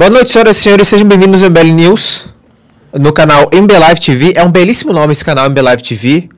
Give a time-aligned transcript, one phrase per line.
[0.00, 2.32] Boa noite, senhoras e senhores, sejam bem-vindos ao MBL News,
[2.90, 4.32] no canal MB Live TV.
[4.34, 6.30] É um belíssimo nome esse canal MB Live TV.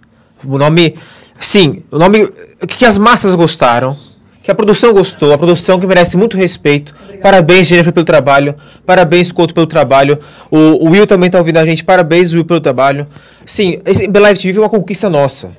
[0.44, 0.96] O nome,
[1.38, 2.28] sim, o nome
[2.66, 3.96] que as massas gostaram,
[4.42, 6.92] que a produção gostou, a produção que merece muito respeito.
[7.22, 8.56] Parabéns, Jennifer, pelo trabalho.
[8.84, 10.18] Parabéns, Couto, pelo trabalho.
[10.50, 11.84] O, o Will também está ouvindo a gente.
[11.84, 13.06] Parabéns, Will, pelo trabalho.
[13.46, 15.56] Sim, esse Live TV é uma conquista nossa.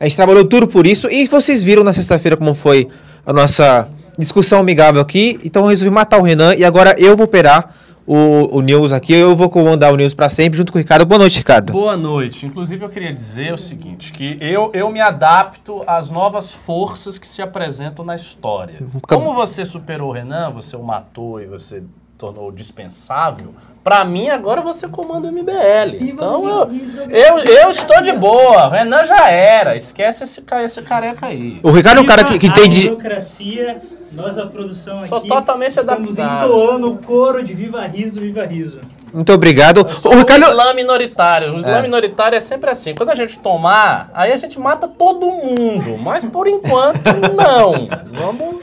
[0.00, 2.88] A gente trabalhou tudo por isso e vocês viram na sexta-feira como foi
[3.24, 3.88] a nossa
[4.18, 5.38] discussão amigável aqui.
[5.44, 7.74] Então eu resolvi matar o Renan e agora eu vou operar
[8.06, 9.12] o, o News aqui.
[9.12, 11.04] Eu vou comandar o News para sempre junto com o Ricardo.
[11.04, 11.72] Boa noite, Ricardo.
[11.72, 12.46] Boa noite.
[12.46, 17.26] Inclusive eu queria dizer o seguinte, que eu, eu me adapto às novas forças que
[17.26, 18.76] se apresentam na história.
[19.08, 21.82] Como você superou o Renan, você o matou e você
[22.16, 23.54] tornou dispensável,
[23.84, 25.96] pra mim agora você comanda o MBL.
[26.00, 26.70] Então eu,
[27.10, 28.68] eu, eu estou de boa.
[28.68, 29.76] O Renan já era.
[29.76, 31.60] Esquece esse, esse careca aí.
[31.62, 32.80] O Ricardo é um cara que, que a entende.
[32.80, 33.82] de- burocracia,
[34.16, 36.46] nós da produção Sou aqui totalmente estamos adaptado.
[36.46, 38.80] entoando o coro de Viva Riso, Viva Riso.
[39.12, 39.78] Muito obrigado.
[40.04, 40.44] O Ricardo.
[40.46, 41.54] Islã minoritário.
[41.54, 41.82] O Islã É.
[41.82, 42.94] minoritário é sempre assim.
[42.94, 45.96] Quando a gente tomar, aí a gente mata todo mundo.
[45.98, 47.00] Mas por enquanto,
[47.36, 47.86] não.
[48.12, 48.56] Vamos.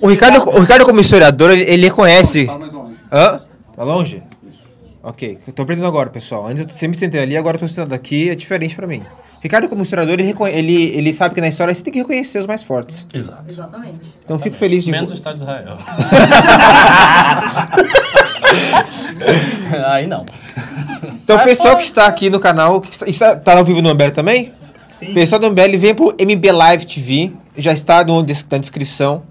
[0.00, 2.48] O Ricardo, o Ricardo como historiador, ele, ele reconhece.
[3.10, 3.40] Hã?
[3.74, 4.22] Tá longe?
[5.02, 6.46] Ok, eu tô aprendendo agora, pessoal.
[6.46, 9.02] Antes eu sempre sentei ali, agora eu tô sentado aqui, é diferente pra mim.
[9.46, 12.48] Ricardo, como historiador, ele, ele, ele sabe que na história você tem que reconhecer os
[12.48, 13.06] mais fortes.
[13.14, 13.44] Exato.
[14.24, 14.90] Então eu fico feliz de.
[14.90, 15.78] Menos o Estado de Israel.
[19.86, 20.26] aí não.
[21.22, 23.80] Então, o pessoal foi- que está aqui no canal, que está, está tá ao vivo
[23.80, 24.52] no MBL também?
[24.98, 25.14] Sim.
[25.14, 29.22] Pessoal do MBL, vem pro MB Live TV, já está no, des- na descrição.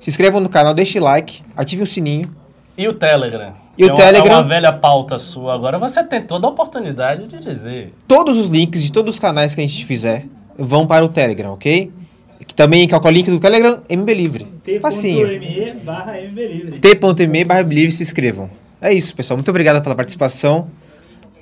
[0.00, 2.34] Se inscrevam no canal, deixe like, ative o sininho.
[2.76, 3.52] E o Telegram?
[3.78, 4.32] E o É uma- Telegram?
[4.32, 5.54] É uma velha pauta sua.
[5.54, 7.94] Agora você tem toda a oportunidade de dizer.
[8.08, 10.26] Todos os links de todos os canais que a gente fizer
[10.58, 11.92] vão para o Telegram, ok?
[12.46, 14.44] Que também, que é o link do Telegram, MB Livre.
[14.64, 14.80] T.me
[15.84, 16.78] barra MBLivre.
[16.80, 18.50] t.me barra livre se inscrevam.
[18.80, 19.36] É isso, pessoal.
[19.36, 20.70] Muito obrigado pela participação.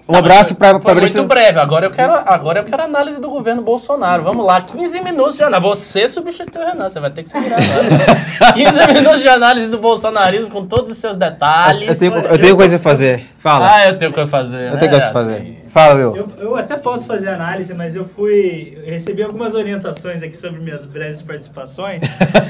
[0.09, 1.59] Um abraço para Foi muito breve.
[1.59, 4.23] Agora eu, quero, agora eu quero análise do governo Bolsonaro.
[4.23, 5.69] Vamos lá, 15 minutos de análise.
[5.69, 8.53] Você substituiu o Renan, você vai ter que se virar agora.
[8.55, 11.89] 15 minutos de análise do bolsonarismo com todos os seus detalhes.
[11.89, 13.27] Eu tenho, eu tenho coisa a fazer.
[13.47, 13.73] Fala.
[13.77, 14.57] Ah, eu tenho coisa a fazer.
[14.57, 14.77] eu né?
[14.77, 15.13] tenho coisa a Assim.
[15.13, 15.63] fazer.
[15.69, 16.17] Fala, meu.
[16.17, 18.77] Eu, eu até posso fazer análise, mas eu fui.
[18.85, 22.01] eu recebi algumas orientações aqui sobre minhas breves participações.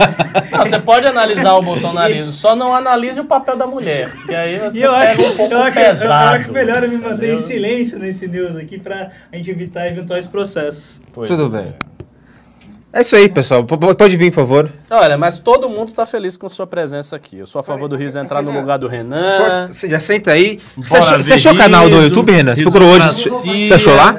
[0.50, 4.58] Não, você pode analisar o bolsonarismo, só não analise o papel da mulher, que aí
[4.58, 6.36] você eu pega acho, um pouco eu, acho, pesado.
[6.36, 7.34] eu acho melhor eu me manter entendeu?
[7.34, 11.00] em silêncio nesse news aqui pra a gente evitar eventuais processos.
[11.12, 11.62] Pois Tudo é.
[11.62, 11.74] bem.
[12.96, 13.62] É isso aí, pessoal.
[13.62, 14.70] P- p- Pode vir, por favor.
[14.90, 17.38] Olha, mas todo mundo tá feliz com sua presença aqui.
[17.38, 19.66] Eu sou a favor do Riso entrar no lugar do Renan.
[19.66, 20.58] Pode- Você já senta aí.
[20.78, 22.54] Você achou, você achou o canal do YouTube, Renan?
[22.56, 23.12] Você procurou hoje?
[23.68, 24.14] Você achou lá?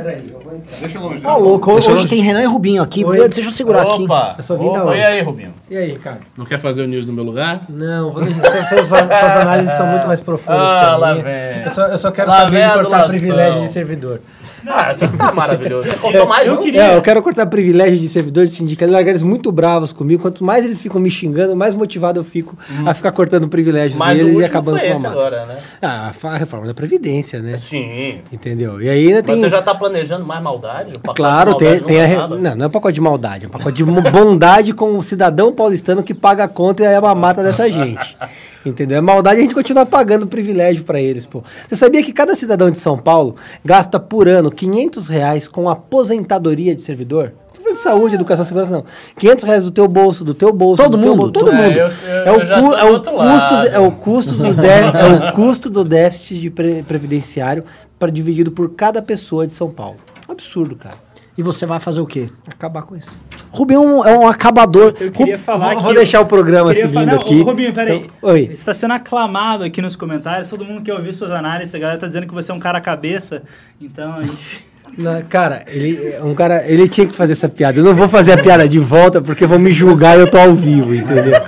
[1.23, 3.03] Ó, louco, hoje, tem Renan e Rubinho aqui.
[3.03, 4.03] Deixa eu segurar aqui.
[4.03, 4.35] Opa!
[4.37, 4.97] Eu só vim da Opa, onde?
[4.99, 5.53] e aí, Rubinho?
[5.71, 6.19] E aí, cara?
[6.37, 7.61] Não quer fazer o news no meu lugar?
[7.69, 11.23] Não, vou deixar, suas, suas, análises são muito mais profundas Ah, que a lá minha.
[11.23, 11.63] vem.
[11.63, 14.21] Eu só, eu só quero Lá saber de cortar privilégio de servidor.
[14.69, 15.89] Ah, isso é maravilhoso.
[15.89, 16.57] Você contou mais eu um?
[16.57, 18.91] queria- É, eu quero cortar privilégio de servidor de sindicato.
[18.91, 20.21] Largar eles muito bravos comigo.
[20.21, 23.99] Quanto mais eles ficam me xingando, mais motivado eu fico a ficar cortando privilégios Hum.
[23.99, 25.09] Mas deles e acabando foi com a mata.
[25.09, 25.57] agora, né?
[25.81, 27.57] Ah, a reforma da Previdência, né?
[27.57, 28.19] Sim.
[28.31, 28.81] Entendeu?
[28.81, 29.33] E aí ainda tem.
[29.35, 30.93] Mas você já tá planejando mais maldade?
[31.15, 32.27] Claro, de tem, maldade tem a.
[32.27, 32.41] não re-?
[32.41, 35.51] Não, não é um pacote de maldade, é um pacote de bondade com o cidadão
[35.53, 38.17] paulistano que paga a conta e é uma mata dessa gente.
[38.65, 38.97] Entendeu?
[38.97, 41.41] É maldade a gente continuar pagando privilégio pra eles, pô.
[41.67, 46.73] Você sabia que cada cidadão de São Paulo gasta por ano 500 reais com aposentadoria
[46.75, 47.33] de servidor?
[47.53, 48.83] Não tô falando de saúde, educação, segurança, não.
[49.17, 50.81] 500 reais do teu bolso, do teu bolso.
[50.83, 51.15] Todo mundo?
[51.17, 51.77] bolso, todo É, mundo.
[51.77, 53.61] eu- eu- é, o eu cu- é o outro custo, lado.
[53.69, 57.63] de- é o custo do dé- é o custo do déficit de pre- previdenciário
[57.99, 59.97] para dividido por cada pessoa de São Paulo.
[60.27, 60.95] Absurdo, cara.
[61.37, 62.29] E você vai fazer o quê?
[62.47, 63.11] Acabar com isso.
[63.51, 64.95] Rubinho é um acabador.
[64.99, 67.41] Eu queria falar vou, que vou deixar o programa seguindo falar- não, aqui.
[67.41, 67.97] ô, Rubinho, peraí.
[67.97, 68.49] Então, oi.
[68.51, 70.49] Está sendo aclamado aqui nos comentários.
[70.49, 71.75] Todo mundo quer ouvir suas análises.
[71.75, 73.43] A galera tá dizendo que você é um cara cabeça.
[73.79, 74.65] Então a gente.
[74.97, 77.77] Na- cara, ele um cara, ele tinha que fazer essa piada.
[77.77, 80.39] Eu não vou fazer a piada de volta porque vão me julgar e eu tô
[80.39, 81.39] ao vivo, entendeu?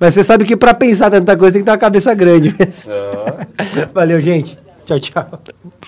[0.00, 2.90] Mas você sabe que pra pensar tanta coisa tem que ter uma cabeça grande mesmo.
[3.92, 4.58] Valeu, gente.
[4.86, 5.42] Tchau, tchau.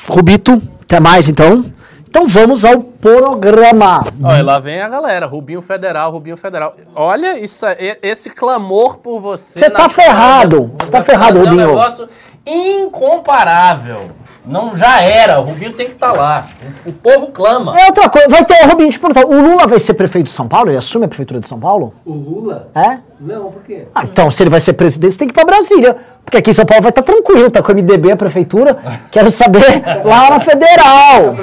[0.08, 1.64] Rubito, até mais então.
[2.10, 4.04] Então vamos ao programa.
[4.20, 5.26] Olha, lá vem a galera.
[5.26, 6.74] Rubinho Federal, Rubinho Federal.
[6.92, 7.64] Olha isso,
[8.02, 9.60] esse clamor por você.
[9.60, 10.74] Você tá ferrado.
[10.76, 11.68] Você tá ferrado, é um Rubinho.
[11.68, 12.08] negócio
[12.44, 14.10] incomparável.
[14.44, 15.40] Não, já era.
[15.40, 16.48] O Rubinho tem que estar lá.
[16.84, 17.78] O, povo clama.
[17.78, 18.28] É outra coisa.
[18.28, 19.26] Vai ter, Rubinho, te perguntar.
[19.26, 20.70] O Lula vai ser prefeito de São Paulo?
[20.70, 21.94] Ele assume a prefeitura de São Paulo?
[22.04, 22.68] O Lula?
[22.74, 22.98] É?
[23.20, 23.86] Não, por quê?
[23.94, 25.96] Ah, então, se ele vai ser presidente, você tem que ir pra Brasília.
[26.24, 28.78] Porque aqui em São Paulo vai estar tranquilo, tá com o MDB, a prefeitura.
[29.10, 31.34] Quero saber lá na federal.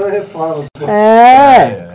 [0.87, 1.87] É.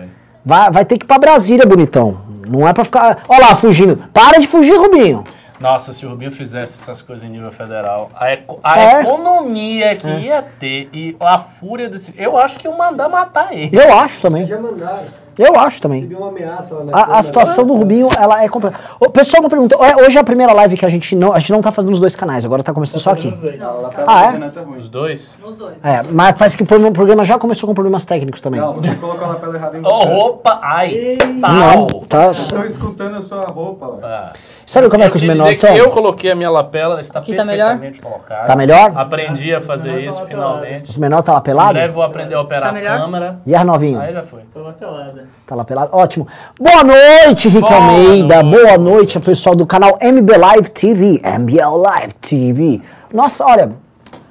[0.45, 2.21] Vai, vai ter que ir pra Brasília, bonitão.
[2.47, 3.25] Não é pra ficar.
[3.29, 3.97] Ó lá, fugindo.
[4.13, 5.25] Para de fugir, Rubinho.
[5.63, 9.01] Nossa, se o Rubinho fizesse essas coisas em nível federal, a, eco- a É.
[9.03, 12.13] economia que ia ter e a fúria desse.
[12.19, 13.71] Eu acho que iam mandar matar ele.
[13.77, 14.47] Eu acho também.
[14.47, 15.23] Já mandaram.
[15.39, 16.01] Eu acho também.
[16.03, 18.77] Recebi uma ameaça lá na A, a situação do Rubinho, ela é complexa.
[19.01, 21.39] O pessoal me perguntou, é, hoje é a primeira live que a gente não, a
[21.39, 23.29] gente não tá fazendo nos dois canais, agora tá começando só aqui.
[23.29, 23.63] Os dois.
[24.07, 24.37] Ah, é?
[24.37, 24.79] é.
[24.79, 25.39] Os dois?
[25.43, 25.75] Nos dois.
[25.83, 28.61] É, mas parece que o programa- já começou com problemas técnicos também.
[28.61, 30.09] Não, você colocou a lapela errada em Oh, você.
[30.11, 30.61] opa!
[30.63, 31.17] Ai!
[31.39, 32.31] Não, tá.
[32.33, 34.05] Estou escutando a sua roupa, velho.
[34.05, 34.33] Ah.
[34.65, 35.77] Sabe como é que Eu os menores estão?
[35.77, 37.71] eu coloquei a minha lapela, ela está Aqui tá melhor?
[37.79, 38.47] perfeitamente colocada.
[38.47, 38.93] Tá melhor?
[38.95, 40.91] Aprendi a fazer tá isso lá finalmente.
[40.91, 41.73] Os menores tá lá Em pelado?
[41.75, 42.97] breve vou aprender a operar Tá melhor?
[42.97, 43.41] a câmera.
[43.45, 44.01] E as novinhas?
[44.03, 44.41] Aí já foi.
[44.55, 45.25] Tô uma pelada.
[45.47, 45.91] Tá lá pelado?
[45.97, 46.27] Ótimo.
[46.61, 48.43] Boa noite, Rick Boa Almeida.
[48.43, 48.63] noite.
[48.63, 51.21] Boa noite, pessoal do canal MB Live TV.
[51.25, 52.81] MBL Live TV.
[53.13, 53.73] Nossa, olha,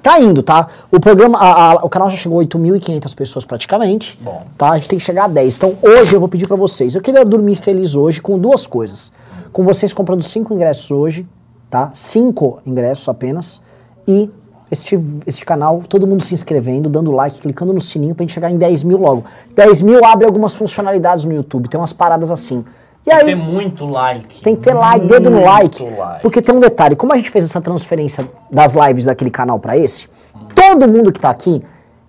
[0.02, 0.68] tá indo, tá?
[0.92, 4.18] O programa, a- a- o canal já chegou a 8.500 pessoas praticamente.
[4.22, 4.44] Bom.
[4.58, 4.72] Tá?
[4.72, 5.58] A gente tem que chegar a 10.
[5.58, 6.96] Então hoje eu vou pedir pra vocês.
[6.96, 9.12] Eu queria dormir feliz hoje com duas coisas.
[9.52, 11.28] Com vocês comprando cinco ingressos hoje,
[11.70, 11.92] tá?
[11.94, 13.62] Cinco ingressos apenas.
[14.08, 14.30] E
[14.72, 18.50] este, este canal, todo mundo se inscrevendo, dando like, clicando no sininho pra gente chegar
[18.50, 19.26] em 10 mil logo.
[19.54, 22.64] 10 mil abre algumas funcionalidades no YouTube, tem umas paradas assim.
[23.06, 24.42] E Tem que aí, ter muito like.
[24.42, 25.84] tem que ter like, dedo no like.
[25.84, 26.22] Like.
[26.22, 29.76] Porque tem um detalhe, como a gente fez essa transferência das lives daquele canal pra
[29.76, 30.08] esse,
[30.56, 31.62] todo mundo que tá aqui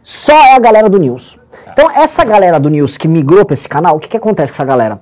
[0.03, 1.39] só é a galera do News.
[1.73, 4.57] Então, essa galera do News que migrou pra esse canal, o que, que acontece com
[4.57, 5.01] essa galera?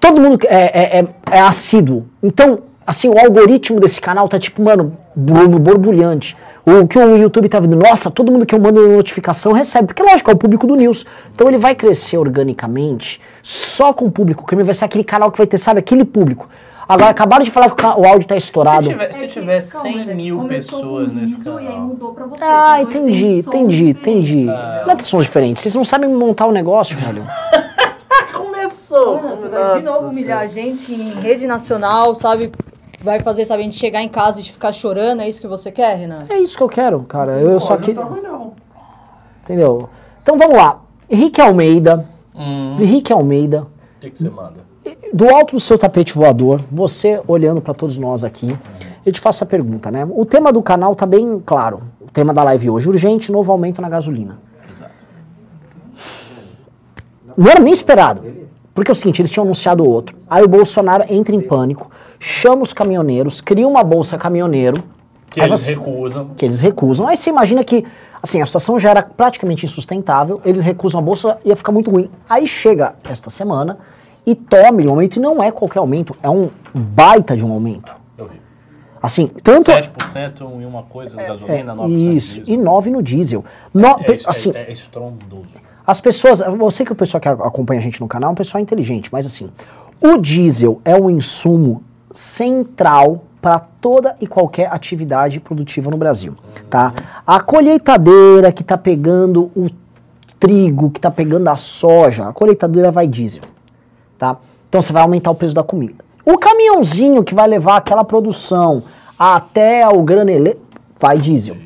[0.00, 2.06] Todo mundo é, é, é, é assíduo.
[2.22, 6.36] Então, assim, o algoritmo desse canal tá tipo, mano, Bruno, borbulhante.
[6.64, 9.86] O que o YouTube tá vendo, nossa, todo mundo que eu mando notificação recebe.
[9.86, 11.06] Porque, lógico, é o público do News.
[11.34, 14.44] Então ele vai crescer organicamente só com o público.
[14.52, 16.48] O vai ser aquele canal que vai ter, sabe, aquele público.
[16.88, 18.84] Agora, acabaram de falar que o áudio tá estourado.
[18.84, 21.80] Se tiver, se É tiver calma, 100 né, mil pessoas nesse E canal.
[21.80, 22.44] mudou pra você.
[22.44, 24.10] Ah, entendi, som entendi, diferente.
[24.10, 24.44] entendi.
[24.44, 27.24] Não é são diferentes, vocês não sabem montar o negócio, velho.
[28.90, 32.50] Mano, você vai de novo humilhar a gente em rede nacional, sabe?
[33.00, 35.70] Vai fazer, sabe, a gente chegar em casa e ficar chorando, é isso que você
[35.70, 36.24] quer, Renan?
[36.28, 37.38] É isso que eu quero, cara.
[37.38, 38.02] Eu só Olha, queria.
[38.02, 38.52] Não tava, não.
[39.42, 39.88] Entendeu?
[40.22, 40.80] Então vamos lá.
[41.08, 42.06] Henrique Almeida.
[42.34, 42.76] Hum.
[42.80, 43.62] Henrique Almeida.
[43.62, 44.66] O que, que você manda?
[45.12, 48.56] Do alto do seu tapete voador, você olhando pra todos nós aqui,
[49.04, 50.06] eu te faço a pergunta, né?
[50.10, 51.80] O tema do canal tá bem claro.
[52.00, 54.38] O tema da live hoje, urgente, novo aumento na gasolina.
[54.70, 55.06] Exato.
[57.36, 58.22] Não era nem esperado.
[58.76, 60.14] Porque é o seguinte, eles tinham anunciado outro.
[60.30, 61.90] Aí o Bolsonaro entra em pânico,
[62.20, 64.84] chama os caminhoneiros, cria uma bolsa caminhoneiro,
[65.30, 66.30] Que eles você- recusam.
[66.36, 67.08] que eles recusam.
[67.08, 67.84] Aí você imagina que,
[68.22, 72.10] assim, a situação já era praticamente insustentável, eles recusam a bolsa, ia ficar muito ruim.
[72.28, 73.78] Aí chega esta semana
[74.26, 77.92] e tome um aumento, e não é qualquer aumento, é um baita de um aumento.
[78.18, 78.40] Eu vi.
[79.02, 79.70] Assim, tanto...
[79.70, 82.54] 7% em uma coisa de gasolina, 9% Isso, diesel.
[82.54, 83.42] e 9 no diesel.
[83.72, 85.48] No- É, isso, assim, é, é estrondoso.
[85.86, 88.32] As pessoas, eu sei que o pessoal que a- acompanha a gente no canal é
[88.32, 89.48] um pessoal inteligente, mas assim,
[90.02, 96.34] o diesel é um insumo central para toda e qualquer atividade produtiva no Brasil,
[96.68, 96.92] tá?
[97.26, 99.70] A colheitadeira que tá pegando o
[100.40, 103.42] trigo, que tá pegando a soja, a colheitadeira vai diesel,
[104.18, 104.36] tá?
[104.68, 106.04] Então você vai aumentar o preço da comida.
[106.24, 108.82] O caminhãozinho que vai levar aquela produção
[109.16, 110.58] até o graneleiro
[110.98, 111.56] vai diesel.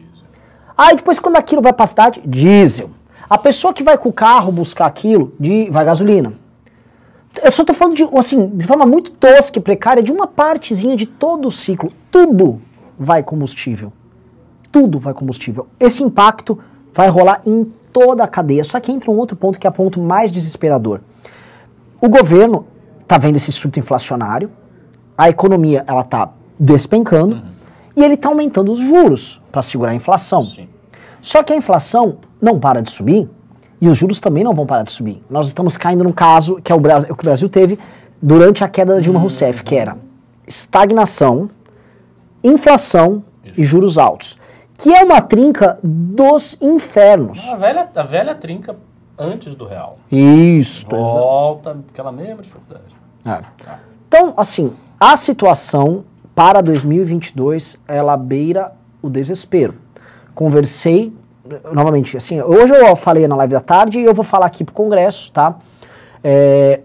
[0.77, 2.91] Aí depois quando aquilo vai pra cidade, diesel.
[3.31, 6.33] A pessoa que vai com o carro buscar aquilo, de, vai gasolina.
[7.45, 10.97] Eu só tô falando de, assim, de forma muito tosca e precária, de uma partezinha
[10.97, 11.93] de todo o ciclo.
[12.11, 12.61] Tudo
[12.99, 13.93] vai combustível.
[14.73, 15.69] Tudo vai combustível.
[15.79, 16.59] Esse impacto
[16.93, 18.65] vai rolar em toda a cadeia.
[18.65, 21.01] Só que entra um outro ponto que é o ponto mais desesperador.
[22.01, 22.67] O governo
[23.07, 24.51] tá vendo esse surto inflacionário,
[25.17, 27.41] a economia ela tá despencando
[27.95, 30.43] e ele tá aumentando os juros para segurar a inflação.
[30.43, 30.69] Sim.
[31.21, 33.29] Só que a inflação não para de subir
[33.81, 35.23] e os juros também não vão parar de subir.
[35.31, 37.79] Nós estamos caindo num caso que é o Brasil, que o Brasil teve
[38.21, 39.97] durante a queda da Dilma Rousseff, que era
[40.47, 41.51] estagnação,
[42.45, 43.25] inflação
[43.57, 44.39] e juros altos,
[44.77, 47.53] que é uma trinca dos infernos.
[47.53, 48.77] A velha, a velha trinca
[49.19, 49.99] antes do real.
[50.11, 50.87] Isso.
[50.89, 52.85] Volta, aquela mesma dificuldade.
[53.25, 53.41] É.
[54.09, 56.05] Então, assim, a situação
[56.35, 59.75] para 2022, ela beira o desespero.
[60.35, 61.13] Conversei,
[61.73, 64.75] novamente, assim, hoje eu falei na live da tarde e eu vou falar aqui pro
[64.75, 65.57] Congresso, tá?
[66.23, 66.81] É,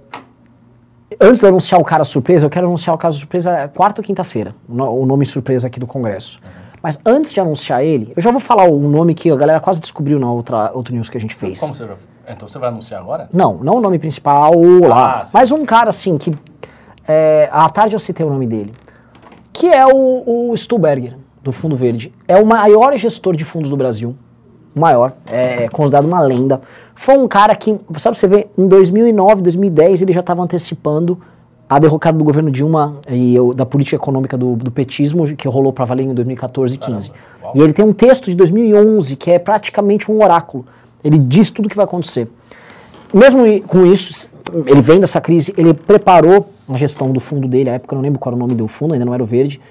[1.20, 4.56] antes de anunciar o cara surpresa, eu quero anunciar o caso surpresa quarta ou quinta-feira,
[4.68, 6.40] o no- o nome surpresa aqui do Congresso.
[6.82, 9.82] Mas antes de anunciar ele, eu já vou falar o nome que a galera quase
[9.82, 11.60] descobriu na outra, outro news que a gente fez.
[11.60, 11.96] Como você vai...
[12.28, 13.30] Então você vai anunciar agora?
[13.34, 15.22] Não, não o nome principal lá.
[15.22, 16.34] Ah, mas um cara assim que.
[17.08, 18.74] É, à tarde eu citei o nome dele.
[19.54, 22.12] Que é o, o Stuberger, do Fundo Verde.
[22.28, 24.16] É o maior gestor de fundos do Brasil.
[24.76, 25.14] Maior.
[25.26, 26.62] É considerado uma lenda.
[26.94, 31.18] Foi um cara que, sabe, você vê, em 2009, 2010, ele já estava antecipando
[31.70, 35.72] a derrocada do governo Dilma e o- da política econômica do, do petismo, que rolou
[35.74, 37.10] para valer em 2014 e 15.
[37.10, 37.54] Caramba, uau.
[37.56, 40.66] E ele tem um texto de 2011 que é praticamente um oráculo.
[41.04, 42.28] Ele diz tudo o que vai acontecer.
[43.14, 44.30] Mesmo com isso,
[44.66, 48.04] ele vem dessa crise, ele preparou a gestão do fundo dele, à época eu não
[48.04, 49.62] lembro qual era o nome do fundo, ainda não era o verde,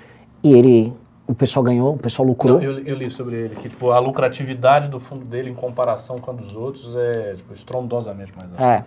[0.42, 0.92] e ele,
[1.26, 2.54] o pessoal ganhou, o pessoal lucrou.
[2.54, 6.18] Não, eu, eu li sobre ele que tipo, a lucratividade do fundo dele em comparação
[6.18, 8.62] com a dos outros é tipo, estrondosamente mais alta.
[8.64, 8.84] É.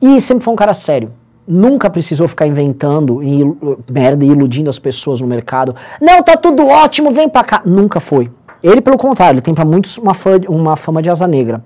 [0.00, 1.10] E sempre foi um cara sério.
[1.46, 3.42] Nunca precisou ficar inventando e,
[3.90, 5.76] merda e iludindo as pessoas no mercado.
[6.00, 7.62] Não, tá tudo ótimo, vem pra cá.
[7.64, 8.30] Nunca foi.
[8.62, 11.62] Ele, pelo contrário, ele tem pra muitos uma, fã- uma fama de asa negra.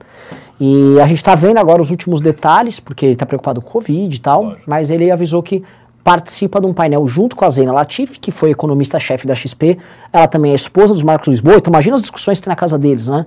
[0.60, 3.72] E a gente tá vendo agora os últimos detalhes, porque ele tá preocupado com o
[3.72, 4.62] Covid e tal, Lógico.
[4.66, 5.62] mas ele avisou que
[6.02, 9.78] participa de um painel junto com a Zena Latif, que foi economista-chefe da XP.
[10.12, 12.78] Ela também é esposa dos Marcos Lisboa, então imagina as discussões que tem na casa
[12.78, 13.26] deles, né?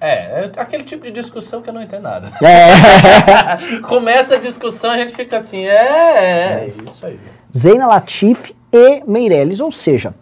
[0.00, 2.32] É, é aquele tipo de discussão que eu não entendo nada.
[2.40, 3.78] É.
[3.82, 7.18] Começa a discussão, a gente fica assim, é, é, isso aí.
[7.56, 10.14] Zeina Latif e Meirelles, ou seja,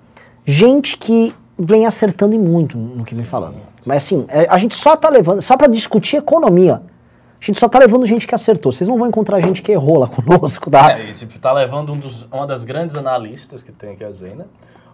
[0.47, 3.57] gente que vem acertando em muito no que vem falando.
[3.85, 6.83] Mas assim, é, a gente só tá levando, só para discutir economia,
[7.40, 8.73] a gente só tá levando gente que acertou.
[8.73, 10.99] Vocês não vão encontrar gente que errou lá conosco, tá?
[10.99, 14.47] É, isso tá levando um dos, uma das grandes analistas que tem aqui a Zena.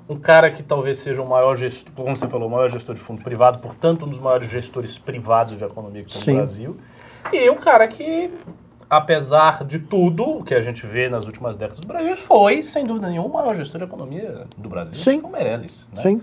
[0.08, 3.00] Um cara que talvez seja o maior gestor, como você falou, o maior gestor de
[3.00, 6.30] fundo privado, portanto, um dos maiores gestores privados de economia que tem Sim.
[6.32, 6.76] no Brasil.
[7.32, 8.30] E um cara que,
[8.90, 12.84] apesar de tudo o que a gente vê nas últimas décadas do Brasil, foi, sem
[12.84, 14.96] dúvida nenhuma, o maior gestor de economia do Brasil.
[14.96, 15.20] Sim.
[15.22, 15.88] O Meirelles.
[15.92, 16.02] Né?
[16.02, 16.22] Sim.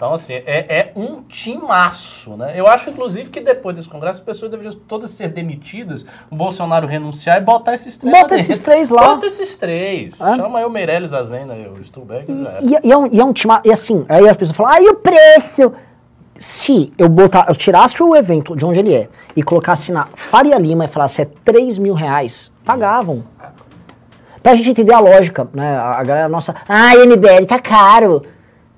[0.00, 2.54] Então, assim, é, é um timaço, né?
[2.56, 6.86] Eu acho, inclusive, que depois desse congresso as pessoas deveriam todas ser demitidas, o Bolsonaro
[6.86, 8.64] renunciar e botar esses três Bota esses dentro.
[8.64, 9.08] três lá.
[9.08, 10.18] Bota esses três.
[10.18, 10.36] É.
[10.36, 12.32] Chama aí o Meirelles, a Zena e o Stuhlbeck.
[12.32, 12.64] já era.
[12.64, 13.52] E, e é um, e é um time.
[13.62, 15.70] E assim, aí as pessoas falam, ah, e o preço?
[16.38, 20.56] Se eu botar, eu tirasse o evento de onde ele é e colocasse na Faria
[20.56, 23.22] Lima e falasse é 3 mil reais, pagavam.
[24.42, 25.76] Pra gente entender a lógica, né?
[25.76, 28.22] A, galera nossa, ah, MBL tá caro.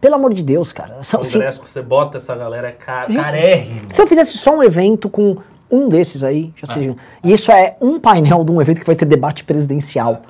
[0.03, 1.01] Pelo amor de Deus, cara.
[1.03, 3.81] São- se, Congresso que você bota essa galera é ca Gente, carérrimo.
[3.89, 5.37] se eu fizesse só um evento com
[5.71, 6.97] um desses aí, já seja.
[7.23, 10.23] E isso é um painel de um evento que vai ter debate presidencial.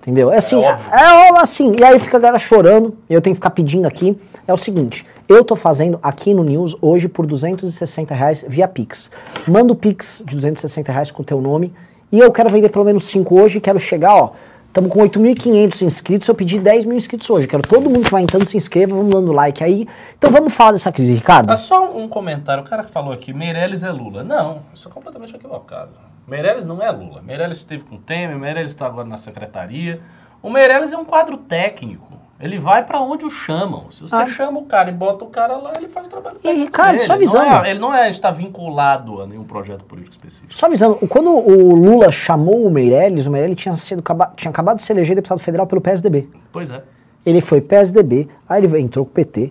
[0.00, 0.32] Entendeu?
[0.32, 0.86] É assim, é, óbvio.
[0.90, 1.76] é assim.
[1.78, 4.18] E aí fica a galera chorando, e eu tenho que ficar pedindo aqui.
[4.48, 9.10] É o seguinte, eu tô fazendo aqui no News hoje por 260 reais via Pix.
[9.46, 11.74] Manda o Pix de 260 reais com o teu nome,
[12.10, 14.30] e eu quero vender pelo menos 5 hoje, quero chegar, ó.
[14.74, 17.46] Estamos com 8.500 inscritos, eu pedi 10 mil inscritos hoje.
[17.46, 19.86] Quero todo mundo que vai entrando se inscreva, vamos dando like aí.
[20.18, 21.46] Então vamos falar dessa crise, Ricardo.
[21.46, 22.64] Mas só um comentário.
[22.64, 24.24] O cara que falou aqui, Meirelles é Lula.
[24.24, 25.92] Não, isso é completamente equivocado.
[26.26, 27.22] Meirelles não é Lula.
[27.22, 30.00] Meirelles esteve com o Temer, Meirelles está agora na secretaria.
[30.42, 32.23] O Meirelles é um quadro técnico.
[32.44, 33.90] Ele vai para onde o chamam.
[33.90, 34.26] Se você Ah.
[34.26, 37.14] chama o cara e bota o cara lá, ele faz o trabalho técnico Ricardo, só
[37.14, 37.64] Ele não avisando.
[37.66, 40.54] é- Ele não é, está vinculado a nenhum projeto político específico.
[40.54, 44.02] Só avisando, quando o Lula chamou o Meirelles, o Meirelles tinha, sido,
[44.36, 46.28] tinha acabado de se eleger deputado federal pelo PSDB.
[46.52, 46.82] Pois é.
[47.24, 49.50] Ele foi PSDB, aí ele entrou com o PT,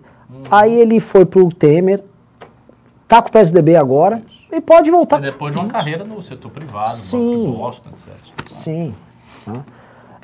[0.51, 2.03] aí ele foi pro Temer,
[3.07, 4.21] tá com o PSDB agora,
[4.51, 5.17] e pode voltar.
[5.17, 6.93] E depois de uma carreira no setor privado.
[6.93, 7.47] Sim.
[7.47, 8.13] no Boston, etc.
[8.45, 8.93] Sim.
[9.47, 9.63] né?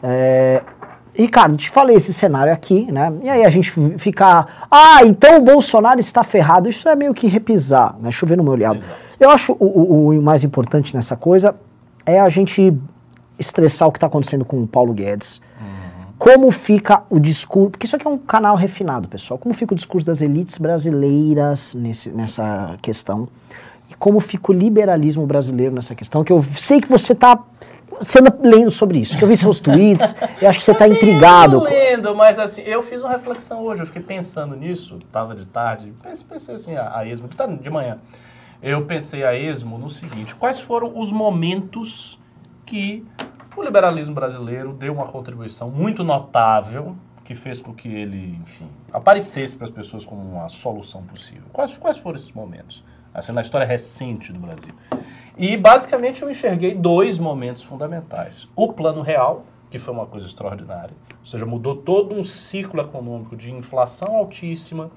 [0.03, 0.63] É,
[1.23, 3.11] Ricardo, te falei esse cenário aqui, né?
[3.23, 6.69] E aí a gente fica, ah, então o Bolsonaro está ferrado.
[6.69, 8.09] Isso é meio que repisar, né?
[8.11, 8.77] Chover no meu olhado.
[8.79, 8.95] Exato.
[9.19, 11.55] Eu acho o, o- o mais importante nessa coisa
[12.05, 12.73] é a gente
[13.37, 15.41] estressar o que está acontecendo com o Paulo Guedes.
[16.17, 17.69] Como fica o discurso.
[17.71, 19.37] Porque isso aqui é um canal refinado, pessoal.
[19.37, 23.27] Como fica o discurso das elites brasileiras nesse, nessa questão.
[23.89, 26.23] E como fica o liberalismo brasileiro nessa questão.
[26.23, 27.39] Que eu sei que você está.
[27.99, 29.17] Você anda lendo sobre isso.
[29.21, 30.15] Eu vi seus tweets.
[30.41, 31.59] eu acho que você está Eu intrigado.
[31.59, 35.45] tô lendo, mas assim, eu fiz uma reflexão hoje, eu fiquei pensando nisso, tava de
[35.45, 37.97] tarde, pensei, pensei assim, a, a esmo, de tarde, de manhã.
[38.61, 42.19] Eu pensei a esmo no seguinte, quais foram os momentos
[42.65, 43.05] que
[43.55, 49.55] o liberalismo brasileiro deu uma contribuição muito notável, que fez com que ele, enfim, aparecesse
[49.55, 51.43] para as pessoas como uma solução possível.
[51.53, 52.83] Quais, quais foram esses momentos?
[53.13, 54.73] Assim, na história recente do Brasil.
[55.41, 58.45] E basicamente eu enxerguei dois momentos fundamentais.
[58.57, 63.37] O plano real, que foi uma coisa extraordinária, ou seja, mudou todo um ciclo econômico
[63.37, 64.91] de inflação altíssima,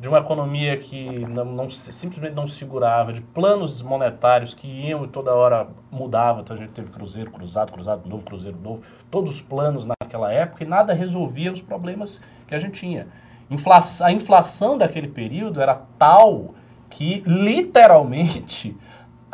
[0.00, 5.06] de uma economia que não, não simplesmente não segurava, de planos monetários que iam e
[5.06, 9.40] toda hora mudava, então a gente teve cruzeiro, cruzado, cruzado, novo, cruzeiro, novo, todos os
[9.40, 13.06] planos naquela época e nada resolvia os problemas que a gente tinha.
[13.48, 16.52] Infla- a inflação daquele período era tal
[16.90, 18.76] que literalmente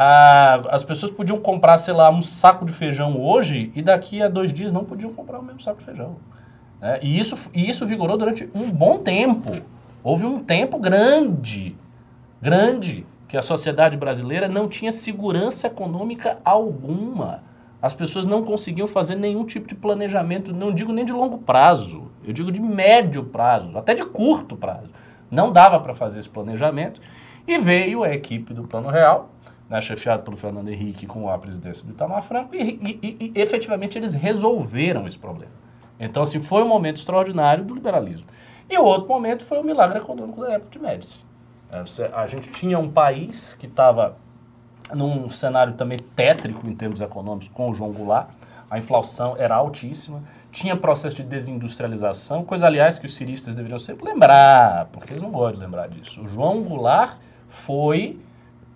[0.03, 4.31] ah, as pessoas podiam comprar, sei lá, um saco de feijão hoje e daqui a
[4.31, 6.17] dois dias não podiam comprar o mesmo saco de feijão.
[6.81, 6.99] né?
[7.03, 9.53] E, isso, e isso vigorou durante um bom tempo.
[10.03, 11.77] Houve um tempo grande,
[12.41, 17.43] grande, que a sociedade brasileira não tinha segurança econômica alguma.
[17.83, 22.11] as pessoas não conseguiam fazer nenhum tipo de planejamento, não digo nem de longo prazo,
[22.25, 24.89] eu digo de médio prazo, até de curto prazo.
[25.31, 27.03] Não dava para fazer esse planejamento
[27.47, 29.29] e veio a equipe do Plano Real,
[29.71, 33.41] né, chefiado pelo Fernando Henrique com a presidência do Itamar Franco, e, e- e- e
[33.41, 35.53] efetivamente eles resolveram esse problema.
[35.99, 38.27] Então, assim, foi um momento extraordinário do liberalismo.
[38.69, 41.25] E o outro momento foi o milagre econômico da época de Médici.
[41.71, 44.17] É, A gente tinha um país que estava
[44.93, 48.29] num cenário também tétrico em termos econômicos com o João Goulart.
[48.69, 54.05] A inflação era altíssima, tinha processo de desindustrialização, coisa, aliás, que os ciristas deveriam sempre
[54.05, 56.23] lembrar, porque eles não gostam de lembrar disso.
[56.23, 58.19] O João Goulart foi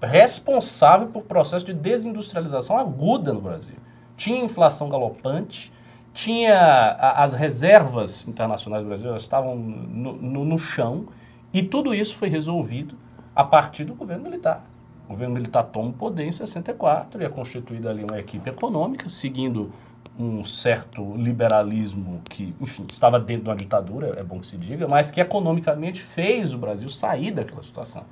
[0.05, 3.77] responsável por processo de desindustrialização aguda no Brasil.
[4.17, 5.73] Tinha inflação galopante,
[6.13, 11.07] tinha a- as reservas internacionais do Brasil, estavam no, no- no chão,
[11.53, 12.97] e tudo isso foi resolvido
[13.35, 14.65] a partir do governo militar.
[15.07, 19.09] O governo militar toma o poder em 64 e é constituída ali uma equipe econômica,
[19.09, 19.73] seguindo
[20.19, 24.87] um certo liberalismo que, enfim, estava dentro de uma ditadura, é bom que se diga,
[24.87, 28.05] mas que economicamente fez o Brasil sair daquela situação.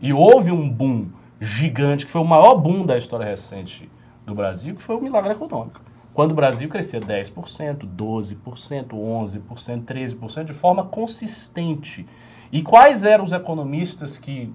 [0.00, 1.06] E houve um boom
[1.40, 3.90] gigante, que foi o maior boom da história recente
[4.24, 5.80] do Brasil, que foi o milagre econômico.
[6.14, 12.06] Quando o Brasil crescia 10%, 12%, 11%, 13%, de forma consistente.
[12.52, 14.54] E quais eram os economistas que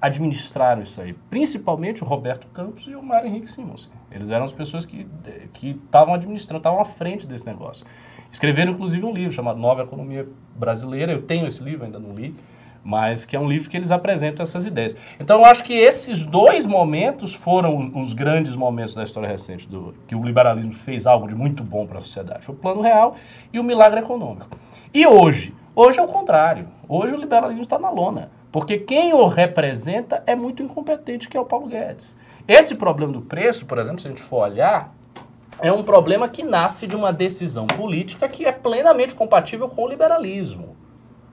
[0.00, 1.12] administraram isso aí?
[1.30, 3.88] Principalmente o Roberto Campos e o Mário Henrique Simons.
[4.10, 5.06] Eles eram as pessoas que
[5.62, 7.86] estavam administrando, estavam à frente desse negócio.
[8.32, 11.12] Escreveram, inclusive, um livro chamado Nova Economia Brasileira.
[11.12, 12.34] Eu tenho esse livro, ainda não li,
[12.84, 14.96] mas que é um livro que eles apresentam essas ideias.
[15.18, 19.68] Então, eu acho que esses dois momentos foram os, os grandes momentos da história recente,
[19.68, 22.44] do, que o liberalismo fez algo de muito bom para a sociedade.
[22.44, 23.16] Foi o plano real
[23.52, 24.48] e o milagre econômico.
[24.92, 25.54] E hoje?
[25.74, 26.68] Hoje é o contrário.
[26.88, 28.30] Hoje o liberalismo está na lona.
[28.50, 32.16] Porque quem o representa é muito incompetente, que é o Paulo Guedes.
[32.48, 34.92] Esse problema do preço, por exemplo, se a gente for olhar,
[35.60, 39.88] é um problema que nasce de uma decisão política que é plenamente compatível com o
[39.88, 40.76] liberalismo.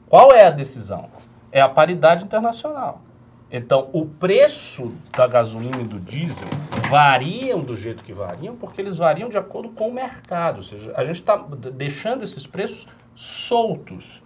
[0.08, 1.10] Qual é a decisão?
[1.52, 3.02] É a paridade internacional.
[3.50, 6.48] Então, o preço da gasolina e do diesel
[6.90, 10.58] variam do jeito que variam, porque eles variam de acordo com o mercado.
[10.58, 11.38] Ou seja, a gente está
[11.74, 14.22] deixando esses preços soltos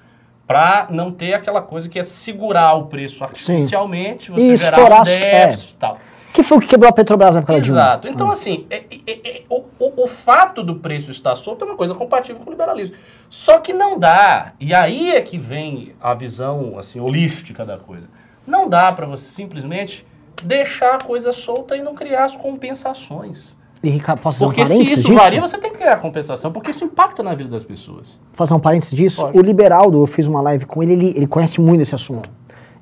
[0.48, 5.04] para não ter aquela coisa que é segurar o preço artificialmente, você E gerar um
[5.04, 5.98] déficit e tal.
[6.34, 7.80] Que foi o que quebrou a Petrobras na época da Dilma.
[7.82, 8.08] Exato.
[8.08, 11.76] Então, assim, é- é- é- o, o- o fato do preço estar solto é uma
[11.76, 12.96] coisa compatível com o liberalismo.
[13.30, 18.08] Só que não dá, e aí é que vem a visão assim, holística da coisa.
[18.48, 20.06] Não dá para você simplesmente
[20.44, 23.56] deixar a coisa solta e não criar as compensações.
[23.84, 25.14] E Ricardo, posso fazer Porque um se isso disso?
[25.16, 28.20] varia, você tem que criar compensação, porque isso impacta na vida das pessoas.
[28.34, 29.24] fazer um parênteses disso.
[29.24, 29.38] Pode.
[29.38, 32.30] O Liberaldo, eu fiz uma live com ele, ele, ele conhece muito esse assunto.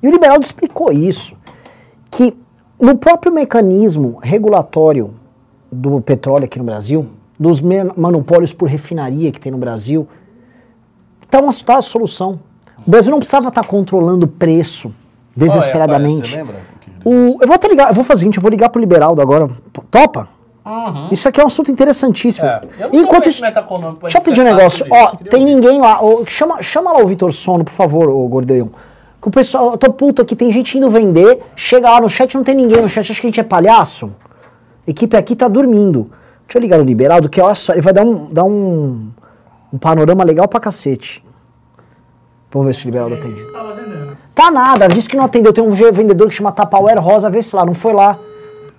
[0.04, 1.38] E o Liberaldo explicou isso,
[2.12, 2.36] que
[2.80, 5.14] no próprio mecanismo regulatório
[5.72, 7.06] do petróleo aqui no Brasil,
[7.40, 10.08] dos monopólios por refinaria que tem no Brasil,
[11.24, 12.40] está uma tá a solução.
[12.86, 14.92] O Brasil não precisava estar controlando o preço
[15.36, 16.38] desesperadamente.
[16.38, 16.70] Qual é, você lembra?
[17.06, 19.22] O- eu vou até ligar, eu vou fazer o seguinte, eu vou ligar pro Liberaldo
[19.22, 19.48] agora.
[19.92, 20.28] Topa?
[21.12, 22.46] Isso aqui é um assunto interessantíssimo.
[22.48, 24.86] É, eu Enquanto isso, econômico pra deixa eu pedir um negócio.
[24.90, 26.04] Ó, isso, tem ninguém lá.
[26.04, 28.70] Ô, chama, chama lá o Vitor Sono, por favor, ô Gordeão.
[29.22, 32.36] Que o pessoal, eu tô puto aqui, tem gente indo vender, chega lá no chat,
[32.36, 34.16] não tem ninguém no chat, acha que a gente é palhaço?
[34.88, 36.10] A equipe aqui tá dormindo.
[36.46, 39.12] Deixa eu ligar no Liberaldo, que olha só, ele vai dar um, dar um,
[39.74, 41.24] um panorama legal pra cacete.
[42.52, 43.46] Vamos ver se o Liberaldo atende.
[44.34, 45.54] Tá nada, disse que não atendeu.
[45.54, 48.18] Tem um vendedor que chama Tapauer Rosa, vê se lá, não foi lá.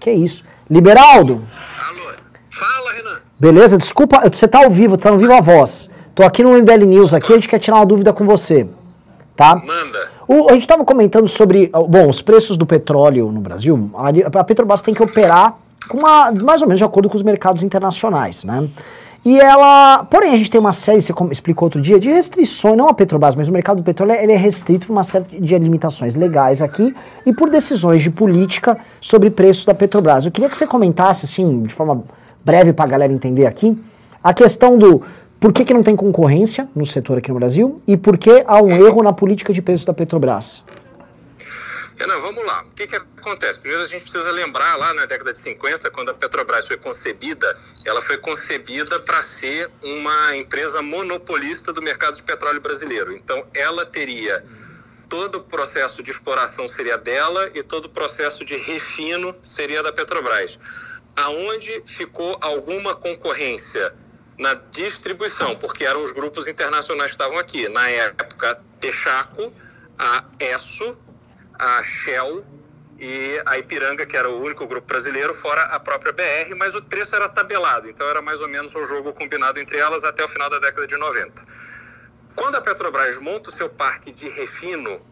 [0.01, 0.43] Que isso.
[0.69, 1.43] Liberaldo,
[1.89, 2.13] Alô?
[2.49, 3.21] Fala, Renan.
[3.39, 3.77] beleza?
[3.77, 5.91] Desculpa, você tá ao vivo, tá ao vivo a voz.
[6.15, 8.67] Tô aqui no MBL News aqui, a gente quer tirar uma dúvida com você.
[9.37, 9.55] Tá?
[9.55, 10.11] Manda.
[10.33, 13.91] O- a gente estava comentando sobre, bom, os preços do petróleo no Brasil.
[13.95, 15.57] A, a Petrobras tem que operar
[15.89, 18.69] com uma, mais ou menos de acordo com os mercados internacionais, né?
[19.25, 22.87] E ela, porém, a gente tem uma série, você explicou outro dia, de restrições, não
[22.89, 26.15] a Petrobras, mas o mercado do petróleo ele é restrito por uma série de limitações
[26.15, 26.95] legais aqui
[27.27, 30.27] e por decisões de política sobre preços da Petrobras.
[30.27, 32.05] Eu queria que você comentasse, assim, de forma
[32.45, 33.75] breve para a galera entender aqui,
[34.23, 35.03] a questão do
[35.41, 38.61] por que, que não tem concorrência no setor aqui no Brasil e por que há
[38.61, 40.63] um erro na política de preços da Petrobras.
[41.99, 42.63] Renan, vamos lá.
[42.63, 43.59] O que, que acontece?
[43.59, 47.59] Primeiro a gente precisa lembrar lá na década de 50, quando a Petrobras foi concebida,
[47.87, 53.17] ela foi concebida para ser uma empresa monopolista do mercado de petróleo brasileiro.
[53.17, 54.45] Então ela teria
[55.09, 59.93] todo o processo de exploração seria dela e todo o processo de refino seria da
[59.93, 60.59] Petrobras.
[61.17, 63.93] Aonde ficou alguma concorrência
[64.41, 67.69] na distribuição, porque eram os grupos internacionais que estavam aqui.
[67.69, 69.53] Na época, Texaco,
[69.99, 70.97] a Esso,
[71.59, 72.43] a Shell
[72.99, 76.81] e a Ipiranga, que era o único grupo brasileiro, fora a própria BR, mas o
[76.83, 80.29] preço era tabelado, então era mais ou menos um jogo combinado entre elas até o
[80.29, 81.45] final da década de 90.
[82.35, 85.05] Quando a Petrobras monta o seu parque de refino,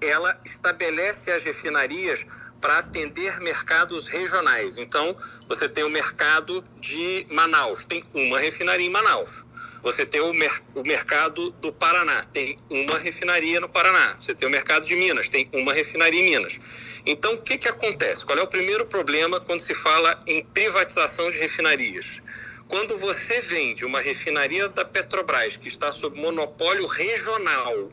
[0.00, 2.24] ela estabelece as refinarias
[2.60, 4.78] para atender mercados regionais.
[4.78, 5.16] Então,
[5.48, 9.44] você tem o mercado de Manaus, tem uma refinaria em Manaus.
[9.82, 14.16] Você tem o, mer o mercado do Paraná, tem uma refinaria no Paraná.
[14.18, 16.58] Você tem o mercado de Minas, tem uma refinaria em Minas.
[17.04, 18.24] Então, o que, que acontece?
[18.24, 22.22] Qual é o primeiro problema quando se fala em privatização de refinarias?
[22.66, 27.90] Quando você vende uma refinaria da Petrobras, que está sob monopólio regional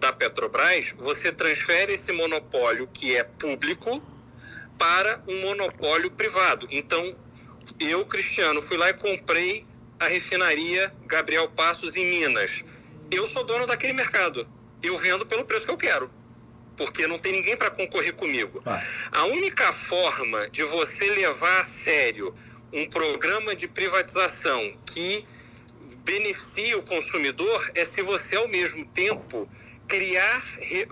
[0.00, 4.02] da Petrobras, você transfere esse monopólio, que é público,
[4.78, 6.66] para um monopólio privado.
[6.70, 7.14] Então,
[7.78, 9.66] eu, Cristiano, fui lá e comprei
[9.98, 12.64] a refinaria Gabriel Passos em Minas.
[13.10, 14.48] Eu sou dono daquele mercado.
[14.82, 16.10] Eu vendo pelo preço que eu quero.
[16.76, 18.62] Porque não tem ninguém para concorrer comigo.
[18.64, 18.82] Ah.
[19.12, 22.34] A única forma de você levar a sério
[22.72, 25.26] um programa de privatização que
[26.04, 29.46] beneficie o consumidor é se você, ao mesmo tempo,
[29.90, 30.40] criar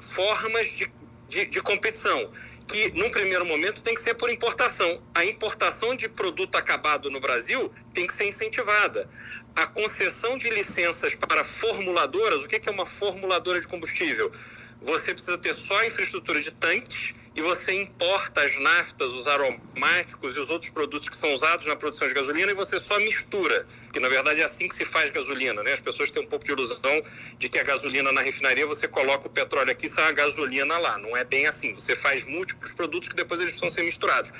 [0.02, 0.90] formas de,
[1.28, 2.28] de, de competição
[2.66, 5.00] que, num primeiro momento, tem que ser por importação.
[5.14, 9.08] A importação de produto acabado no Brasil tem que ser incentivada.
[9.56, 14.30] A concessão de licenças para formuladoras, o que é uma formuladora de combustível?
[14.82, 20.36] Você precisa ter só a infraestrutura de tanques e você importa as naftas, os aromáticos
[20.36, 23.64] e os outros produtos que são usados na produção de gasolina e você só mistura,
[23.92, 25.72] que na verdade é assim que se faz gasolina, né?
[25.72, 27.02] As pessoas têm um pouco de ilusão
[27.38, 30.78] de que a gasolina na refinaria você coloca o petróleo aqui e sai a gasolina
[30.78, 30.98] lá.
[30.98, 31.74] Não é bem assim.
[31.74, 34.32] Você faz múltiplos produtos que depois eles precisam ser misturados.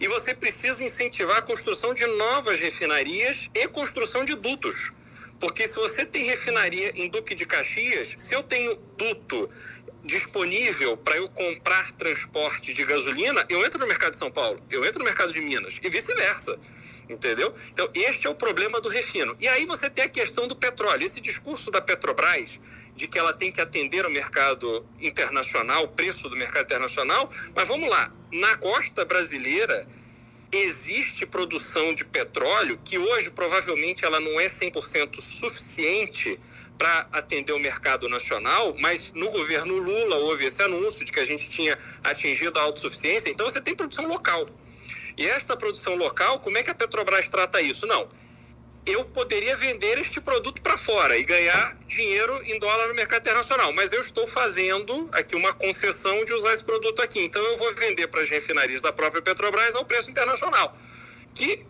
[0.00, 4.92] E você precisa incentivar a construção de novas refinarias e construção de dutos.
[5.40, 9.48] Porque se você tem refinaria em Duque de Caxias, se eu tenho duto
[10.04, 14.84] disponível para eu comprar transporte de gasolina, eu entro no mercado de São Paulo, eu
[14.84, 16.58] entro no mercado de Minas e vice-versa,
[17.08, 17.54] entendeu?
[17.72, 19.36] Então, este é o problema do refino.
[19.38, 21.04] E aí você tem a questão do petróleo.
[21.04, 22.58] Esse discurso da Petrobras
[22.96, 27.68] de que ela tem que atender o mercado internacional, o preço do mercado internacional, mas
[27.68, 29.86] vamos lá, na costa brasileira
[30.52, 36.38] existe produção de petróleo que hoje provavelmente ela não é 100% suficiente
[36.80, 41.26] para atender o mercado nacional, mas no governo Lula houve esse anúncio de que a
[41.26, 44.48] gente tinha atingido a autossuficiência, então você tem produção local.
[45.14, 47.86] E esta produção local, como é que a Petrobras trata isso?
[47.86, 48.08] Não.
[48.86, 53.74] Eu poderia vender este produto para fora e ganhar dinheiro em dólar no mercado internacional,
[53.74, 57.20] mas eu estou fazendo aqui uma concessão de usar esse produto aqui.
[57.20, 60.74] Então eu vou vender para as refinarias da própria Petrobras ao preço internacional,
[61.34, 61.62] que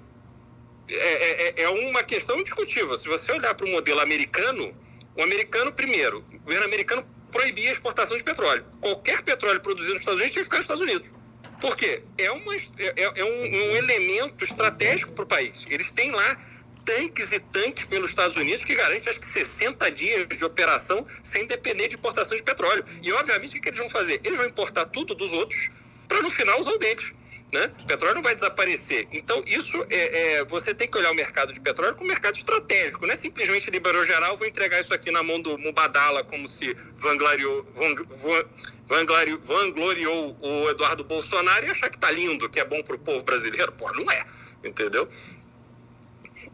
[0.88, 2.96] é, é, é uma questão discutível.
[2.96, 4.72] Se você olhar para o modelo americano,
[5.16, 8.64] o americano, primeiro, o governo americano proibia a exportação de petróleo.
[8.80, 11.08] Qualquer petróleo produzido nos Estados Unidos tinha que ficar nos Estados Unidos.
[11.60, 12.02] Por quê?
[12.16, 12.60] É, uma, é,
[12.96, 15.66] é um, um elemento estratégico para o país.
[15.68, 16.38] Eles têm lá
[16.84, 21.46] tanques e tanques pelos Estados Unidos que garante acho que 60 dias de operação sem
[21.46, 22.84] depender de importação de petróleo.
[23.02, 24.20] E, obviamente, o que, que eles vão fazer?
[24.24, 25.68] Eles vão importar tudo dos outros
[26.10, 27.12] para no final usar o deles.
[27.52, 27.70] Né?
[27.82, 29.06] O petróleo não vai desaparecer.
[29.12, 32.34] Então, isso é, é, você tem que olhar o mercado de petróleo como um mercado
[32.34, 33.06] estratégico.
[33.06, 36.76] Não é simplesmente liberou geral, vou entregar isso aqui na mão do Mubadala, como se
[36.96, 37.64] vangloriou,
[38.88, 42.98] vangloriou, vangloriou o Eduardo Bolsonaro e achar que tá lindo, que é bom para o
[42.98, 43.72] povo brasileiro.
[43.72, 44.24] Pô, não é.
[44.62, 45.08] Entendeu?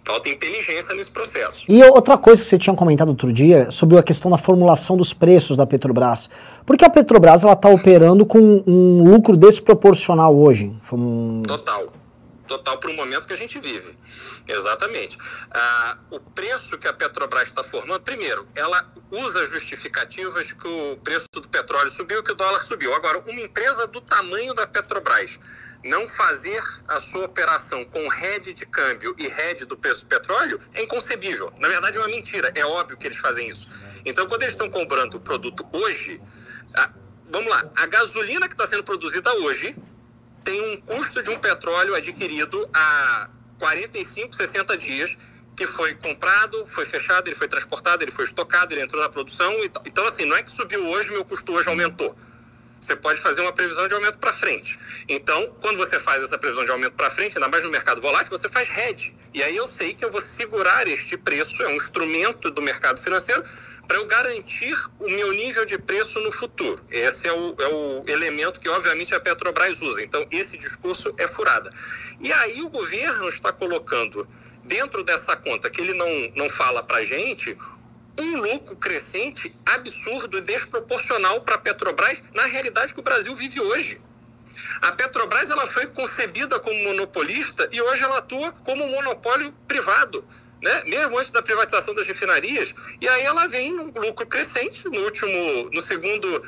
[0.06, 1.64] Falta inteligência nesse processo.
[1.68, 5.12] E outra coisa que você tinha comentado outro dia sobre a questão da formulação dos
[5.12, 6.30] preços da Petrobras.
[6.64, 10.72] Porque a Petrobras ela está operando com um lucro desproporcional hoje.
[10.92, 11.42] Um...
[11.42, 11.92] Total.
[12.46, 13.98] Total para o momento que a gente vive.
[14.46, 15.18] Exatamente.
[15.50, 20.96] Ah, o preço que a Petrobras está formando, primeiro, ela usa justificativas de que o
[20.98, 22.94] preço do petróleo subiu e que o dólar subiu.
[22.94, 25.40] Agora, uma empresa do tamanho da Petrobras
[25.84, 30.60] não fazer a sua operação com head de câmbio e head do preço do petróleo
[30.74, 31.52] é inconcebível.
[31.58, 32.52] Na verdade, é uma mentira.
[32.54, 33.68] É óbvio que eles fazem isso.
[34.04, 36.20] Então, quando eles estão comprando o produto hoje,
[36.74, 36.90] a,
[37.30, 39.76] vamos lá, a gasolina que está sendo produzida hoje
[40.42, 45.16] tem um custo de um petróleo adquirido há 45, 60 dias
[45.56, 49.52] que foi comprado, foi fechado, ele foi transportado, ele foi estocado, ele entrou na produção.
[49.84, 52.14] Então, assim, não é que subiu hoje, meu custo hoje aumentou
[52.80, 54.78] você pode fazer uma previsão de aumento para frente.
[55.08, 58.36] Então, quando você faz essa previsão de aumento para frente, ainda mais no mercado volátil,
[58.36, 59.14] você faz hedge.
[59.32, 63.00] E aí eu sei que eu vou segurar este preço, é um instrumento do mercado
[63.00, 63.42] financeiro,
[63.86, 66.82] para eu garantir o meu nível de preço no futuro.
[66.90, 70.02] Esse é o, é o elemento que, obviamente, a Petrobras usa.
[70.02, 71.72] Então, esse discurso é furada.
[72.20, 74.26] E aí o governo está colocando
[74.64, 77.56] dentro dessa conta que ele não, não fala para a gente
[78.18, 83.60] um lucro crescente absurdo e desproporcional para a Petrobras na realidade que o Brasil vive
[83.60, 84.00] hoje.
[84.80, 90.24] A Petrobras ela foi concebida como monopolista e hoje ela atua como um monopólio privado.
[90.62, 90.84] Né?
[90.86, 95.70] Mesmo antes da privatização das refinarias, e aí ela vem num lucro crescente no último,
[95.70, 96.42] no segundo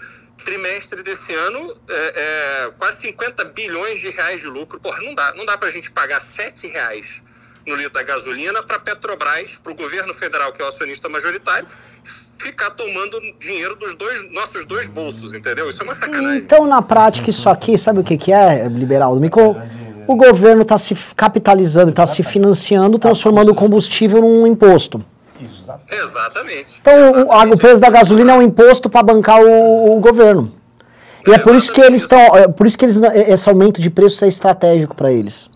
[0.45, 4.81] trimestre desse ano, é, é, quase 50 bilhões de reais de lucro.
[4.81, 7.21] Porra, não dá, não dá para a gente pagar 7 reais
[7.69, 11.09] no litro da gasolina para a Petrobras, para o governo federal, que é o acionista
[11.09, 11.67] majoritário,
[12.39, 15.69] ficar tomando dinheiro dos dois, nossos dois bolsos, entendeu?
[15.69, 16.43] Isso é uma sacanagem.
[16.43, 19.15] Então, na prática, isso aqui, sabe o que, que é, liberal?
[19.17, 19.57] Mico?
[20.07, 25.05] O governo está se capitalizando, está se financiando, transformando o combustível num imposto.
[25.91, 26.79] Exatamente.
[26.81, 27.55] Então, o, Exatamente.
[27.55, 30.53] o preço da gasolina é um imposto para bancar o, o governo.
[31.27, 33.91] E é por isso que eles estão, é por isso que eles esse aumento de
[33.91, 35.51] preço é estratégico para eles.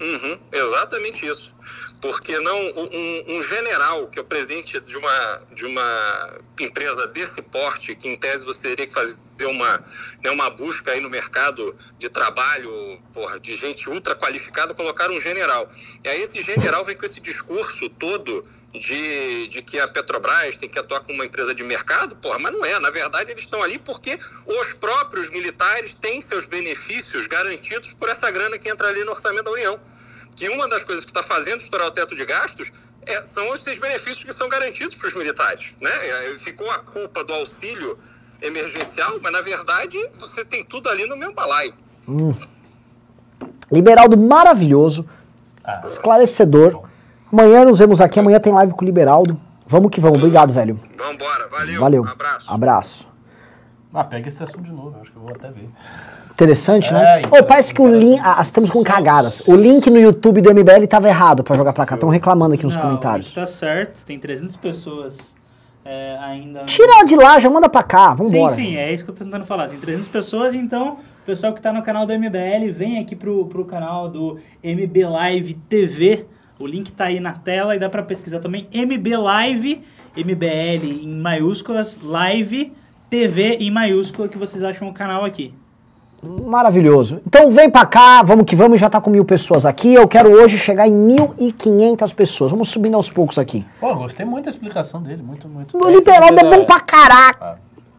[0.00, 1.52] Uhum, exatamente isso.
[2.00, 7.42] Porque não um, um, general que é o presidente de uma, de uma empresa desse
[7.42, 9.84] porte, que em tese você teria que fazer uma,
[10.22, 15.20] né, uma busca aí no mercado de trabalho porra, de gente ultra qualificada, colocar um
[15.20, 15.68] general.
[16.04, 20.68] E aí esse general vem com esse discurso todo de, de que a Petrobras tem
[20.68, 22.78] que atuar como uma empresa de mercado, porra, mas não é.
[22.78, 28.30] Na verdade, eles estão ali porque os próprios militares têm seus benefícios garantidos por essa
[28.30, 29.80] grana que entra ali no orçamento da União.
[30.38, 32.70] Que uma das coisas que está fazendo estourar o teto de gastos
[33.04, 35.74] é, são esses benefícios que são garantidos para os militares.
[35.80, 35.90] Né?
[36.38, 37.98] Ficou a culpa do auxílio
[38.40, 41.74] emergencial, mas na verdade você tem tudo ali no mesmo balaio.
[42.06, 42.32] Hum.
[43.70, 45.04] Liberaldo maravilhoso,
[45.64, 46.84] ah, esclarecedor.
[47.32, 49.38] Amanhã nos vemos aqui, amanhã tem live com o Liberaldo.
[49.66, 50.18] Vamos que vamos.
[50.18, 50.80] Obrigado, velho.
[50.96, 51.80] Vambora, valeu.
[51.80, 52.04] Valeu.
[52.04, 52.54] Abraço.
[52.54, 53.08] Abraço.
[53.92, 55.68] Ah, pega esse assunto de novo, acho que eu vou até ver.
[56.38, 57.00] Interessante, É, né?
[57.18, 58.20] interessante, Ô, parece que o link.
[58.22, 59.42] Ah, estamos com cagadas.
[59.44, 61.96] O link no YouTube do MBL tava errado pra jogar pra cá.
[61.96, 63.34] Estão reclamando aqui nos Não, comentários.
[63.34, 65.34] Tá certo, tem 300 pessoas
[65.84, 66.62] é, ainda.
[66.62, 68.14] Tira de lá, já manda pra cá.
[68.14, 68.54] Vambora.
[68.54, 69.66] Sim, sim, é isso que eu tô tentando falar.
[69.66, 73.46] Tem 300 pessoas, então o pessoal que tá no canal do MBL, vem aqui pro,
[73.46, 76.24] pro canal do MB Live TV.
[76.56, 78.68] O link tá aí na tela e dá pra pesquisar também.
[78.72, 79.82] MB Live,
[80.16, 82.72] MBL em maiúsculas, Live
[83.10, 85.52] TV em maiúscula, que vocês acham o canal aqui.
[86.22, 87.20] Maravilhoso.
[87.26, 89.94] Então vem pra cá, vamos que vamos, já tá com mil pessoas aqui.
[89.94, 92.50] Eu quero hoje chegar em 1.500 pessoas.
[92.50, 93.64] Vamos subindo aos poucos aqui.
[93.80, 95.76] Pô, gostei muito da explicação dele, muito, muito.
[95.78, 97.58] O liberal é bom pra caraca.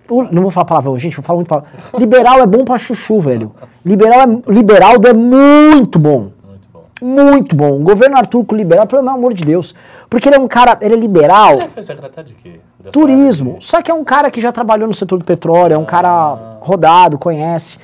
[0.10, 1.71] O- não vou falar palavrão, gente, vou falar muito palavrão.
[1.97, 3.53] Liberal é bom pra chuchu, velho.
[3.86, 6.32] Liberal é, liberaldo é muito bom.
[6.45, 6.84] Muito bom.
[7.01, 7.75] Muito bom.
[7.77, 9.73] O governo Arthur com liberal, pelo amor de Deus.
[10.10, 11.53] Porque ele é um cara, ele é liberal.
[11.53, 12.60] Ele foi secretário de quê?
[12.79, 13.58] Dessa Turismo.
[13.60, 15.86] de- Só que é um cara que já trabalhou no setor do petróleo, é um
[15.86, 17.77] cara rodado, conhece.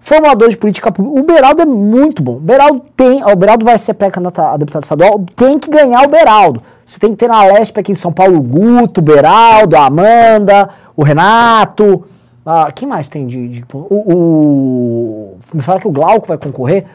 [0.00, 1.20] Formulador de política pública.
[1.20, 2.36] O Beraldo é muito bom.
[2.36, 3.22] O Beraldo tem.
[3.22, 5.24] O Beraldo vai ser pré-candidato a deputado estadual.
[5.36, 6.62] Tem que ganhar o Beraldo.
[6.84, 9.84] Você tem que ter na Lesp aqui em São Paulo o Guto, o Beraldo, a
[9.86, 12.04] Amanda, o Renato.
[12.44, 13.48] Ah, quem mais tem de.
[13.48, 16.86] de- o, o- Me fala que o Glauco vai concorrer.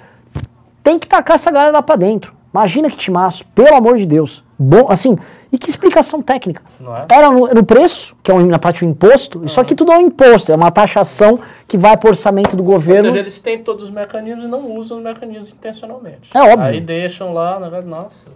[0.83, 2.33] Tem que tacar essa galera lá pra dentro.
[2.55, 4.41] Imagina que timaço, pelo amor de Deus.
[4.57, 5.17] Bom, assim,
[5.51, 6.61] e que explicação técnica.
[7.09, 7.13] É?
[7.13, 9.97] Era no, no preço, que é um, na parte do imposto, isso aqui tudo é
[9.97, 13.09] um imposto, é uma taxação que vai para o orçamento do Ou governo.
[13.09, 16.29] seja, eles têm todos os mecanismos e não usam os mecanismos intencionalmente.
[16.33, 16.67] É óbvio.
[16.67, 18.29] Aí deixam lá, na verdade, nossa.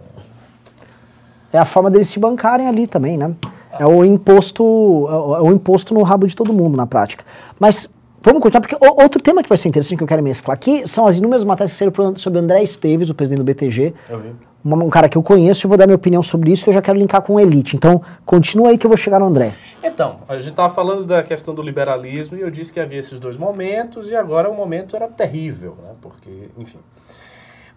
[1.50, 3.34] É a forma deles se bancarem ali também, né?
[3.72, 7.24] É o imposto, é é o imposto no rabo de todo mundo na prática.
[7.58, 7.88] Mas
[8.22, 11.06] vamos continuar, porque outro tema que vai ser interessante que eu quero mesclar aqui são
[11.06, 13.94] as inúmeras matérias que saíram sobre André Esteves, o presidente do BTG.
[14.08, 14.32] Eu vi.
[14.62, 16.74] Um, um cara que eu conheço e vou dar minha opinião sobre isso, que eu
[16.74, 17.76] já quero linkar com o Elite.
[17.76, 19.52] Então, continua aí que eu vou chegar no André.
[19.82, 23.18] Então, a gente estava falando da questão do liberalismo e eu disse que havia esses
[23.18, 25.92] dois momentos e agora o momento era terrível, né?
[26.00, 26.78] Porque, enfim.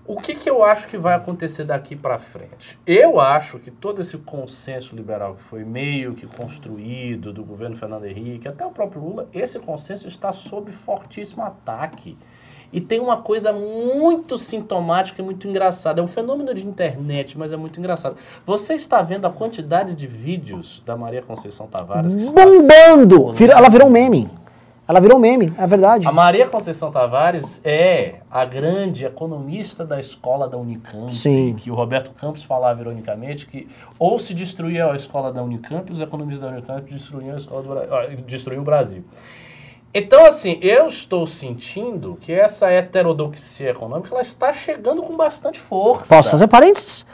[0.06, 2.78] O que, que eu acho que vai acontecer daqui para frente?
[2.86, 8.06] Eu acho que todo esse consenso liberal que foi meio que construído do governo Fernando
[8.06, 12.18] Henrique, até o próprio Lula, esse consenso está sob fortíssimo ataque.
[12.72, 16.02] E tem uma coisa muito sintomática e muito engraçada.
[16.02, 18.18] É um fenômeno de internet, mas é muito engraçado.
[18.46, 23.32] Você está vendo a quantidade de vídeos da Maria Conceição Tavares que está Bombando!
[23.32, 24.28] Vira- ela virou um meme.
[24.86, 26.06] Ela virou meme, é verdade.
[26.08, 31.56] a Maria Conceição Tavares é a grande economista da escola da Unicamp, Sim.
[31.58, 36.02] que o Roberto Campos falava ironicamente que ou se destruía a escola da Unicamp, os
[36.02, 39.06] economistas da Unicamp destruíam a escola do Brasil, destruíam o Brasil.
[39.94, 46.14] Então, assim, eu estou sentindo que essa heterodoxia econômica ela está chegando com bastante força.
[46.14, 47.06] Posso fazer parênteses?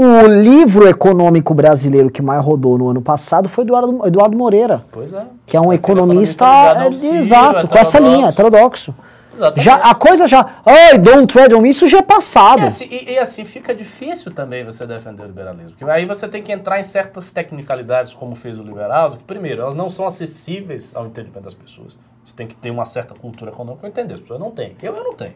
[0.00, 5.12] O livro econômico brasileiro que mais rodou no ano passado foi Eduardo, Eduardo Moreira, Pois
[5.12, 5.26] é.
[5.44, 8.94] que é um economista, economista é, exato, com essa linha, heterodoxo.
[9.34, 9.64] Exatamente.
[9.64, 10.60] Já, a coisa já.
[10.64, 12.60] Ai, don't tread on me, isso já é passado.
[12.62, 15.70] E assim, e- e assim fica difícil também você defender o liberalismo.
[15.76, 19.62] Porque aí você tem que entrar em certas tecnicalidades, como fez o liberal, que, primeiro,
[19.62, 21.98] elas não são acessíveis ao entendimento das pessoas.
[22.24, 24.14] Você tem que ter uma certa cultura econômica para entender.
[24.14, 24.76] As pessoas não têm.
[24.82, 25.34] Eu, eu não tenho.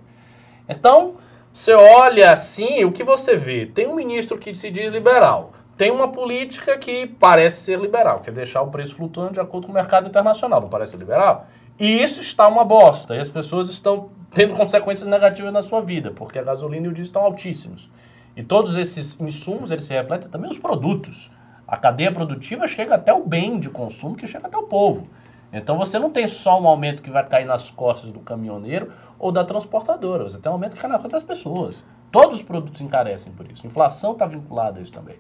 [0.69, 1.15] Então,
[1.53, 3.67] você olha assim, o que você vê?
[3.67, 5.53] Tem um ministro que se diz liberal.
[5.77, 9.67] Tem uma política que parece ser liberal, que é deixar o preço flutuando de acordo
[9.67, 10.63] com o mercado internacional.
[10.63, 11.47] Não parece liberal?
[11.79, 13.15] E isso está uma bosta.
[13.15, 16.93] E as pessoas estão tendo consequências negativas na sua vida, porque a gasolina e o
[16.93, 17.91] diesel estão altíssimos.
[18.35, 21.31] E todos esses insumos, eles se refletem também nos produtos.
[21.69, 25.07] A cadeia produtiva chega até o bem de consumo, que chega até o povo.
[25.53, 28.91] Então você não tem só um aumento que vai cair nas costas do caminhoneiro
[29.23, 30.25] ou da transportadora.
[30.25, 31.87] Você tem um aumento nas costas das pessoas.
[32.11, 33.65] Todos os produtos encarecem por isso.
[33.65, 35.15] Inflação está vinculada a isso também.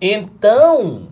[0.00, 1.08] Então,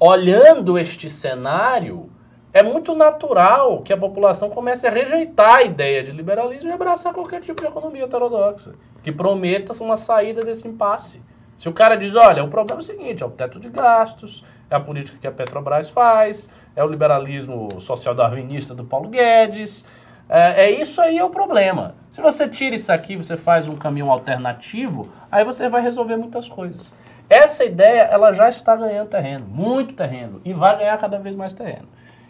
[0.00, 2.10] olhando este cenário,
[2.52, 7.14] é muito natural que a população comece a rejeitar a ideia de liberalismo e abraçar
[7.14, 11.22] qualquer tipo de economia heterodoxa, que prometa uma saída desse impasse.
[11.56, 14.42] Se o cara diz, olha, o problema é o seguinte, é o teto de gastos,
[14.68, 19.84] é a política que a Petrobras faz, é o liberalismo social darwinista do Paulo Guedes,
[20.28, 21.94] é, é isso aí é o problema.
[22.10, 26.48] Se você tira isso aqui, você faz um caminho alternativo, aí você vai resolver muitas
[26.48, 26.94] coisas.
[27.30, 31.52] Essa ideia, ela já está ganhando terreno, muito terreno, e vai ganhar cada vez mais
[31.52, 31.88] terreno.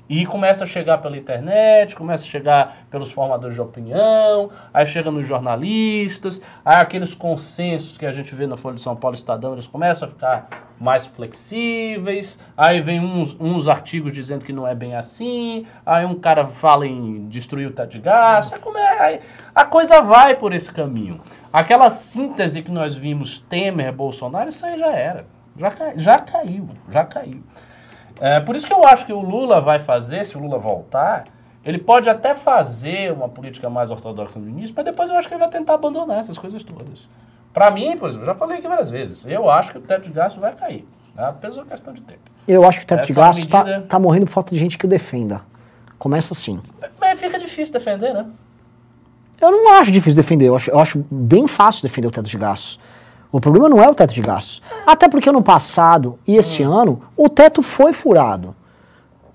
[0.08, 5.10] E começa a chegar pela internet, começa a chegar pelos formadores de opinião, aí chega
[5.10, 9.52] nos jornalistas, aí aqueles consensos que a gente vê na Folha de São Paulo Estadão,
[9.52, 14.74] eles começam a ficar mais flexíveis, aí vem uns, uns artigos dizendo que não é
[14.74, 18.60] bem assim, aí um cara fala em destruir o teto gás, aí
[19.00, 19.20] aí
[19.54, 21.20] a coisa vai por esse caminho.
[21.52, 25.26] Aquela síntese que nós vimos Temer-Bolsonaro, isso aí já era,
[25.58, 27.42] já, já caiu, já caiu.
[28.20, 31.26] É, por isso que eu acho que o Lula vai fazer, se o Lula voltar,
[31.64, 35.34] ele pode até fazer uma política mais ortodoxa no início, mas depois eu acho que
[35.34, 37.08] ele vai tentar abandonar essas coisas todas.
[37.52, 40.02] Para mim, por exemplo, eu já falei aqui várias vezes, eu acho que o teto
[40.04, 40.86] de gasto vai cair.
[41.16, 42.20] É apenas uma questão de tempo.
[42.46, 44.32] Eu acho que o teto de Essa é uma gastos tá, medida- tá morrendo por
[44.32, 45.42] falta de gente que o defenda.
[45.98, 46.60] Começa assim.
[47.00, 48.24] Mas fica difícil defender, né?
[49.40, 52.36] Eu não acho difícil defender, eu acho, eu acho bem fácil defender o teto de
[52.38, 52.78] gastos.
[53.30, 54.62] O problema não é o teto de gastos.
[54.86, 58.54] Até porque ano passado e este ano, o teto foi furado.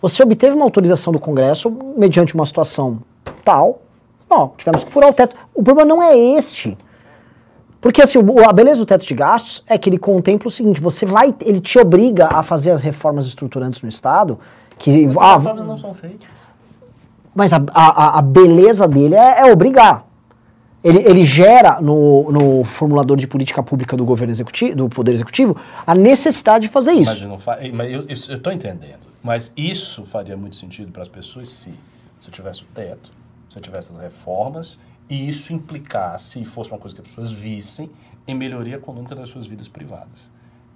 [0.02, 3.00] Você obteve uma autorização do Congresso mediante uma situação
[3.44, 3.82] tal.
[4.30, 5.36] Ó, tivemos que furar o teto.
[5.54, 6.78] O problema não é este.
[7.80, 11.06] Porque assim, a beleza do teto de gastos é que ele contempla o seguinte, você
[11.06, 14.40] vai, ele te obriga a fazer as reformas estruturantes no Estado,
[14.78, 16.30] que ah, reformas não são feitas.
[17.36, 20.06] mas a, a, a beleza dele é, é obrigar.
[20.84, 25.56] Ele, ele gera no, no formulador de política pública do governo executivo, do Poder Executivo,
[25.88, 27.24] a necessidade de fazer Mas, isso.
[27.24, 27.58] eu não fa...
[27.74, 29.00] mas eu estou entendendo.
[29.24, 31.74] Mas isso faria muito sentido para as pessoas se
[32.20, 33.12] você tivesse o teto,
[33.50, 34.78] se tivesse as reformas,
[35.10, 37.90] e isso implicasse, e fosse uma coisa que as pessoas vissem,
[38.28, 40.30] em melhoria econômica das suas vidas privadas.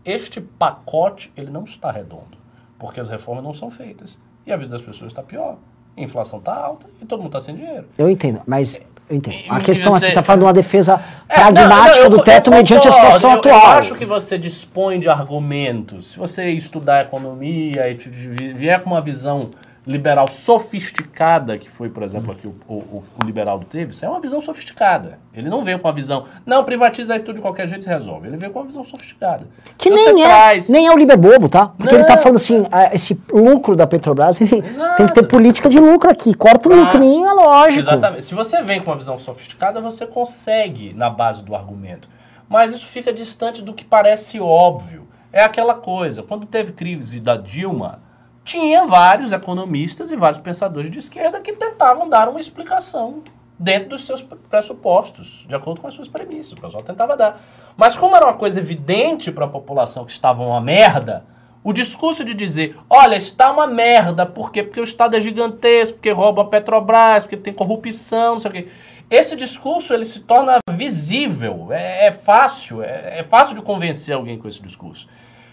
[0.05, 2.37] Este pacote, ele não está redondo,
[2.79, 4.17] porque as reformas não são feitas.
[4.45, 5.57] E a vida das pessoas está pior.
[5.97, 7.87] A inflação está alta e todo mundo está sem dinheiro.
[7.97, 9.45] Eu entendo, mas eu entendo.
[9.49, 12.09] A questão é, você- você está falando de uma defesa É, pragmática não, não, eu-
[12.09, 13.55] do teto eu mediante a situação Eu- atual.
[13.73, 16.11] Eu acho que você dispõe de argumentos.
[16.11, 19.51] Se você estudar economia e vier com uma visão
[19.87, 24.19] liberal sofisticada, que foi, por exemplo, aqui o, o, o liberal teve, isso é uma
[24.19, 25.17] visão sofisticada.
[25.33, 28.27] Ele não veio com uma visão, não, privatiza aí tudo de qualquer jeito e resolve.
[28.27, 29.47] Ele veio com uma visão sofisticada.
[29.77, 31.67] Que você nem é, traz- nem é o Liber Bobo, tá?
[31.69, 32.21] Porque ele tá Não.
[32.21, 34.97] falando assim, ah, esse lucro da Petrobras, ele Exato.
[34.97, 36.33] tem que ter política de lucro aqui.
[36.33, 37.79] Corta o Ah, lucro, nem é lógico.
[37.79, 38.25] Exatamente.
[38.25, 42.09] Se você vem com uma visão sofisticada, você consegue na base do argumento.
[42.49, 45.07] Mas isso fica distante do que parece óbvio.
[45.31, 47.99] É aquela coisa, quando teve crise da Dilma,
[48.47, 53.21] tinha vários economistas e vários pensadores de esquerda que tentavam dar uma explicação
[53.59, 56.53] dentro dos seus pressupostos, de acordo com as suas premissas.
[56.53, 57.41] O pessoal tentava dar.
[57.75, 61.25] Mas como era uma coisa evidente para a população que estava uma merda,
[61.61, 64.63] o discurso de dizer, olha, está uma merda, por quê?
[64.63, 68.53] Porque o Estado é gigantesco, porque rouba a Petrobras, porque tem corrupção, não sei o
[68.53, 68.67] quê.
[69.09, 74.37] Esse discurso, ele se torna visível, é, é fácil, é, é fácil de convencer alguém
[74.37, 75.07] com esse discurso.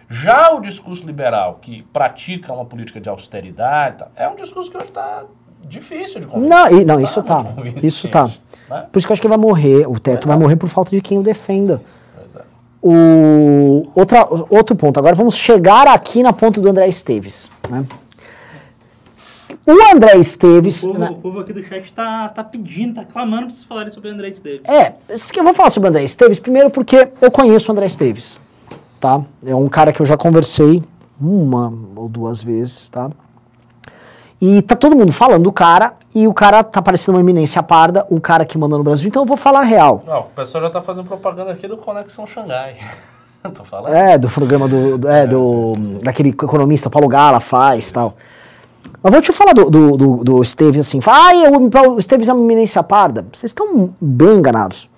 [0.09, 4.77] Já o discurso liberal, que pratica uma política de austeridade, tal, é um discurso que
[4.77, 5.25] hoje está
[5.63, 6.49] difícil de convencer.
[6.57, 7.43] Não, e- não, Tá isso tá.
[7.45, 8.31] convincente, Isso tá.
[8.69, 8.87] né?
[8.93, 9.89] Por isso que eu acho que ele vai morrer.
[9.89, 11.81] O teto vai morrer por falta de quem o defenda.
[12.37, 12.41] É.
[12.83, 14.99] O outra, outro ponto.
[14.99, 17.49] Agora vamos chegar aqui na ponta do André Esteves.
[17.71, 17.85] né?
[19.67, 20.83] O André Esteves.
[20.83, 23.65] O povo, né, o povo aqui do chat tá, tá pedindo, tá clamando pra vocês
[23.65, 24.69] falarem sobre o André Esteves.
[24.69, 28.39] É, eu vou falar sobre o André Esteves, primeiro porque eu conheço o André Esteves,
[29.05, 29.21] tá?
[29.45, 30.83] É um cara que eu já conversei
[31.21, 33.11] uma ou duas vezes, tá?
[34.41, 38.07] E tá todo mundo falando do cara, e o cara tá parecendo uma eminência parda,
[38.09, 40.03] o cara que manda no Brasil, então eu vou falar a real.
[40.07, 42.77] Não, o pessoal já tá fazendo propaganda aqui do Conexão Xangai.
[43.55, 43.93] Tô falando.
[43.95, 44.97] É, do programa do.
[44.97, 45.75] do- é, do.
[46.03, 48.15] Daquele economista Paulo Gala faz tal.
[49.03, 51.03] Mas vou te falar do, do, do, do Esteves assim.
[51.03, 53.27] Fala, Ai, o, o Esteves é uma eminência parda.
[53.31, 54.89] Vocês estão bem enganados.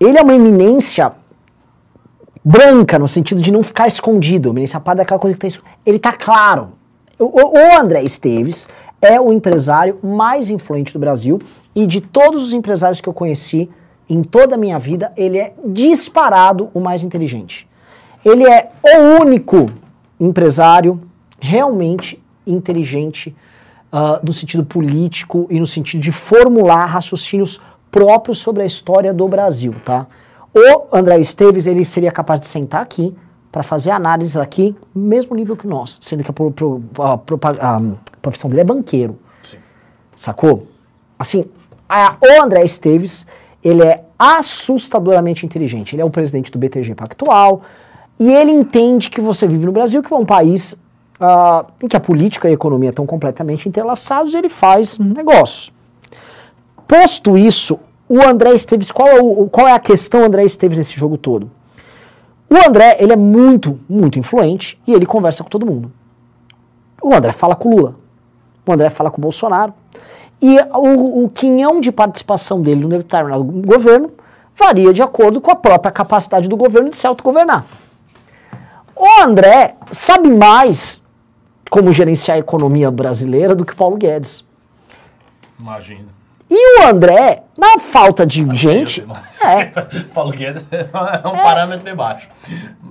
[0.00, 1.12] Ele é uma eminência
[2.44, 4.50] branca, no sentido de não ficar escondido.
[4.50, 5.76] Eminência parda é aquela coisa que tá escondida.
[5.84, 6.72] Ele tá claro.
[7.18, 8.68] O, o- André Esteves
[9.02, 11.40] é o empresário mais influente do Brasil
[11.74, 13.68] e de todos os empresários que eu conheci
[14.08, 17.68] em toda a minha vida, ele é disparado o mais inteligente.
[18.24, 19.66] Ele é o único
[20.18, 21.00] empresário
[21.40, 23.34] realmente inteligente
[23.92, 27.60] ah, no sentido político e no sentido de formular raciocínios
[27.90, 30.06] próprios sobre a história do Brasil, tá?
[30.54, 33.14] O André Esteves, ele seria capaz de sentar aqui
[33.52, 37.14] para fazer análise aqui, mesmo nível que nós, sendo que a, pro- pro- a
[37.76, 37.80] a
[38.20, 39.18] profissão dele é banqueiro.
[40.16, 40.66] Sacou?
[41.18, 41.44] Assim,
[41.88, 43.26] a- o André Esteves,
[43.62, 45.94] ele é assustadoramente inteligente.
[45.94, 47.62] Ele é o presidente do BTG Pactual
[48.18, 50.74] e ele entende que você vive no Brasil, que é um país
[51.20, 55.72] ah, em que a política e a economia estão completamente entrelaçados, ele faz negócios.
[56.86, 57.78] Posto isso,
[58.08, 61.50] o André Esteves, qual é, o- qual é a questão André Esteves nesse jogo todo?
[62.50, 65.92] O André, ele é muito, muito influente e ele conversa com todo mundo.
[67.02, 67.94] O André fala com o Lula.
[68.66, 69.74] O André fala com o Bolsonaro.
[70.40, 74.10] E o, o quinhão de participação dele no determinado governo
[74.56, 77.64] varia de acordo com a própria capacidade do governo de se autogovernar.
[78.96, 81.02] O André sabe mais
[81.70, 84.44] como gerenciar a economia brasileira do que Paulo Guedes.
[85.60, 86.08] Imagina.
[86.50, 89.66] E o André, na falta de gente, Mas- é,
[90.14, 92.28] Paulo Guedes é um parâmetro bem baixo.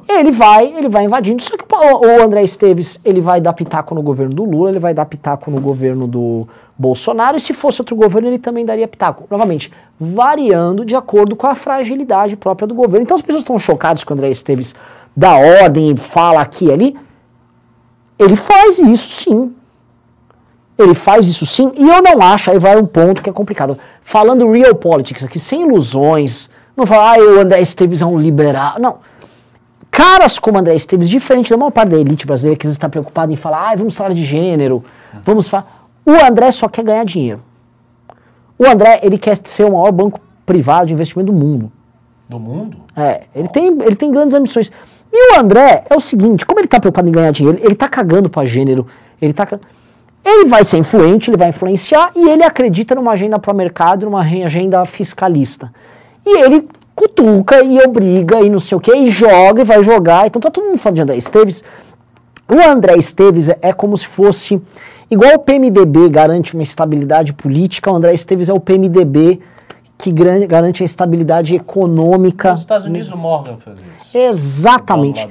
[0.08, 1.42] ele vai, ele vai invadindo.
[1.42, 4.94] Só que o André Esteves, ele vai dar pitaco no governo do Lula, ele vai
[4.94, 6.48] dar pitaco no governo do
[6.78, 9.26] Bolsonaro, e se fosse outro governo, ele também daria pitaco.
[9.32, 13.04] Novamente, variando de acordo com a fragilidade própria do governo.
[13.04, 14.76] Então as pessoas estão chocadas que o André Esteves
[15.16, 16.98] dá ordem e fala aqui e ali.
[18.20, 19.56] Ele faz isso sim.
[20.78, 23.78] Ele faz isso sim, e eu não acho, aí vai um ponto que é complicado.
[24.04, 28.76] Falando real politics aqui, sem ilusões, não falar, ah, o André Esteves é um liberal.
[28.80, 28.98] Não.
[29.90, 32.88] Caras como André Esteves, diferente da maior parte da elite brasileira que às vezes está
[32.88, 34.84] preocupada em falar, ah, vamos falar de gênero,
[35.26, 35.88] vamos falar.
[36.06, 37.42] O André só quer ganhar dinheiro.
[38.60, 41.72] O André, ele quer ser o maior banco privado de investimento do mundo.
[42.30, 42.78] Do mundo?
[42.96, 44.72] É, ele tem, ele tem grandes ambições.
[45.12, 47.88] E o André é o seguinte, como ele tá preocupado em ganhar dinheiro, ele tá
[47.88, 48.86] cagando pra gênero,
[49.22, 49.46] ele tá...
[49.46, 49.60] ca-
[50.30, 54.44] Ele vai ser influente, ele vai influenciar e ele acredita numa agenda pró-mercado, numa re-
[54.44, 55.72] agenda fiscalista.
[56.26, 60.28] E ele cutuca e obriga e não sei o que, e joga e vai jogar.
[60.28, 61.64] Então tá todo mundo falando de André Esteves.
[62.50, 64.62] O André Esteves é, é como se fosse,
[65.10, 69.40] igual o PMDB garante uma estabilidade política, o André Esteves é o PMDB
[69.98, 72.52] que garante a estabilidade econômica.
[72.52, 74.18] Nos Estados Unidos o Morgan fazia isso.
[74.18, 75.28] Exatamente.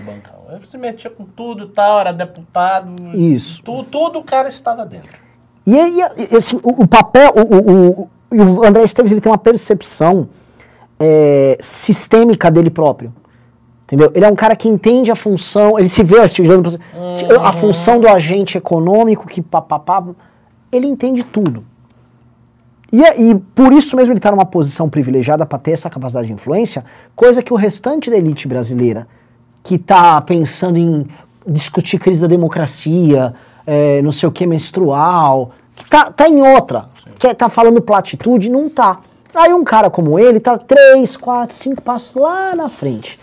[0.49, 3.17] Ele se metia com tudo e tal, era deputado.
[3.17, 3.63] Isso.
[3.63, 5.19] Tu, tudo o cara estava dentro.
[5.67, 5.99] E, aí,
[6.31, 10.29] e, assim, o, o papel, o, o, o, André Esteves ele tem uma percepção
[11.01, 13.13] é, sistêmica dele próprio.
[13.83, 14.11] Entendeu?
[14.15, 16.79] Ele é um cara que entende a função, ele se vê pra, você,
[17.41, 20.05] a função do agente econômico que papapá,
[20.73, 21.65] ele entende tudo.
[22.93, 26.27] E, é- e por isso mesmo ele está numa posição privilegiada para ter essa capacidade
[26.27, 26.85] de influência,
[27.15, 29.07] coisa que o restante da elite brasileira,
[29.67, 31.05] que está pensando em
[31.45, 33.35] discutir crise da democracia,
[33.67, 36.89] é, não sei o que, menstrual, que tá, tá em outra,
[37.19, 39.01] que tá falando platitude, não tá.
[39.35, 43.19] Aí um cara como ele tá três, quatro, cinco passos lá na frente.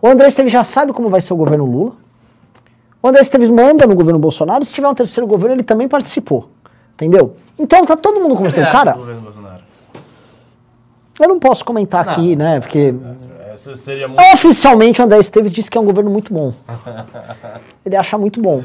[0.00, 1.92] O André Esteves já sabe como vai ser o governo Lula.
[3.02, 6.48] O André Esteves manda no governo Bolsonaro, se tiver um terceiro governo, ele também participou.
[6.94, 7.34] Entendeu?
[7.58, 8.62] Então tá todo mundo conversando.
[8.62, 8.96] Acha Cara,
[11.18, 12.60] eu não posso comentar aqui, né?
[12.60, 12.94] Porque
[13.74, 14.22] Seria muito.
[14.34, 16.52] oficialmente o André Esteves disse que é um governo muito bom.
[17.84, 18.62] Ele acha muito bom.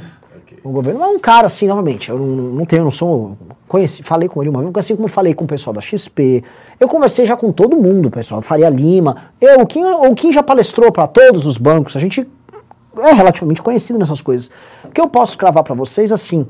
[0.63, 2.09] O governo é um cara assim, novamente.
[2.09, 3.37] Eu não, não tenho, não sou.
[3.67, 6.43] Conheci, falei com ele uma vez, assim como falei com o pessoal da XP.
[6.79, 8.41] Eu conversei já com todo mundo, pessoal.
[8.41, 9.31] Faria Lima.
[9.41, 11.95] Eu, o Kim, o Kim já palestrou para todos os bancos.
[11.95, 12.27] A gente
[12.97, 14.51] é relativamente conhecido nessas coisas.
[14.83, 16.45] O que eu posso cravar para vocês, assim,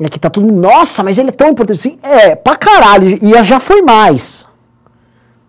[0.00, 0.60] é que tá mundo.
[0.60, 1.98] Nossa, mas ele é tão importante assim.
[2.02, 3.18] É, pra caralho.
[3.20, 4.46] E já foi mais.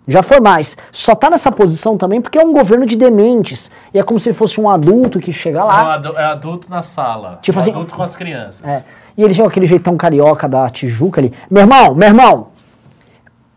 [0.08, 0.76] Já foi mais.
[0.92, 3.72] Só tá nessa posição também porque é um governo de dementes.
[3.94, 5.94] E é como se fosse um adulto que chega É, lá.
[5.94, 7.40] adu- é adulto na sala.
[7.42, 8.68] Tipo um assim- adulto com as crianças.
[8.68, 8.84] É,
[9.18, 11.32] e ele chega aquele jeitão carioca da Tijuca ali.
[11.50, 12.48] Meu irmão, meu irmão.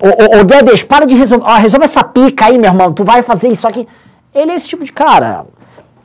[0.01, 1.45] Ô, ô, ô Guedes, para de resolver.
[1.47, 2.93] ó, resolve essa pica aí, meu irmão.
[2.93, 3.89] Tu vai fazer isso aqui.
[4.35, 5.47] Ele é esse tipo de cara.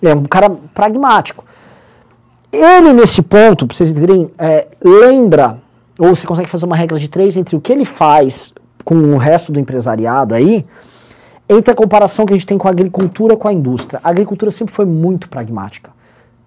[0.01, 1.43] Ele é um cara pragmático.
[2.51, 5.57] Ele, nesse ponto, pra vocês entenderem, é, lembra,
[5.99, 9.17] ou você consegue fazer uma regra de três entre o que ele faz com o
[9.17, 10.65] resto do empresariado aí,
[11.49, 13.99] entre a comparação que a gente tem com a agricultura com a indústria.
[14.03, 15.91] A agricultura sempre foi muito pragmática.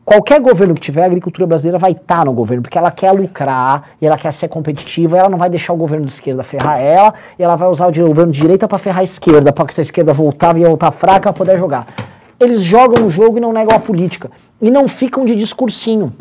[0.04, 3.90] Qualquer governo que tiver, a agricultura brasileira vai estar no governo, porque ela quer lucrar
[4.00, 7.14] e ela quer ser competitiva, ela não vai deixar o governo de esquerda ferrar ela,
[7.38, 9.82] e ela vai usar o governo de direita para ferrar a esquerda, para que a
[9.82, 11.86] esquerda voltar, ia voltar fraca, poder jogar.
[12.38, 14.30] Eles jogam o jogo e não negam a política.
[14.60, 16.12] E não ficam de discursinho.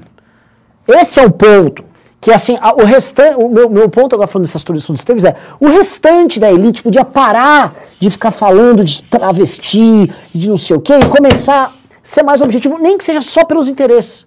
[0.88, 1.84] Esse é o ponto.
[2.24, 5.36] Que assim, a- o restante, o meu, meu ponto agora falando dessas turistas Esteves é,
[5.60, 10.82] o restante da elite podia parar de ficar falando de travesti, de não sei o
[10.82, 11.72] quê, e começar a
[12.02, 14.26] ser mais objetivo, nem que seja só pelos interesses.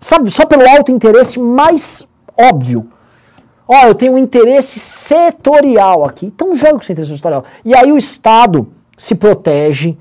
[0.00, 2.06] Sabe, só pelo alto interesse mais
[2.38, 2.88] óbvio.
[3.66, 6.26] Ó, eu tenho um interesse setorial aqui.
[6.26, 7.44] Então joga com esse interesse setorial.
[7.64, 9.96] E aí o Estado se protege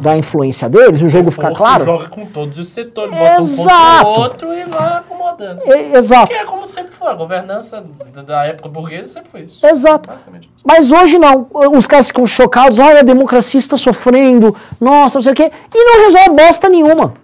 [0.00, 1.84] da influência deles, o jogo fica claro.
[1.84, 4.04] joga com todos os setores, bota um Exato.
[4.04, 5.62] contra o outro e vai acomodando.
[5.66, 6.28] E- exato.
[6.28, 7.84] Que é como sempre foi, a governança
[8.24, 9.64] da- época burguesa sempre foi isso.
[9.66, 10.08] Exato.
[10.08, 10.50] Basicamente.
[10.64, 11.46] Mas hoje não.
[11.76, 12.78] Os caras ficam chocados.
[12.80, 14.54] Ai, a democracia está sofrendo.
[14.80, 15.50] Nossa, não sei o quê.
[15.74, 17.14] E não resolve bosta nenhuma.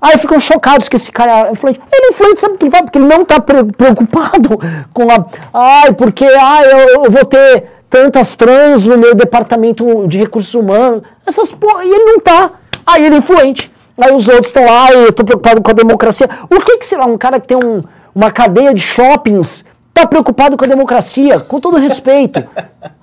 [0.00, 1.80] Aí ficam chocados que esse cara é influente.
[1.92, 2.84] Ele é influente, sabe o que ele faz?
[2.84, 4.50] Porque ele não está preocupado
[4.94, 5.26] com a.
[5.52, 11.02] Ai, porque ai, eu, eu vou ter tantas trans no meu departamento de recursos humanos.
[11.26, 11.84] Essas porra.
[11.84, 12.50] E ele não tá.
[12.86, 13.70] Aí ele é influente.
[14.00, 16.28] Aí os outros estão lá, eu tô preocupado com a democracia.
[16.48, 17.82] O que que, sei lá, um cara que tem um-
[18.14, 21.40] uma cadeia de shoppings tá preocupado com a democracia?
[21.40, 22.44] Com todo respeito.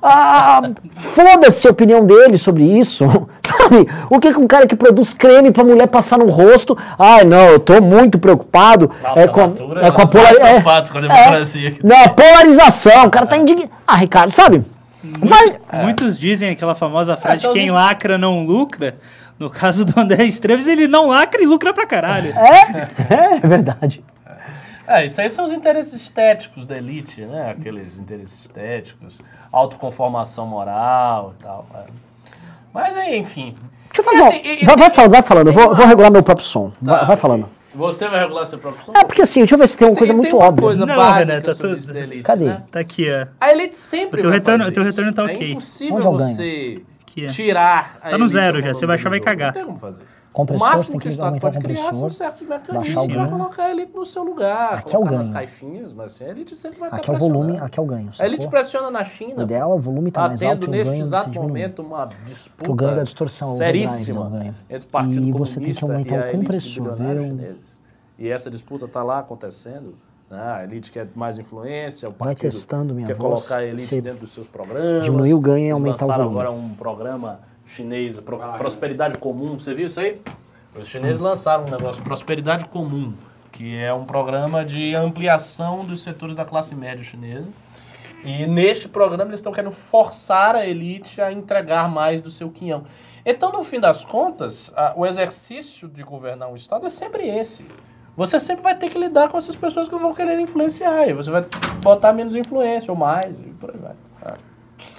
[0.02, 0.62] Ah,
[0.96, 3.06] Foda-se a opinião dele sobre isso.
[3.46, 3.88] Sabe?
[4.10, 6.78] O que que um cara que produz creme pra mulher passar no rosto?
[6.98, 8.90] Ai, não, eu tô muito preocupado.
[9.04, 11.86] Nossa, é com a, Natura é é com a polar- é- com a democracia que
[11.86, 13.06] Não, a polarização.
[13.06, 13.72] O cara tá indignado.
[13.86, 14.64] Ah, Ricardo, sabe?
[15.20, 15.60] Vai.
[15.84, 18.98] Muitos dizem aquela famosa frase são os quem lacra não lucra.
[19.38, 22.34] No caso do André Esteves, ele não lacra e lucra pra caralho.
[22.38, 24.04] É, é verdade.
[24.88, 27.50] É, isso aí são os interesses estéticos da elite, né?
[27.50, 29.20] Aqueles interesses estéticos,
[29.52, 31.66] autoconformação moral e tal.
[31.74, 31.80] é.
[32.72, 33.56] Mas aí, enfim.
[33.92, 35.48] Deixa eu fazer um- assim, e- e- vai, vai falando, vai falando.
[35.48, 36.72] Eu vou, vou regular meu próprio som.
[36.80, 37.50] Vai, Tá, vai falando.
[37.76, 38.94] Você vai regular seu próprio som?
[38.96, 40.62] É, porque assim, deixa eu ver se tem uma coisa Tem- muito tem uma óbvia.
[40.64, 42.46] coisa Não, básica Renan, tá sobre tudo- isso da elite, Cadê?
[42.46, 42.64] né?
[42.72, 43.28] Tá aqui, ó.
[43.42, 45.52] A elite sempre O teu vai retorno- fazer teu retorno tá É ok.
[45.52, 46.36] impossível eu ganho?
[46.36, 46.82] você
[47.28, 49.48] tirar a Tá no zero já, você vai achar, vai cagar.
[49.48, 50.04] Não tem como fazer.
[50.36, 53.08] Compressor, o máximo tem que o Estado aumentar o pode criar são certos mecanismos o
[53.08, 53.30] para ganho.
[53.30, 55.34] colocar a elite no seu lugar, Aqui é o colocar nas ganho.
[55.40, 57.86] caixinhas, mas assim, a elite sempre vai Aqui estar é o volume, aqui é o
[57.86, 58.12] ganho.
[58.20, 58.52] A elite sacou?
[58.60, 59.44] pressiona na O China.
[59.44, 61.82] ideal é o volume tá Está mais alto tendo e o neste ganho exato momento
[61.82, 64.56] uma Que o disputa ganho da distorção, o overdrive seríssima ganho.
[64.70, 66.98] entre o Partido E você tem que Comunista aumentar o compressor.
[68.20, 69.94] E essa disputa está lá acontecendo.
[70.30, 70.38] né?
[70.42, 74.02] A elite quer mais influência, o Vai partido testando minha quer voz, colocar a elite
[74.02, 75.06] dentro dos seus programas.
[75.06, 76.30] diminuir o ganho e aumentar o volume.
[76.30, 79.58] agora um programa chinês, Pro- Prosperidade Comum.
[79.58, 80.22] Você viu isso aí?
[80.78, 83.14] Os chineses lançaram um negócio, Prosperidade Comum,
[83.52, 87.48] que é um programa de ampliação dos setores da classe média chinesa.
[88.24, 92.84] E neste programa eles estão querendo forçar a elite a entregar mais do seu quinhão.
[93.26, 97.66] Então, no fim das contas, a- o exercício de governar um Estado é sempre esse.
[98.18, 101.08] Você sempre vai ter que lidar com essas pessoas que vão querer influenciar.
[101.08, 101.46] E você vai
[101.82, 103.94] botar menos influência ou mais, e por aí vai.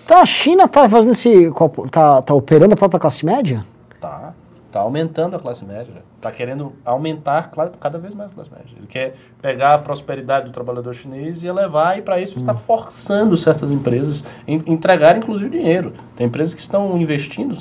[0.07, 1.50] Então a China tá fazendo esse.
[1.90, 3.66] tá, tá operando a própria classe média?
[4.00, 4.32] Tá.
[4.70, 5.94] Tá aumentando a classe média.
[6.20, 7.50] Tá querendo aumentar
[7.80, 8.68] cada vez mais a classe média.
[8.76, 13.36] Ele quer pegar a prosperidade do trabalhador chinês e elevar, e para isso está forçando
[13.36, 15.92] certas empresas a en- entregar, inclusive, dinheiro.
[16.14, 17.57] Tem empresas que estão investindo.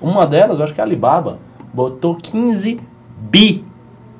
[0.00, 1.38] Uma delas, eu acho que é a Alibaba,
[1.72, 2.80] botou 15
[3.18, 3.64] bi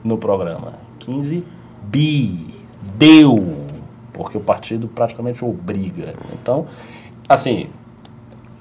[0.04, 0.74] no programa.
[1.00, 1.42] 15
[1.82, 2.54] bi.
[2.96, 3.64] Deu.
[4.12, 6.14] Porque o partido praticamente obriga.
[6.34, 6.66] Então,
[7.28, 7.66] assim,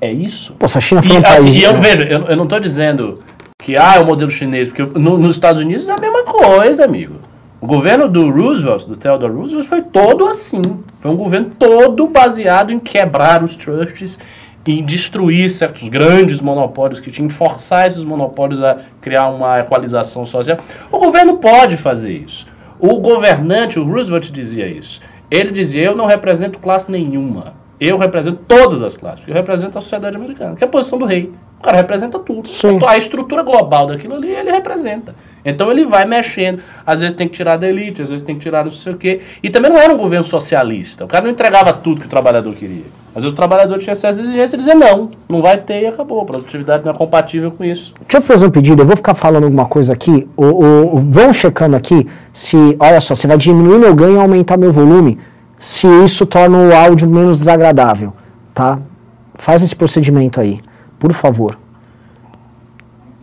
[0.01, 0.53] é isso.
[0.59, 1.39] Pô, se a China for E, um país.
[1.39, 1.79] assim, e eu né?
[1.79, 3.19] veja, eu, eu não estou dizendo
[3.59, 6.83] que ah, é o modelo chinês, porque no- nos Estados Unidos é a mesma coisa,
[6.83, 7.15] amigo.
[7.61, 10.61] O governo do Roosevelt, do Theodore Roosevelt, foi todo assim.
[10.99, 14.19] Foi um governo todo baseado em quebrar os trusts,
[14.67, 20.57] em destruir certos grandes monopólios que tinham, forçar esses monopólios a criar uma equalização social.
[20.91, 22.45] O governo pode fazer isso.
[22.79, 24.99] O governante, o Roosevelt dizia isso.
[25.31, 27.53] Ele dizia, eu não represento classe nenhuma.
[27.79, 30.97] Eu represento todas as classes, porque eu represento a sociedade americana, que é a posição
[30.97, 31.31] do rei.
[31.59, 32.47] O cara representa tudo.
[32.47, 32.75] Sim.
[32.75, 35.15] Então, a estrutura global daquilo ali, ele representa.
[35.45, 36.59] Então ele vai mexendo.
[36.85, 38.97] Às vezes tem que tirar da elite, às vezes tem que tirar não sei o
[38.97, 39.21] quê.
[39.41, 41.03] E também não era um governo socialista.
[41.05, 42.85] O cara não entregava tudo que o trabalhador queria.
[43.15, 46.21] Às vezes o trabalhador tinha essas exigências e dizia, não, não vai ter e acabou.
[46.21, 47.93] A produtividade não é compatível com isso.
[48.01, 50.27] Deixa eu fazer um pedido, eu vou ficar falando alguma coisa aqui.
[50.35, 54.57] O, o, vão checando aqui se, olha só, você vai diminuir meu ganho e aumentar
[54.57, 55.19] meu volume,
[55.63, 58.11] se isso torna o áudio menos desagradável,
[58.53, 58.79] tá?
[59.35, 60.59] Faz esse procedimento aí,
[60.99, 61.57] por favor.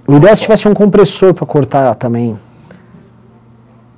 [0.08, 2.38] O ideal é se tivesse um compressor para cortar também.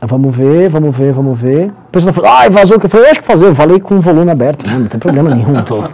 [0.00, 1.68] Vamos ver, vamos ver, vamos ver.
[1.86, 3.78] O pessoal falou, ai, vazou o que eu falei, eu acho que fazer, eu falei
[3.78, 4.76] com o volume aberto, né?
[4.76, 5.62] não tem problema nenhum.
[5.62, 5.84] Tô.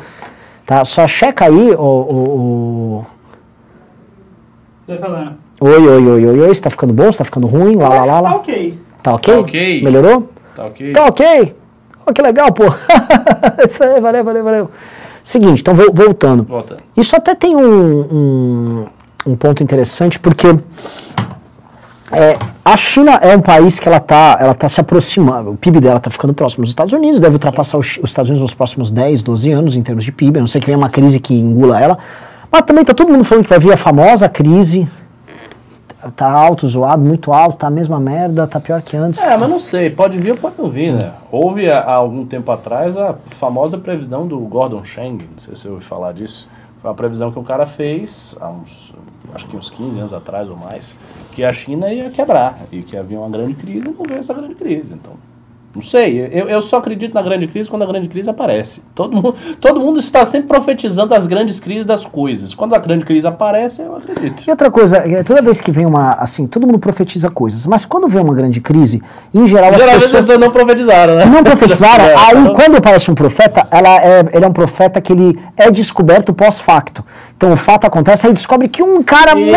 [0.64, 3.06] Tá, só checa aí, o, o, o-
[5.60, 8.04] Oi, oi, oi, oi, oi, se tá ficando bom, se tá ficando ruim, lá, lá,
[8.04, 8.34] lá, Tá lá.
[8.36, 8.78] ok.
[9.02, 9.34] Tá ok?
[9.34, 9.82] Tá ok.
[9.82, 10.30] Melhorou?
[10.54, 10.92] Tá ok?
[10.94, 11.54] Tá ok?
[12.08, 12.64] Oh, que legal, pô.
[13.70, 14.70] Isso aí, valeu, valeu, valeu.
[15.22, 16.42] Seguinte, então vol- voltando.
[16.96, 17.60] Isso até tem um,
[18.00, 18.86] um,
[19.26, 20.46] um ponto interessante, porque
[22.10, 25.80] é, a China é um país que ela está ela tá se aproximando, o PIB
[25.80, 28.90] dela está ficando próximo dos Estados Unidos, deve ultrapassar os, os Estados Unidos nos próximos
[28.90, 31.34] 10, 12 anos em termos de PIB, a não sei que venha uma crise que
[31.34, 31.98] engula ela,
[32.50, 34.88] mas também está todo mundo falando que vai vir a famosa crise,
[36.14, 39.20] tá alto, zoado, muito alto, tá a mesma merda, tá pior que antes.
[39.20, 41.12] É, mas não sei, pode vir ou pode não vir, né?
[41.30, 45.68] Houve há algum tempo atrás a famosa previsão do Gordon Chang, não sei se você
[45.68, 46.48] ouviu falar disso.
[46.80, 48.94] Foi uma previsão que o cara fez há uns,
[49.34, 50.96] acho que uns 15 anos atrás ou mais,
[51.32, 54.32] que a China ia quebrar e que havia uma grande crise e não veio essa
[54.32, 54.94] grande crise.
[54.94, 55.12] Então,
[55.78, 58.82] não sei, eu, eu só acredito na grande crise quando a grande crise aparece.
[58.96, 62.52] Todo mundo, todo mundo está sempre profetizando as grandes crises das coisas.
[62.52, 64.44] Quando a grande crise aparece, eu acredito.
[64.46, 67.84] E outra coisa, é, toda vez que vem uma, assim, todo mundo profetiza coisas, mas
[67.84, 69.00] quando vem uma grande crise,
[69.32, 71.24] em geral as Geralmente as pessoas pessoas não profetizaram, né?
[71.24, 75.00] não profetizaram, É, aí então- quando aparece um profeta, ela é, ele é um profeta
[75.00, 77.04] que ele é descoberto pós-facto.
[77.36, 79.52] Então o fato acontece, aí descobre que um cara muito.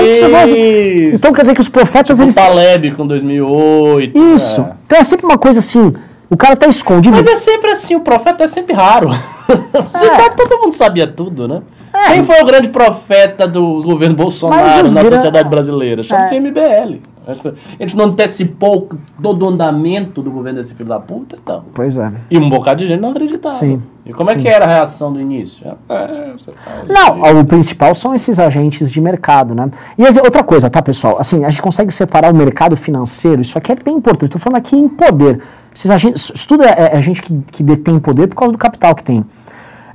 [1.15, 2.35] Então quer dizer que os profetas, Tipo eles...
[2.35, 4.17] Taleb com 2008.
[4.35, 4.61] Isso.
[4.61, 4.73] é.
[4.85, 5.93] Então é sempre uma coisa assim,
[6.31, 7.15] o cara tá escondido.
[7.15, 9.09] Mas é sempre assim, o profeta é sempre raro.
[9.51, 10.29] É.
[10.29, 11.61] todo mundo sabia tudo, né?
[12.07, 16.01] Quem foi o grande profeta do governo Bolsonaro na gra- sociedade brasileira?
[16.03, 16.39] Chama-se É.
[16.39, 17.01] MBL.
[17.27, 18.89] A gente não antecipou
[19.21, 21.65] todo o andamento do governo desse filho da puta, então.
[21.73, 22.11] Pois é.
[22.31, 23.53] E um bocado de gente não acreditava.
[23.55, 23.81] Sim.
[24.05, 25.67] E como é que era a reação do início?
[25.89, 29.69] É, você tá Não, o principal são esses agentes de mercado, né?
[29.97, 31.17] E outra coisa, tá, pessoal?
[31.19, 34.29] Assim, a gente consegue separar o mercado financeiro, isso aqui é bem importante.
[34.29, 35.41] Estou falando aqui em poder.
[35.73, 38.93] Esses agentes, isso tudo é, é gente que, que detém poder por causa do capital
[38.95, 39.23] que tem.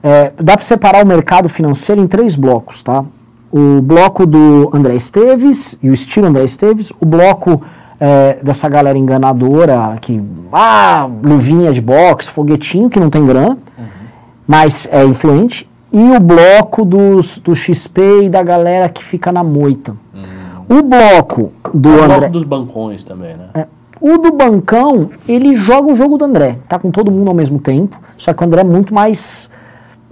[0.03, 3.05] É, dá para separar o mercado financeiro em três blocos, tá?
[3.51, 7.63] O bloco do André Esteves e o estilo André Esteves, o bloco
[7.99, 10.23] é, dessa galera enganadora que,
[10.53, 13.59] ah, luvinha de boxe, foguetinho, que não tem grana,
[14.47, 19.43] mas é influente, e o bloco dos, do XP e da galera que fica na
[19.43, 19.95] moita.
[20.69, 22.19] O bloco do O André.
[22.19, 23.47] bloco dos bancões também, né?
[23.55, 23.67] É.
[24.01, 26.59] O do Bancão, ele joga o jogo do André.
[26.69, 27.99] Tá com todo mundo ao mesmo tempo.
[28.17, 29.51] Só que o André é muito mais.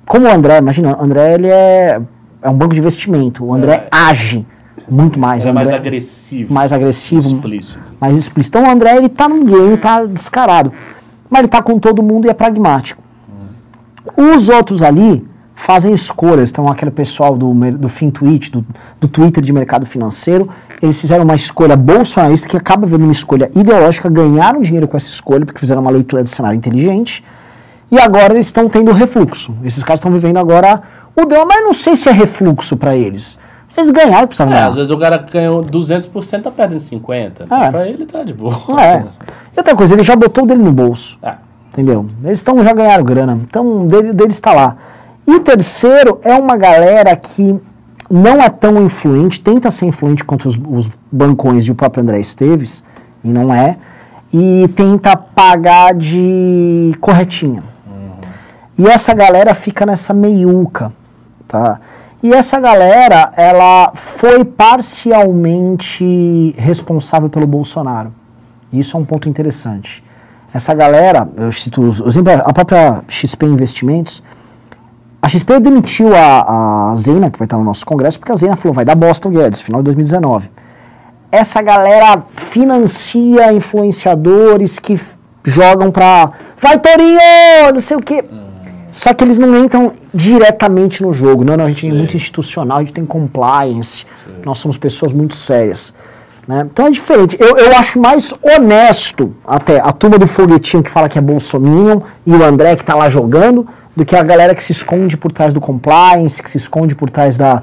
[0.07, 2.01] Como o André, imagina, o André ele é,
[2.43, 3.45] é um banco de investimento.
[3.45, 3.89] O André É.
[3.91, 4.47] age
[4.91, 5.45] muito mais.
[5.47, 6.53] É mais agressivo.
[6.53, 7.93] mais agressivo, Explícito.
[8.01, 8.59] mais explícito.
[8.59, 10.73] Então o André ele tá no game, tá descarado.
[11.31, 13.03] Mas ele tá com todo mundo e é pragmático.
[14.17, 16.51] Os outros ali fazem escolhas.
[16.51, 18.65] Então, aquele pessoal do, do FinTwitch, do,
[19.01, 20.49] do Twitter de mercado financeiro,
[20.85, 25.09] eles fizeram uma escolha bolsonarista que acaba vendo uma escolha ideológica, ganharam dinheiro com essa
[25.09, 27.25] escolha, porque fizeram uma leitura de cenário inteligente,
[27.91, 29.57] e agora eles estão tendo refluxo.
[29.65, 30.83] Esses caras estão vivendo agora
[31.15, 33.39] o drama, mas eu não sei se é refluxo para eles.
[33.77, 34.69] Eles ganharam, precisavam É, ganhar.
[34.69, 37.47] às vezes o cara ganhou 200%, tá perdendo 50%.
[37.51, 37.71] É.
[37.71, 38.61] Pra ele tá de boa.
[38.81, 39.05] É.
[39.55, 41.17] E outra coisa, ele já botou o dele no bolso.
[41.23, 41.35] É.
[41.73, 42.07] Entendeu?
[42.25, 43.39] Eles tão, já ganharam grana.
[43.49, 44.77] Então, dele, deles está lá.
[45.27, 47.55] E o terceiro é uma galera que
[48.11, 52.21] não é tão influente, tenta ser influente contra os, os bancões e o próprio André
[52.21, 52.85] Esteves,
[53.23, 53.77] e não é,
[54.33, 57.63] e tenta pagar de corretinha.
[58.77, 60.93] E essa galera fica nessa meiuca,
[61.47, 61.79] tá?
[62.21, 68.13] E essa galera, ela foi parcialmente responsável pelo Bolsonaro.
[68.73, 70.03] Isso é um ponto interessante.
[70.53, 74.23] Essa galera, eu cito exemplos, a própria XP Investimentos,
[75.25, 78.57] a XP demitiu a, a Zena, que vai estar no nosso congresso, porque a Zena
[78.57, 80.51] falou, vai dar bosta o Guedes, final de 2019.
[81.33, 85.01] Essa galera financia influenciadores que
[85.43, 87.19] jogam pra, vai Torinho,
[87.73, 88.23] não sei o quê.
[88.93, 91.43] Só que eles não entram diretamente no jogo.
[91.43, 94.05] Não, não, a gente é muito institucional, a gente tem compliance,
[94.45, 95.95] nós somos pessoas muito sérias.
[96.47, 96.67] Né?
[96.71, 97.37] Então é diferente.
[97.41, 102.01] Eu, eu acho mais honesto até a turma do foguetinho que fala que é Bolsominion
[102.27, 103.67] e o André que tá lá jogando,
[103.97, 107.09] do que a galera que se esconde por trás do compliance, que se esconde por
[107.11, 107.63] trás da.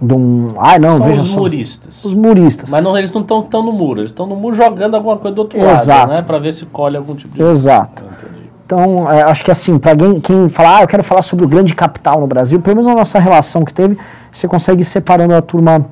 [0.00, 0.54] De um.
[0.58, 1.40] Ai, não, São veja os só.
[1.40, 2.04] muristas.
[2.04, 2.70] Os muristas.
[2.70, 5.34] Mas não, eles não estão tão no muro, eles estão no muro jogando alguma coisa
[5.34, 5.88] do outro Exato.
[5.88, 6.22] lado, né?
[6.22, 7.42] Pra ver se colhe algum tipo de.
[7.42, 8.02] Exato.
[8.04, 8.50] Entendi.
[8.64, 11.48] Então, é, acho que assim, para quem, quem falar, ah, eu quero falar sobre o
[11.48, 13.98] grande capital no Brasil, pelo menos na nossa relação que teve,
[14.32, 15.84] você consegue ir separando a turma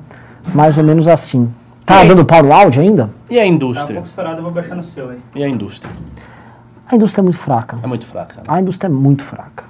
[0.53, 1.51] mais ou menos assim.
[1.89, 2.07] Tá E aí?
[2.07, 3.09] dando pau no áudio ainda?
[3.31, 3.93] E a Tá um indústria?
[3.95, 5.17] pouco estourado, eu vou baixar no seu aí.
[5.33, 5.91] E a indústria?
[6.87, 7.79] A indústria é muito fraca.
[7.81, 8.35] É muito fraca.
[8.37, 8.43] Né?
[8.47, 9.63] A indústria é muito fraca.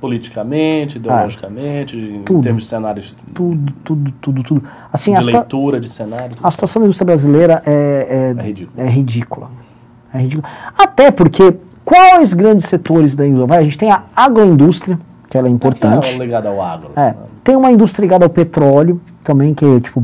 [0.00, 2.40] Politicamente, ideologicamente, em Tudo.
[2.42, 4.62] termos de cenários Tudo, tudo, tudo, tudo.
[4.90, 6.36] Assim, de leitura de cenário.
[6.36, 6.46] tudo.
[6.46, 8.72] a situação da indústria brasileira é, É ridículo.
[8.80, 9.50] é ridícula.
[10.14, 10.48] É ridículo.
[10.78, 11.54] Até porque,
[11.84, 13.58] quais grandes setores da indústria?
[13.58, 14.98] A gente tem a agroindústria,
[15.28, 16.14] que ela é importante.
[16.16, 16.90] Que é ligado ao agro.
[16.96, 17.14] É,
[17.44, 20.02] tem uma indústria ligada ao petróleo também, que é tipo.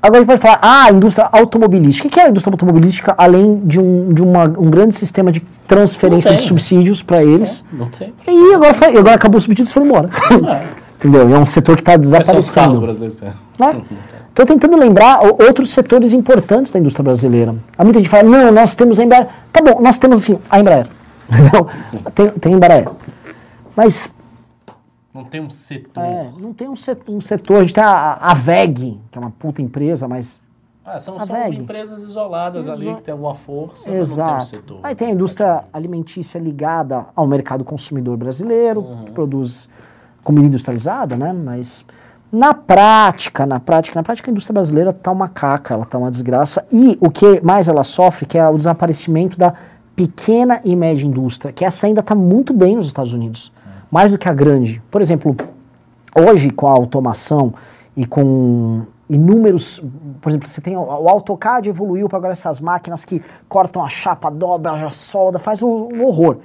[0.00, 2.06] Agora a gente pode falar, ah, a indústria automobilística.
[2.06, 5.40] O que é a indústria automobilística além de um, de uma, um grande sistema de
[5.66, 7.64] transferência de subsídios para eles?
[7.72, 8.14] Não tem.
[8.26, 10.10] E agora, foi, agora acabou o subsídio e foram embora.
[10.96, 11.34] Entendeu?
[11.34, 12.80] É um setor que está os desaparecendo.
[12.94, 13.28] têm?
[13.58, 13.82] Né?
[14.28, 17.56] Estou tentando lembrar outros setores importantes da indústria brasileira.
[17.76, 19.26] Há muita gente fala, não, nós temos a Embraer.
[19.52, 20.86] Tá bom, nós temos assim, a Embraer.
[21.52, 21.66] Não,
[22.14, 22.88] tem, tem a Embraer.
[23.76, 24.10] Mas
[25.18, 26.02] Não tem um setor.
[26.04, 27.56] é, não tem um setor, um setor.
[27.58, 30.40] A gente tem a, a VEG, que é uma puta empresa, mas.
[30.84, 34.32] Ah, são são empresas isoladas ali Iso- que tem alguma força, mas não Exato.
[34.32, 34.80] tem um setor.
[34.82, 39.04] Aí tem a indústria alimentícia ligada ao mercado consumidor brasileiro, Uhum.
[39.04, 39.68] que produz
[40.24, 41.32] comida industrializada, né?
[41.32, 41.84] Mas
[42.32, 46.10] na prática, na prática, na prática a indústria brasileira tá uma caca, ela tá uma
[46.10, 46.66] desgraça.
[46.72, 49.52] E o que mais ela sofre, que é o desaparecimento da
[49.94, 53.52] pequena e média indústria, que essa ainda está muito bem nos Estados Unidos,
[53.90, 54.82] mais do que a grande.
[54.90, 55.36] Por exemplo,
[56.14, 57.54] hoje com a automação
[57.96, 59.82] e com inúmeros,
[60.20, 63.88] por exemplo, você tem o, o AutoCAD evoluiu para agora essas máquinas que cortam a
[63.88, 66.38] chapa, dobra, já solda, faz um, um horror.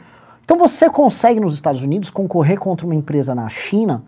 [0.43, 4.03] Então você consegue nos Estados Unidos concorrer contra uma empresa na China,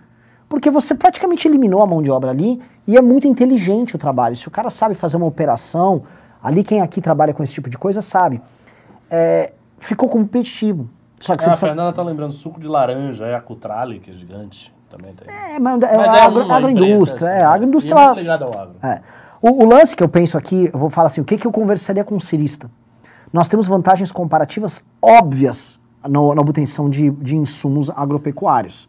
[0.48, 4.36] porque você praticamente eliminou a mão de obra ali e é muito inteligente o trabalho.
[4.36, 6.04] Se o cara sabe fazer uma operação,
[6.42, 8.42] ali quem aqui trabalha com esse tipo de coisa sabe,
[9.10, 10.90] é, ficou competitivo.
[11.20, 11.68] Só que você Ah, a precisa...
[11.74, 14.74] Fernanda tá lembrando suco de laranja, é a Cutrale, que é gigante.
[14.90, 15.34] Também tem.
[15.34, 17.54] É, mas é, Mas é agro- uma agroindústria, é, assim, a né?
[17.56, 17.96] agroindústria...
[18.00, 18.76] É ligada ao agro.
[18.84, 19.02] É.
[19.42, 21.52] O, o lance que eu penso aqui, eu vou falar assim, o que, que eu
[21.52, 22.70] conversaria com um cirista?
[23.34, 28.88] Nós temos vantagens comparativas óbvias no- na obtenção de, de insumos agropecuários.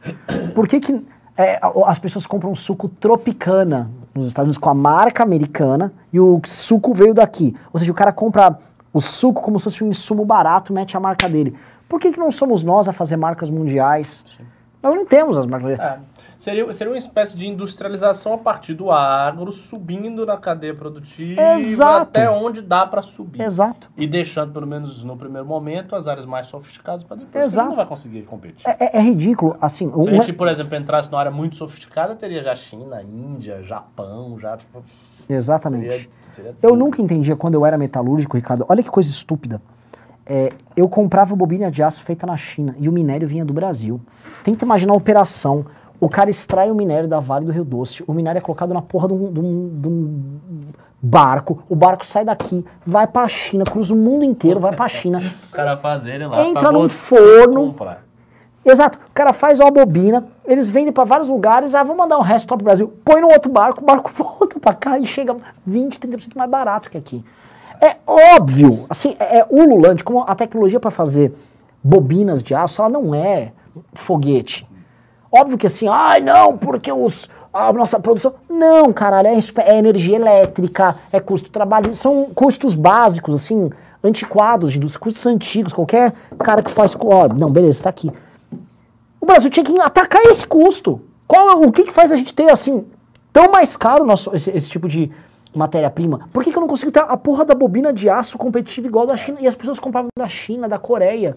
[0.55, 1.05] Por que, que
[1.37, 6.41] é, as pessoas compram suco Tropicana nos Estados Unidos com a marca americana e o
[6.45, 7.57] suco veio daqui?
[7.73, 8.57] Ou seja, o cara compra
[8.93, 11.55] o suco como se fosse um insumo barato, mete a marca dele.
[11.89, 14.25] Por que, que não somos nós a fazer marcas mundiais?
[14.83, 15.93] Nós não temos as marcas mundiais.
[15.93, 16.17] É.
[16.39, 22.03] Seria, seria uma espécie de industrialização a partir do agro, subindo na cadeia produtiva Exato.
[22.03, 23.41] até onde dá para subir.
[23.41, 23.91] Exato.
[23.97, 27.43] E deixando, pelo menos no primeiro momento, as áreas mais sofisticadas para depois.
[27.43, 27.71] Exato.
[27.71, 28.69] Não vai conseguir competir.
[28.69, 29.91] É, é- é ridículo, assim...
[30.03, 34.39] Se a gente, por exemplo, entrasse numa área muito sofisticada, teria já China, Índia, Japão,
[34.39, 34.59] já.
[34.59, 34.83] Tipo,
[35.29, 35.91] Exatamente.
[35.95, 38.67] seria- seria Eu nunca entendia quando eu era metalúrgico, Ricardo.
[38.69, 39.61] Olha que coisa estúpida.
[40.27, 44.01] É, eu comprava bobina de aço feita na China e o minério vinha do Brasil.
[44.43, 45.65] Tenta imaginar a operação.
[46.01, 48.03] O cara extrai o minério da Vale do Rio Doce.
[48.07, 50.21] O minério é colocado na porra de um, de um- de um
[51.01, 51.63] barco.
[51.69, 55.23] O barco sai daqui, vai pra China, cruza o mundo inteiro, vai pra China.
[55.45, 56.43] Os caras fazerem lá.
[56.45, 57.67] Entra num forno.
[57.69, 58.05] comprar.
[58.65, 58.99] Exato.
[59.09, 62.49] O cara faz uma bobina, eles vendem pra vários lugares, ah, vamos mandar um resto
[62.49, 62.93] pro Brasil.
[63.05, 66.91] Põe no outro barco, o barco volta pra cá e chega 20, 30% mais barato
[66.91, 67.25] que aqui.
[67.81, 71.33] É óbvio, assim, é, é ululante, como a tecnologia para fazer
[71.83, 73.53] bobinas de aço, ela não é
[73.93, 74.67] foguete.
[75.31, 78.35] Óbvio que assim, ai não, porque os, a nossa produção.
[78.49, 83.71] Não, caralho, é, é energia elétrica, é custo trabalho, são custos básicos, assim,
[84.03, 85.73] antiquados, indústria, custos antigos.
[85.73, 86.97] Qualquer cara que faz.
[86.99, 88.11] Ó, não, beleza, tá aqui.
[89.21, 91.01] O Brasil tinha que atacar esse custo.
[91.27, 92.87] Qual, é- o que, que faz a gente ter, assim,
[93.33, 95.11] tão mais caro nosso, esse, esse tipo de
[95.59, 96.29] matéria-prima?
[96.33, 99.07] Por que, que eu não consigo ter a porra da bobina de aço competitiva igual
[99.07, 99.39] da China?
[99.41, 101.37] E as pessoas compravam da China, da Coreia.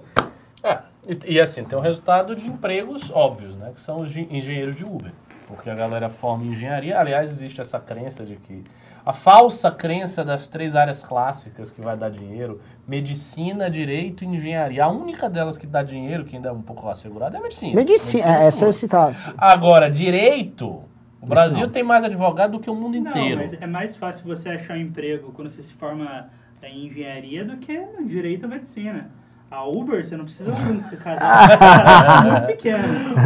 [0.64, 3.72] É, e, e assim, tem um resultado de empregos óbvios, né?
[3.74, 5.12] Que são os de- engenheiros de Uber.
[5.48, 7.00] Porque a galera forma em engenharia.
[7.00, 8.64] Aliás, existe essa crença de que.
[9.06, 14.84] A falsa crença das três áreas clássicas que vai dar dinheiro: medicina, direito e engenharia.
[14.84, 17.74] A única delas que dá dinheiro, que ainda é um pouco assegurada, é a medicina.
[17.76, 18.72] Medicina, é, essa eu segura.
[18.74, 19.32] citasse.
[19.38, 20.84] Agora, direito.
[21.22, 23.38] O Brasil tem mais advogado do que o mundo Não, inteiro.
[23.42, 26.28] mas é mais fácil você achar um emprego quando você se forma
[26.64, 29.10] em engenharia do que no direito ou medicina.
[29.52, 32.84] A Uber, você não precisa de um cara muito pequeno.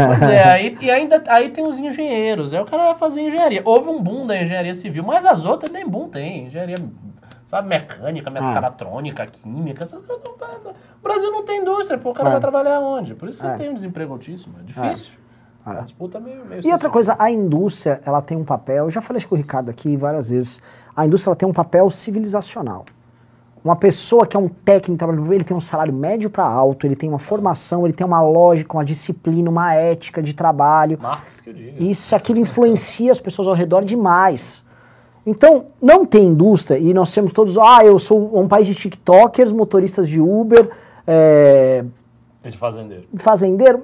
[0.07, 2.53] Pois é, aí, e ainda aí tem os engenheiros.
[2.53, 3.61] Aí o cara vai fazer engenharia.
[3.65, 6.45] Houve um boom da engenharia civil, mas as outras nem boom tem.
[6.45, 6.77] Engenharia,
[7.45, 10.23] sabe, mecânica, mecatrônica, química, essas coisas.
[10.25, 12.31] não- O Brasil não tem indústria, pô, o cara É.
[12.31, 13.13] vai trabalhar onde?
[13.15, 13.51] Por isso É.
[13.51, 14.55] você tem um desemprego altíssimo.
[14.61, 15.19] É difícil.
[15.66, 18.91] A disputa é meio, meio E outra coisa, a indústria, ela tem um papel, eu
[18.91, 20.61] já falei isso com o Ricardo aqui várias vezes,
[20.95, 22.86] a indústria ela tem um papel civilizacional.
[23.64, 27.07] Uma pessoa que é um técnico, ele tem um salário médio para alto, ele tem
[27.07, 30.99] uma formação, ele tem uma lógica, uma disciplina, uma ética de trabalho.
[31.01, 31.82] Marx que eu digo.
[31.82, 34.66] Isso, aquilo influencia as pessoas ao redor demais.
[35.26, 39.53] Então, não tem indústria, e nós temos todos, ah, eu sou um país de tiktokers,
[39.53, 40.70] motoristas de Uber,
[41.07, 41.86] é, É
[42.49, 43.07] de fazendeiro.
[43.17, 43.83] fazendeiro,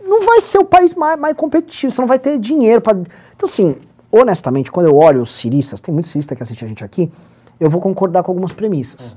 [0.00, 2.96] não vai ser o país mais, mais competitivo, você não vai ter dinheiro para.
[2.98, 3.76] Então, assim,
[4.10, 7.10] honestamente, quando eu olho os ciristas, tem muitos ciristas que assistem a gente aqui,
[7.58, 9.16] eu vou concordar com algumas premissas.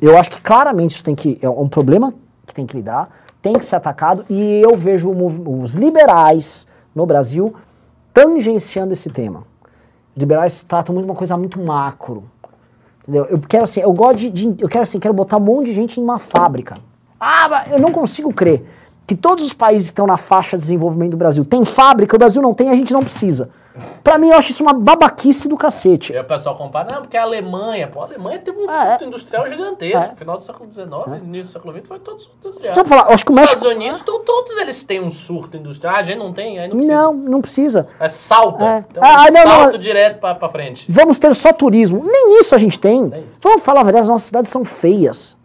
[0.00, 1.38] Eu acho que claramente isso tem que.
[1.42, 2.12] É um problema
[2.46, 3.08] que tem que lidar,
[3.42, 7.54] tem que ser atacado, e eu vejo os liberais no Brasil
[8.12, 9.44] tangenciando esse tema.
[10.14, 12.24] Os liberais tratam muito uma coisa muito macro.
[13.02, 13.24] Entendeu?
[13.26, 15.74] Eu quero assim, eu gosto de, de- eu quero assim, quero botar um monte de
[15.74, 16.78] gente em uma fábrica.
[17.20, 18.64] Ah, eu não consigo crer
[19.06, 22.18] que todos os países que estão na faixa de desenvolvimento do Brasil têm fábrica, o
[22.18, 23.48] Brasil não tem, a gente não precisa.
[24.02, 26.12] Pra mim, eu acho isso uma babaquice do cacete.
[26.12, 29.04] E o pessoal compara, não, porque a Alemanha, pô, a Alemanha teve um Ah, surto
[29.04, 29.06] é.
[29.06, 30.04] industrial gigantesco.
[30.04, 30.10] É.
[30.10, 30.90] No final do século XIX,
[31.22, 32.76] início do século XX, foi todo surto industrial.
[32.76, 33.56] eu falar, eu acho que o Os México.
[33.58, 35.94] Estados Unidos, to- todos eles têm um surto industrial.
[35.94, 36.96] Ah, a gente não tem, aí não precisa.
[37.02, 37.88] Não, não precisa.
[38.00, 38.64] É salta.
[38.64, 38.84] É.
[38.90, 39.78] Então, Ah, não, não, salto não.
[39.78, 40.84] direto pra, pra frente.
[40.90, 42.04] Vamos ter só turismo.
[42.04, 43.26] Nem isso a gente tem.
[43.40, 45.37] Vamos falar a verdade, as nossas cidades são feias.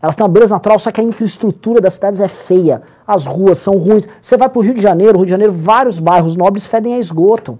[0.00, 2.82] Elas têm uma beleza natural, só que a infraestrutura das cidades é feia.
[3.06, 4.06] As ruas são ruins.
[4.22, 7.58] Você vai pro Rio de Janeiro, Rio de Janeiro, vários bairros nobres fedem a esgoto.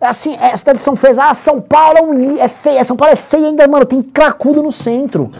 [0.00, 1.18] É assim, é, as cidades são feias.
[1.18, 2.84] Ah, São Paulo é, um é feia.
[2.84, 3.86] São Paulo é feia ainda, mano.
[3.86, 5.30] Tem cracudo no centro.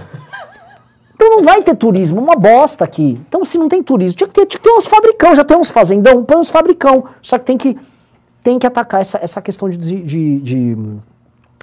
[1.21, 3.21] Então não vai ter turismo, uma bosta aqui.
[3.29, 5.55] Então se não tem turismo, tinha que ter, tinha que ter uns fabricão, já tem
[5.55, 7.05] uns fazendão, põe uns fabricão.
[7.21, 7.77] Só que tem que,
[8.43, 10.77] tem que atacar essa, essa questão de, de, de,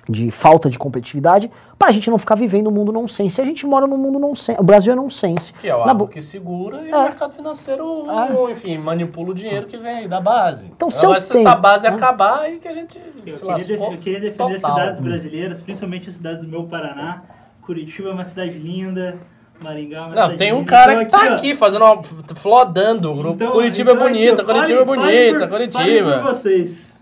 [0.10, 3.42] de falta de competitividade pra gente não ficar vivendo um mundo nonsense.
[3.42, 4.60] A gente mora num mundo nonsense.
[4.60, 5.54] O Brasil é nonsense.
[5.54, 6.96] Que é o Na algo bo- que segura e É.
[6.96, 8.06] o mercado financeiro,
[8.50, 10.68] enfim, manipula o dinheiro que vem aí da base.
[10.76, 11.90] Então, se eu Mas se tenho- essa base né?
[11.94, 13.04] acabar, aí que a gente Eu
[13.34, 14.78] se queria, def- lascou eu queria defender as total.
[14.78, 17.24] cidades brasileiras, principalmente as cidades do meu Paraná.
[17.62, 19.18] Curitiba é uma cidade linda,
[19.60, 22.02] Maringá é uma Não, tem um cara Então, que tá ó, aqui fazendo uma.
[22.04, 26.20] flodando então- Curitiba então é aqui, bonita, Curitiba é bonita, por- Fale Curitiba.
[26.20, 26.97] por vocês.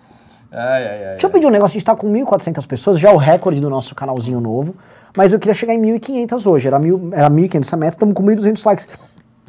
[0.58, 1.12] Ai, ai, ai.
[1.12, 3.60] Deixa eu pedir um negócio, a gente tá com 1.400 pessoas, já é o recorde
[3.60, 4.74] do nosso canalzinho novo,
[5.16, 8.24] mas eu queria chegar em 1.500 hoje, era, mil, era 1.500 essa meta, estamos com
[8.24, 8.88] 1.200 likes.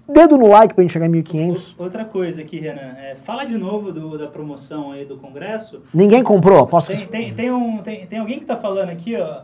[0.09, 1.75] Dedo no like pra gente chegar em 1.500.
[1.79, 5.83] Outra coisa aqui, Renan, é, fala de novo do- da promoção aí do Congresso.
[5.93, 6.65] Ninguém comprou?
[6.67, 6.89] Posso...
[6.93, 9.43] Tem, tem, tem, um, tem, tem alguém que tá falando aqui, ó.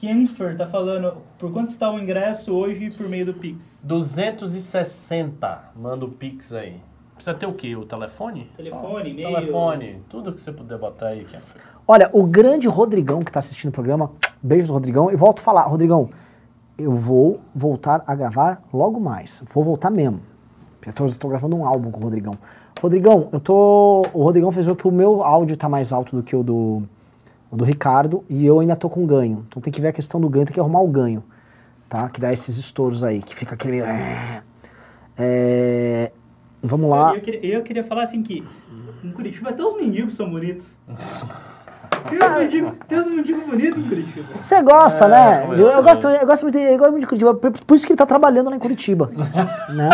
[0.00, 3.80] Kenfer tá falando por quanto está o ingresso hoje por meio do Pix.
[3.84, 5.72] 260.
[5.76, 6.76] Manda o Pix aí.
[7.24, 7.74] Precisa ter o quê?
[7.74, 8.50] O telefone?
[8.54, 9.34] Telefone, e-mail.
[9.34, 11.38] Telefone, tudo que você puder botar aí, Ken.
[11.88, 14.12] Olha, o grande Rodrigão que tá assistindo o programa,
[14.42, 16.10] beijos Rodrigão, e volto a falar, Rodrigão,
[16.76, 20.20] eu vou voltar a gravar logo mais, vou voltar mesmo.
[20.86, 22.36] Eu tô, tô gravando um álbum com o Rodrigão.
[22.78, 24.02] Rodrigão, eu tô.
[24.12, 26.82] O Rodrigão fez o que o meu áudio tá mais alto do que o do,
[27.50, 29.46] o do Ricardo e eu ainda tô com ganho.
[29.48, 31.24] Então tem que ver a questão do ganho, tem que arrumar o ganho.
[31.88, 32.06] Tá?
[32.10, 34.42] Que dá esses estouros aí, que fica aquele meio.
[35.16, 36.12] É,
[36.64, 37.14] vamos lá.
[37.14, 38.44] Eu queria, eu queria falar assim que
[39.04, 40.66] em Curitiba até os mendigos são bonitos.
[42.08, 44.26] Tem uns mendigos, tem uns mendigos bonitos em Curitiba.
[44.40, 45.46] Você gosta, É, né?
[45.58, 47.34] Eu, eu gosto, eu gosto muito, eu gosto muito de Curitiba.
[47.34, 49.10] Por, por isso que ele tá trabalhando lá em Curitiba.
[49.74, 49.90] né?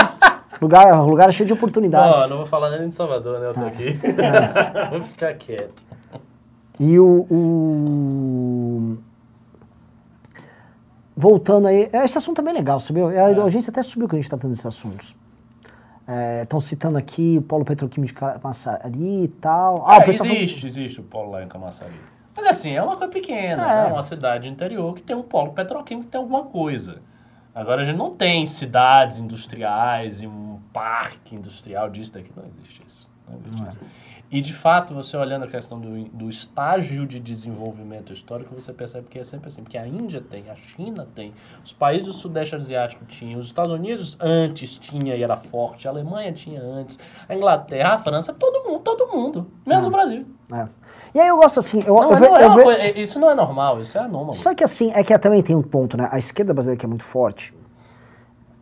[0.60, 2.18] Lugar, lugar cheio de oportunidades.
[2.18, 3.48] Ó, não vou falar nem de Salvador, né?
[3.48, 3.98] Eu tô aqui.
[4.90, 5.84] Vamos ficar quieto.
[6.78, 8.98] E o, o-
[11.16, 13.04] Voltando aí, esse assunto é bem legal, sabia?
[13.04, 15.14] A audiência até subiu que a gente está falando desses assuntos.
[16.42, 19.84] Estão citando aqui o polo petroquímico de Camaçari e tal.
[19.86, 21.92] Ah, É, pessoal falou- existe, existe o polo lá em Camaçari.
[22.36, 23.88] Mas assim, é uma coisa pequena, É.
[23.88, 26.98] é uma cidade interior que tem um polo petroquímico que tem alguma coisa.
[27.54, 32.82] Agora a gente não tem cidades industriais e um parque industrial disso daqui, não existe
[32.86, 33.10] isso.
[33.28, 33.78] Não existe isso.
[34.30, 39.08] E de fato, você olhando a questão do, do estágio de desenvolvimento histórico, você percebe
[39.08, 42.54] que é sempre assim, porque a Índia tem, a China tem, os países do Sudeste
[42.54, 46.96] Asiático tinham, os Estados Unidos antes tinha e era forte, a Alemanha tinha antes,
[47.28, 50.24] a Inglaterra, a França, todo mundo, todo mundo, menos o Brasil.
[50.52, 50.66] É.
[51.12, 53.30] E aí eu gosto assim, eu, Não, eu é- não é eu coisa- isso não
[53.30, 54.32] é normal, isso é anômalo.
[54.32, 56.08] Só que assim, é que também tem um ponto, né?
[56.12, 57.52] A esquerda brasileira que é muito forte,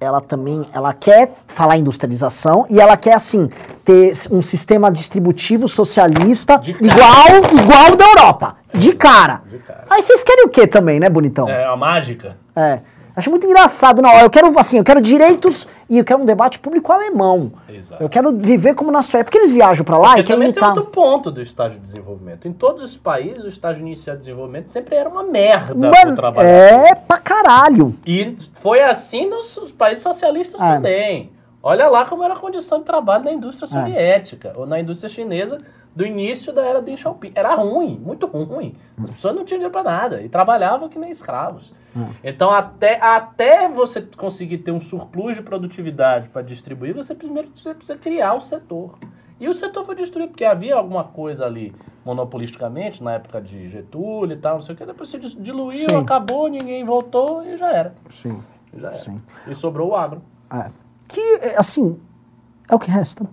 [0.01, 3.51] ela também, ela quer falar industrialização e ela quer, assim,
[3.85, 8.57] ter um sistema distributivo socialista igual, igual da Europa.
[8.73, 9.43] De cara.
[9.47, 9.85] De cara.
[9.91, 11.49] Aí vocês querem o quê também, né, bonitão?
[11.49, 12.37] É a mágica.
[12.55, 12.81] É.
[13.19, 14.01] Acho muito engraçado.
[14.01, 17.53] Não, eu quero, assim, eu quero direitos e eu quero um debate público alemão.
[17.69, 18.01] Exato.
[18.01, 19.25] Eu quero viver como na Suécia.
[19.25, 20.77] Porque eles viajam pra lá Porque e querem também tem imitar.
[20.77, 22.47] outro ponto do estágio de desenvolvimento.
[22.47, 26.15] Em todos os países, o estágio inicial de desenvolvimento sempre era uma merda pro Mano,
[26.15, 26.89] trabalhador.
[26.89, 27.95] é pra caralho.
[28.07, 30.75] E foi assim nos países socialistas É.
[30.75, 31.31] também.
[31.63, 35.61] Olha lá como era a condição de trabalho na indústria soviética ou na indústria chinesa
[35.95, 37.33] do início da era Deng Xiaoping.
[37.35, 38.77] Era ruim, muito ruim.
[39.03, 41.73] As pessoas não tinham dinheiro para nada e trabalhavam que nem escravos.
[42.23, 47.75] Então, até, até você conseguir ter um surplus de produtividade para distribuir, você primeiro você
[47.75, 48.97] precisa criar o setor.
[49.41, 54.37] E o setor foi destruído, porque havia alguma coisa ali monopolisticamente, na época de Getúlio
[54.37, 55.97] e tal, não sei o que, depois se diluiu, Sim.
[55.97, 57.95] acabou, ninguém voltou e já era.
[58.09, 58.43] Sim.
[58.75, 58.97] Já era.
[58.97, 59.21] Sim.
[59.47, 60.23] E sobrou o agro.
[60.53, 60.71] É.
[61.09, 61.99] Que, é, assim,
[62.69, 63.27] é o que resta.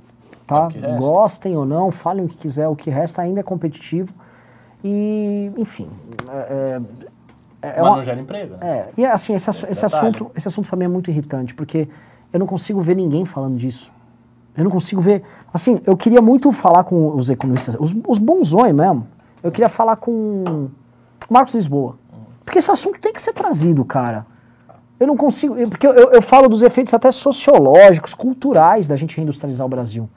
[0.47, 0.65] Tá?
[0.65, 0.97] É que resta.
[0.97, 4.13] Gostem ou não, falem o que quiser, o que resta ainda é competitivo.
[4.83, 5.89] E, enfim,
[6.29, 6.79] é,
[7.61, 8.59] é- é Mas uma- não gera emprego, né?
[8.61, 11.87] É, e assim, esse, Esse esse assunto, esse assunto pra mim é muito irritante, porque
[12.31, 13.91] eu não consigo ver ninguém falando disso.
[14.55, 15.23] Eu não consigo ver.
[15.53, 19.07] Assim, eu queria muito falar com os economistas, os, os bonzões mesmo.
[19.43, 20.69] Eu queria falar com
[21.29, 21.97] Marcos Lisboa.
[22.45, 24.25] Porque esse assunto tem que ser trazido, cara.
[24.99, 25.55] Eu não consigo.
[25.69, 30.09] Porque eu, eu- eu falo dos efeitos até sociológicos, culturais da gente reindustrializar o Brasil.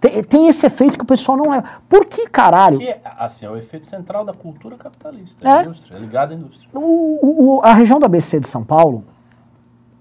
[0.00, 1.64] Tem, tem esse efeito que o pessoal não leva.
[1.88, 2.78] Por que caralho?
[2.78, 5.46] Que é, assim, é o efeito central da cultura capitalista.
[5.46, 5.50] É.
[5.50, 6.68] A indústria, é ligado à indústria.
[6.72, 9.02] O- o- a região do ABC de São Paulo,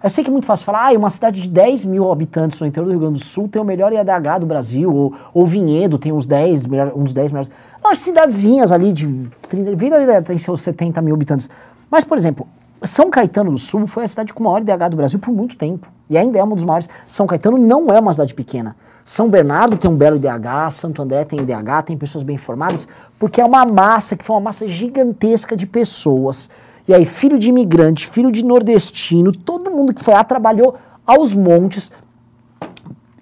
[0.04, 2.68] eu sei que é muito fácil falar, ah, uma cidade de 10 mil habitantes no
[2.68, 5.98] interior do Rio Grande do Sul tem o melhor IADH do Brasil, ou, ou Vinhedo
[5.98, 7.50] tem uns 10, melhor, uns 10 melhores.
[7.84, 11.50] Não, as cidadezinhas ali de 30, Vila tem seus 70 mil habitantes.
[11.90, 12.48] Mas, por exemplo,
[12.84, 15.88] São Caetano do Sul foi a cidade com maior IDH do Brasil por muito tempo.
[16.10, 16.88] E ainda é uma dos maiores.
[17.08, 18.76] São Caetano não é uma cidade pequena.
[19.04, 23.40] São Bernardo tem um belo IDH, Santo André tem IDH, tem pessoas bem formadas, porque
[23.40, 26.50] é uma massa que foi uma massa gigantesca de pessoas.
[26.88, 30.76] E aí, filho de imigrante, filho de nordestino, todo mundo que foi lá trabalhou
[31.06, 31.90] aos montes,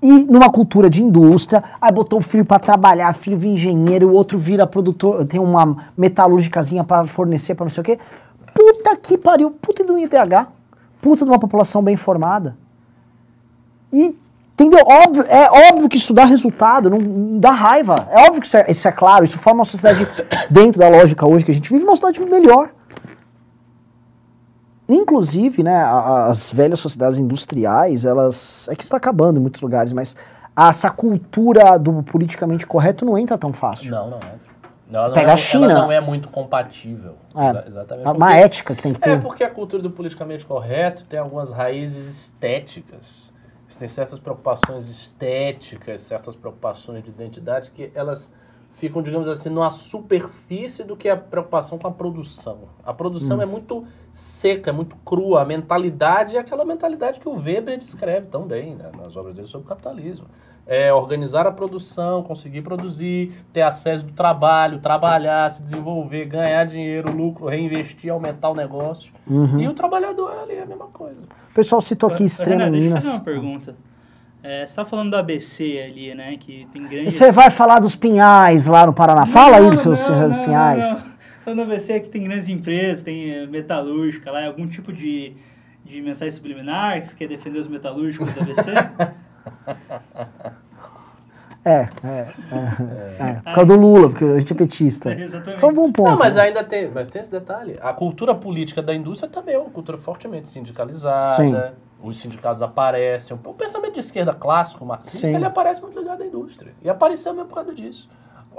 [0.01, 4.13] e numa cultura de indústria, aí botou o filho para trabalhar, filho vira engenheiro, o
[4.13, 7.99] outro vira produtor, tem uma metalúrgicazinha para fornecer para não sei o quê.
[8.65, 10.47] Puta que pariu, puta de um IDH,
[10.99, 12.57] puta de uma população bem formada.
[13.93, 14.15] E,
[14.53, 14.83] entendeu?
[14.83, 18.07] Óbvio, é óbvio que isso dá resultado, não, não dá raiva.
[18.09, 20.07] É óbvio que isso é, isso é claro, isso forma uma sociedade,
[20.49, 22.71] dentro da lógica hoje que a gente vive, uma sociedade melhor.
[24.89, 28.67] Inclusive, né, as velhas sociedades industriais, elas.
[28.69, 30.15] É que está acabando em muitos lugares, mas
[30.57, 33.91] essa cultura do politicamente correto não entra tão fácil.
[33.91, 34.55] Não, não entra.
[34.91, 35.71] Ela não Pega é, a China.
[35.71, 37.15] Ela não é muito compatível.
[37.35, 37.49] É.
[37.49, 38.07] Exa- exatamente.
[38.07, 39.09] É uma Porque- ética que tem que ter.
[39.11, 43.33] É porque a cultura do politicamente correto tem algumas raízes estéticas.
[43.77, 48.33] Tem certas preocupações estéticas, certas preocupações de identidade que elas
[48.75, 52.59] ficam, digamos assim, numa superfície do que a preocupação com a produção.
[52.85, 55.41] A produção é muito seca, é muito crua.
[55.41, 59.47] A mentalidade é aquela mentalidade que o Weber descreve tão bem né, nas obras dele
[59.47, 60.25] sobre o capitalismo.
[60.67, 67.15] É organizar a produção, conseguir produzir, ter acesso do trabalho, trabalhar, se desenvolver, ganhar dinheiro,
[67.15, 69.13] lucro, reinvestir, aumentar o negócio.
[69.59, 71.21] E o trabalhador ali é a mesma coisa.
[71.51, 73.03] O pessoal citou aqui Extrema Renan, em deixa eu Minas.
[73.03, 73.75] fazer uma pergunta.
[74.47, 76.37] É, você tá falando do ABC ali, né?
[76.37, 77.09] Que tem grande.
[77.09, 79.25] Você vai falar dos pinhais lá no Paraná.
[79.25, 81.01] Fala aí Não, dos seus não, seus dos não, pinhais.
[81.01, 81.15] não, não.
[81.43, 85.33] Falando do ABC que tem grandes empresas, tem eh, metalúrgica lá, é algum tipo de,
[85.83, 88.71] de mensagem subliminar que você quer defender os metalúrgicos do ABC?
[91.65, 93.33] É, é, é, é.
[93.43, 95.11] Por causa do Lula, porque a gente é petista.
[95.11, 95.59] É, exatamente.
[95.59, 96.11] Foi um bom ponto.
[96.11, 96.43] Não, mas né?
[96.43, 97.75] ainda tem, mas tem esse detalhe.
[97.81, 101.35] A cultura política da indústria também é uma cultura fortemente sindicalizada.
[101.35, 101.55] Sim.
[102.03, 103.35] Os sindicatos aparecem.
[103.43, 105.35] O pensamento de esquerda clássico, marxista, Sim.
[105.35, 106.71] ele aparece muito ligado à indústria.
[106.83, 108.07] E apareceu mesmo por causa disso.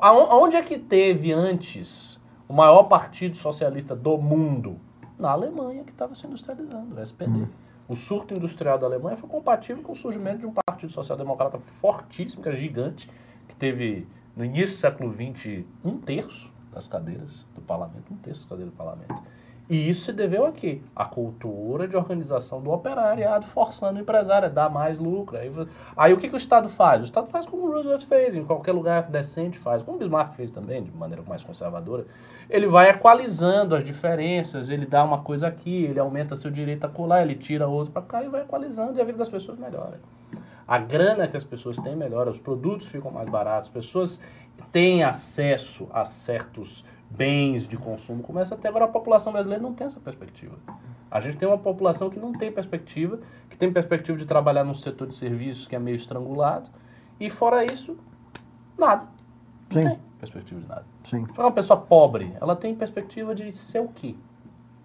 [0.00, 4.80] Aonde é que teve antes o maior partido socialista do mundo?
[5.16, 7.30] Na Alemanha, que estava se industrializando, o SPD.
[7.30, 7.46] Hum.
[7.88, 12.42] O surto industrial da Alemanha foi compatível com o surgimento de um partido social-democrata fortíssimo,
[12.42, 13.08] que era gigante,
[13.46, 18.40] que teve, no início do século XX, um terço das cadeiras do parlamento, um terço
[18.40, 19.22] das cadeiras do parlamento.
[19.68, 20.80] E isso se deveu a quê?
[20.94, 25.36] A cultura de organização do operariado forçando o empresário a dar mais lucro.
[25.36, 25.50] Aí,
[25.96, 27.00] aí o que, que o Estado faz?
[27.00, 30.34] O Estado faz como o Roosevelt fez, em qualquer lugar decente faz, como o Bismarck
[30.34, 32.06] fez também, de maneira mais conservadora.
[32.48, 36.88] Ele vai equalizando as diferenças, ele dá uma coisa aqui, ele aumenta seu direito a
[36.88, 39.98] colar, ele tira outro para cá e vai equalizando e a vida das pessoas melhora.
[40.66, 44.20] A grana que as pessoas têm melhora, os produtos ficam mais baratos, as pessoas
[44.72, 48.22] têm acesso a certos bens de consumo.
[48.22, 50.56] Começa a ter agora a população brasileira não tem essa perspectiva.
[51.10, 54.74] A gente tem uma população que não tem perspectiva, que tem perspectiva de trabalhar num
[54.74, 56.70] setor de serviços que é meio estrangulado,
[57.18, 57.96] e fora isso,
[58.76, 59.02] nada.
[59.74, 59.88] Não Sim.
[59.88, 60.84] tem perspectiva de nada.
[61.02, 61.26] Sim.
[61.36, 64.16] É uma pessoa pobre, ela tem perspectiva de ser o quê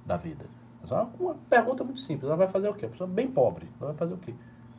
[0.06, 0.46] da vida?
[0.90, 2.28] É uma, pergunta muito simples.
[2.28, 2.86] Ela vai fazer o quê?
[2.86, 3.68] Uma pessoa bem pobre.
[3.80, 4.34] Ela vai fazer o quê?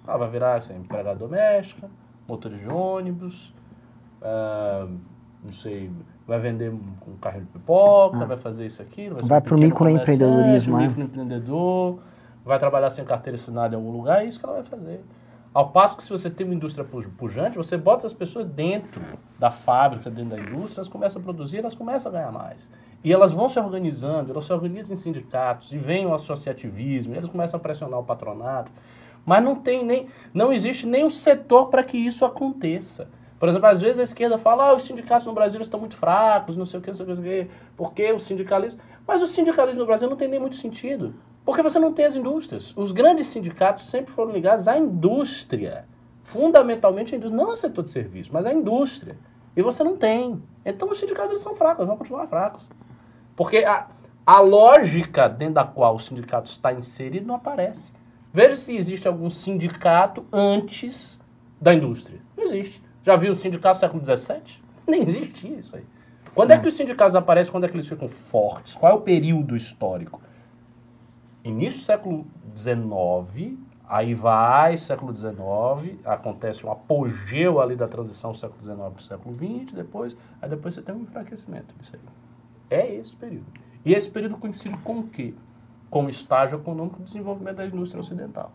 [0.07, 1.89] Ela vai virar assim, empregada doméstica,
[2.27, 3.55] motorista de ônibus,
[4.21, 4.89] ah,
[5.45, 5.91] não sei,
[6.27, 6.81] vai vender um,
[7.21, 9.09] carrinho de pipoca, vai fazer isso aqui.
[9.09, 11.03] Vai, Vai pro pequeno microempreendedorismo, comerciante, é.
[11.03, 11.99] um microempreendedor,
[12.45, 15.05] vai trabalhar sem carteira assinada em algum lugar, é isso que ela vai fazer.
[15.55, 19.03] Ao passo que se você tem uma indústria puj- pujante, você bota as pessoas dentro
[19.39, 22.71] da fábrica, dentro da indústria, elas começam a produzir, elas começam a ganhar mais.
[23.05, 27.19] E elas vão se organizando, elas se organizam em sindicatos, e vem o associativismo, e
[27.19, 28.73] eles começam a pressionar o patronato.
[29.27, 33.09] Mas não tem nem, não existe nenhum setor para que isso aconteça.
[33.43, 36.57] Por exemplo, às vezes a esquerda fala, ah, os sindicatos no Brasil estão muito fracos,
[36.57, 38.79] não sei o que, não sei o que, porque o sindicalismo...
[39.05, 41.13] Mas o sindicalismo no Brasil não tem nem muito sentido,
[41.45, 42.73] porque você não tem as indústrias.
[42.77, 45.89] Os grandes sindicatos sempre foram ligados à indústria,
[46.23, 49.17] fundamentalmente à indústria, não ao setor de serviço, mas à indústria.
[49.57, 50.41] E você não tem.
[50.65, 52.71] Então os sindicatos eles são fracos, eles vão continuar fracos.
[53.35, 53.89] Porque a-
[54.25, 57.93] a lógica dentro da qual o sindicato está inserido não aparece.
[58.33, 61.19] Veja se existe algum sindicato antes
[61.61, 62.21] da indústria.
[62.37, 62.81] Não existe.
[63.03, 64.63] Já viu o sindicato do século XVII?
[64.87, 65.85] Nem existia isso aí.
[66.35, 67.53] Quando é que os sindicatos aparecem?
[67.53, 68.75] Quando é que eles ficam fortes?
[68.75, 70.21] Qual é o período histórico?
[71.45, 72.27] Início do século
[72.57, 78.89] XIX, aí vai século XIX, acontece um apogeu ali da transição do século XIX para
[78.89, 82.01] o século XX, depois, aí depois você tem um enfraquecimento disso aí.
[82.71, 83.47] É esse período.
[83.85, 85.35] E esse período coincide com o quê?
[85.91, 88.53] Com o estágio econômico do desenvolvimento da indústria ocidental.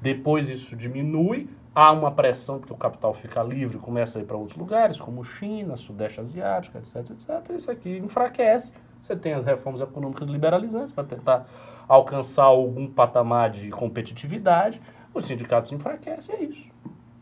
[0.00, 4.36] Depois isso diminui, há uma pressão porque o capital fica livre, começa a ir para
[4.36, 7.54] outros lugares, como China, Sudeste Asiático, etc, etc.
[7.54, 8.72] Isso aqui enfraquece.
[9.00, 11.46] Você tem as reformas econômicas liberalizantes para tentar
[11.88, 14.80] alcançar algum patamar de competitividade.
[15.12, 16.68] Os sindicatos enfraquecem, é isso.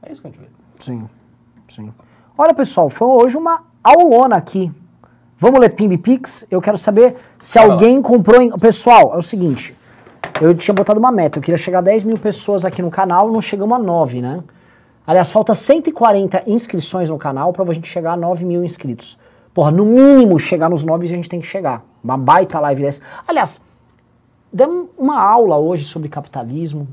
[0.02, 0.48] É isso que a gente vê.
[0.78, 1.08] Sim,
[1.66, 1.92] sim.
[2.36, 4.72] Olha, pessoal, foi hoje uma aulona aqui.
[5.38, 6.44] Vamos ler Pimbi Pix?
[6.50, 7.72] Eu quero saber se Vai lá.
[7.72, 8.42] alguém comprou.
[8.42, 8.50] Em...
[8.58, 9.76] Pessoal, é o seguinte.
[10.40, 11.38] Eu tinha botado uma meta.
[11.38, 13.30] Eu queria chegar a 10 mil pessoas aqui no canal.
[13.30, 14.42] Não chegamos a 9, né?
[15.06, 19.18] Aliás, falta 140 inscrições no canal pra gente chegar a 9 mil inscritos.
[19.54, 21.82] Porra, no mínimo chegar nos 9 a gente tem que chegar.
[22.04, 23.00] Uma baita live dessa.
[23.26, 23.60] Aliás,
[24.52, 26.86] demos uma aula hoje sobre capitalismo.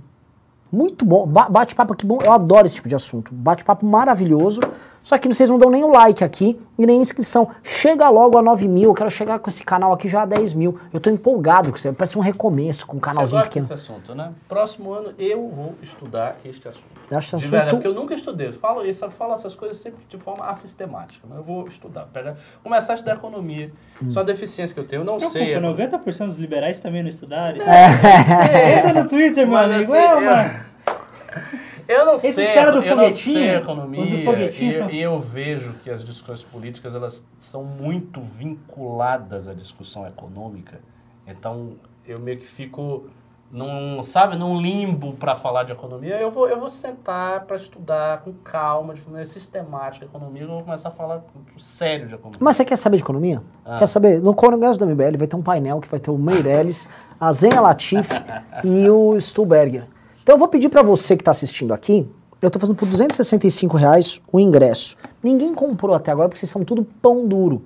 [0.72, 1.28] Muito bom.
[1.28, 2.20] Ba- Bate-papo aqui bom.
[2.24, 3.34] Eu adoro esse tipo de assunto.
[3.34, 4.62] Bate-papo maravilhoso.
[5.06, 7.48] Só que vocês não dão nem o like aqui e nem a inscrição.
[7.62, 8.90] Chega logo a 9 mil.
[8.90, 10.80] Eu quero chegar com esse canal aqui já a 10 mil.
[10.92, 11.94] Eu tô empolgado com isso.
[11.94, 13.68] Parece um recomeço com um Você canalzinho gosta pequeno.
[13.70, 14.32] desse assunto, né?
[14.50, 16.88] Próximo ano eu vou estudar este assunto.
[17.12, 18.48] Eu acho esse De verdade, assunto- porque eu nunca estudei.
[18.48, 21.24] Eu falo, isso, eu falo essas coisas sempre de forma assistemática.
[21.30, 22.08] Mas eu vou estudar.
[22.12, 23.72] Pegar, começar a estudar economia.
[24.02, 24.10] Hum.
[24.10, 25.02] Só a deficiência que eu tenho.
[25.04, 25.56] Eu não sei.
[25.56, 27.62] Preocupa, 90% dos liberais também não estudaram.
[27.62, 28.80] É.
[28.80, 29.80] Entra no Twitter, Mas mano.
[29.84, 30.50] assim, igual, eu- mano.
[31.88, 34.76] Eu não Esses sei, caras do eu não sei foguetinho, economia os do foguetinho e,
[34.76, 40.80] são- eu vejo que as discussões políticas elas são muito vinculadas à discussão econômica.
[41.28, 41.74] Então
[42.08, 43.06] eu meio que fico
[43.52, 46.16] num, sabe, num limbo para falar de economia.
[46.20, 50.44] Eu vou, eu vou sentar para estudar com calma, de maneira sistemática a economia.
[50.44, 51.24] Eu vou começar a falar
[51.58, 52.40] sério de economia.
[52.42, 53.42] Mas você quer saber de economia?
[53.64, 53.78] Ah.
[53.78, 54.20] Quer saber?
[54.22, 57.62] No Congresso do MBL vai ter um painel que vai ter o Meirelles, a Zenha
[57.62, 58.10] Latif
[58.64, 59.86] e o Stuhlberger.
[60.26, 62.04] Então eu vou pedir pra você que tá assistindo aqui,
[62.42, 64.98] eu tô fazendo por 265 reais o ingresso.
[65.22, 67.62] Ninguém comprou até agora porque vocês são tudo pão duro,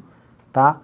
[0.51, 0.81] tá?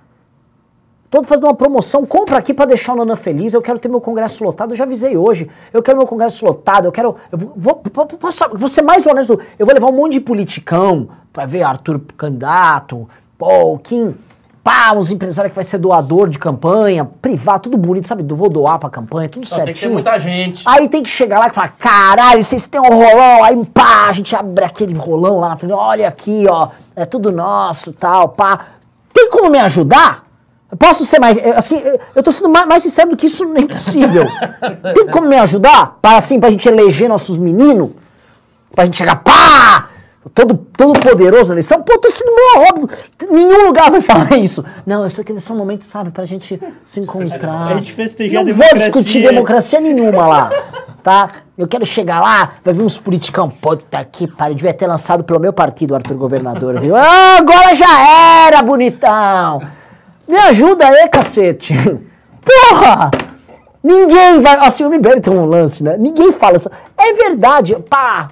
[1.10, 3.54] Tô fazendo uma promoção, compra aqui pra deixar o Nana feliz.
[3.54, 4.72] Eu quero ter meu congresso lotado.
[4.72, 5.50] Eu já avisei hoje.
[5.74, 6.86] Eu quero meu congresso lotado.
[6.86, 7.18] Eu quero.
[7.30, 7.54] Eu vou,
[7.94, 9.38] vou, posso- vou ser mais honesto.
[9.60, 13.08] Eu vou levar um monte de politicão pra ver Arthur candidato,
[13.38, 14.16] Paul, Kim.
[14.66, 18.26] Pá, uns empresários que vai ser doador de campanha, privado, tudo bonito, sabe?
[18.34, 19.94] Vou doar pra campanha, tudo Só tem que ter certinho.
[19.94, 20.64] muita gente.
[20.68, 24.12] Aí tem que chegar lá e falar, caralho, vocês têm um rolão, aí pá, a
[24.12, 28.60] gente abre aquele rolão lá na frente, olha aqui, ó, é tudo nosso, tal, pá.
[29.14, 30.26] Tem como me ajudar?
[30.72, 31.80] Eu posso ser mais, assim,
[32.16, 34.26] eu tô sendo mais, mais sincero do que isso, é impossível.
[34.96, 36.00] Tem como me ajudar?
[36.02, 37.92] Pra, assim, pra gente eleger nossos meninos?
[38.74, 39.90] Pra gente chegar, pá!
[40.34, 41.82] Todo, todo poderoso na eleição?
[41.82, 42.90] Pô, tô sendo mó óbvio.
[43.30, 44.66] Nenhum lugar vai falar isso.
[44.86, 47.68] Não, isso aqui vai ser um momento, sabe, pra gente se encontrar.
[47.68, 50.52] A gente festejar Não vou discutir democracia nenhuma lá,
[51.04, 51.30] tá?
[51.58, 53.50] Eu quero chegar lá, vai vir uns politicão.
[53.50, 56.96] Puta que pariu, devia ter lançado pelo meu partido, Arthur Governador, viu?
[56.96, 59.62] Ah, agora já era, bonitão!
[60.28, 61.74] Me ajuda aí, cacete!
[62.44, 63.12] Porra!
[63.84, 64.56] Ninguém vai.
[64.66, 65.96] Assim, o MBL tem um lance, né?
[65.98, 66.70] Ninguém fala isso.
[66.98, 68.32] É verdade, pá!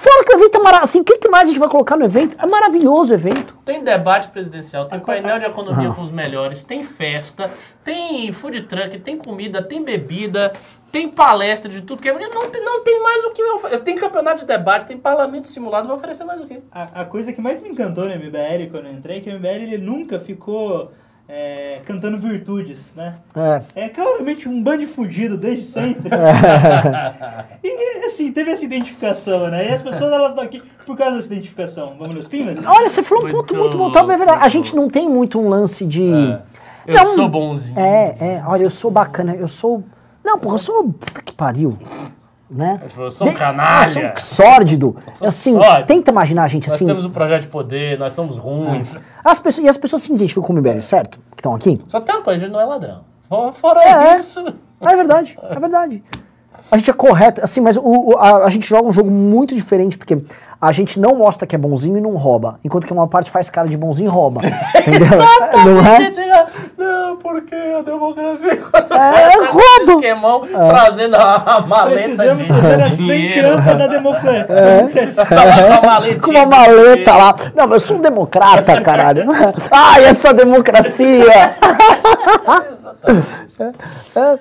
[0.00, 0.84] Fora que o evento é maravilhoso.
[0.84, 2.36] Assim, o que, que mais a gente vai colocar no evento?
[2.40, 3.56] É maravilhoso o evento.
[3.64, 5.48] Tem debate presidencial, tem painel de Ah.
[5.48, 7.50] economia com os melhores, tem festa,
[7.82, 10.52] tem food truck, tem comida, tem bebida,
[10.92, 12.12] tem palestra de tudo que é.
[12.12, 13.82] Não tem, não tem mais o que oferecer.
[13.82, 16.60] Tem campeonato de debate, tem parlamento simulado, vai oferecer mais o quê?
[16.70, 19.34] A, a coisa que mais me encantou no MBL quando eu entrei é que o
[19.34, 20.92] MBL ele nunca ficou
[21.28, 23.16] é, cantando virtudes, né?
[23.74, 23.84] É.
[23.84, 26.08] É claramente um bando de fudido desde sempre.
[27.62, 29.68] e assim, teve essa identificação, né?
[29.68, 31.96] E as pessoas elas estão aqui por causa dessa identificação.
[31.98, 32.64] Vamos nos pinas?
[32.64, 33.90] Olha, você falou um ponto muito bom.
[33.90, 34.44] Talvez é verdade.
[34.44, 36.08] A gente não tem muito um lance de.
[36.86, 37.06] Eu Não.
[37.06, 37.78] sou bonzinho.
[37.78, 39.84] É, é, olha, eu sou bacana, eu sou.
[40.24, 40.84] Não, porra, eu sou.
[40.84, 41.76] Puta que pariu.
[42.50, 42.80] Né?
[42.88, 44.14] Tipo, eu sou um De- canalha.
[44.18, 44.96] Sou sórdido.
[45.22, 45.86] Assim, sórdido.
[45.86, 46.86] tenta imaginar a gente Nós assim.
[46.86, 48.96] temos um projeto de poder, nós somos ruins.
[49.24, 51.18] As pessoas, e as pessoas se identificam com o MBL, certo?
[51.32, 51.80] Que estão aqui?
[51.86, 53.00] Só tem uma coisa, a gente não é ladrão.
[53.52, 54.18] Fora- É, é.
[54.18, 54.42] isso.
[54.80, 56.02] É verdade, é verdade.
[56.70, 59.96] A gente é correto, assim, mas o, a, a gente joga um jogo muito diferente,
[59.98, 60.18] porque
[60.60, 63.48] a gente não mostra que é bonzinho e não rouba, enquanto que uma parte faz
[63.48, 64.40] cara de bonzinho e rouba.
[64.80, 65.18] entendeu?
[65.64, 66.10] não é?
[67.16, 69.92] Porque a democracia É roubo.
[70.00, 73.58] esquemão trazendo a, a maleta Precisamos de fazer a frente dinheiro.
[73.58, 74.46] ampla da democracia.
[75.28, 77.18] Tá lá com uma maleta dinheiro.
[77.18, 77.36] lá.
[77.54, 79.24] Não, mas eu sou um democrata, caralho.
[79.70, 81.24] Ai, essa democracia.
[84.14, 84.38] É,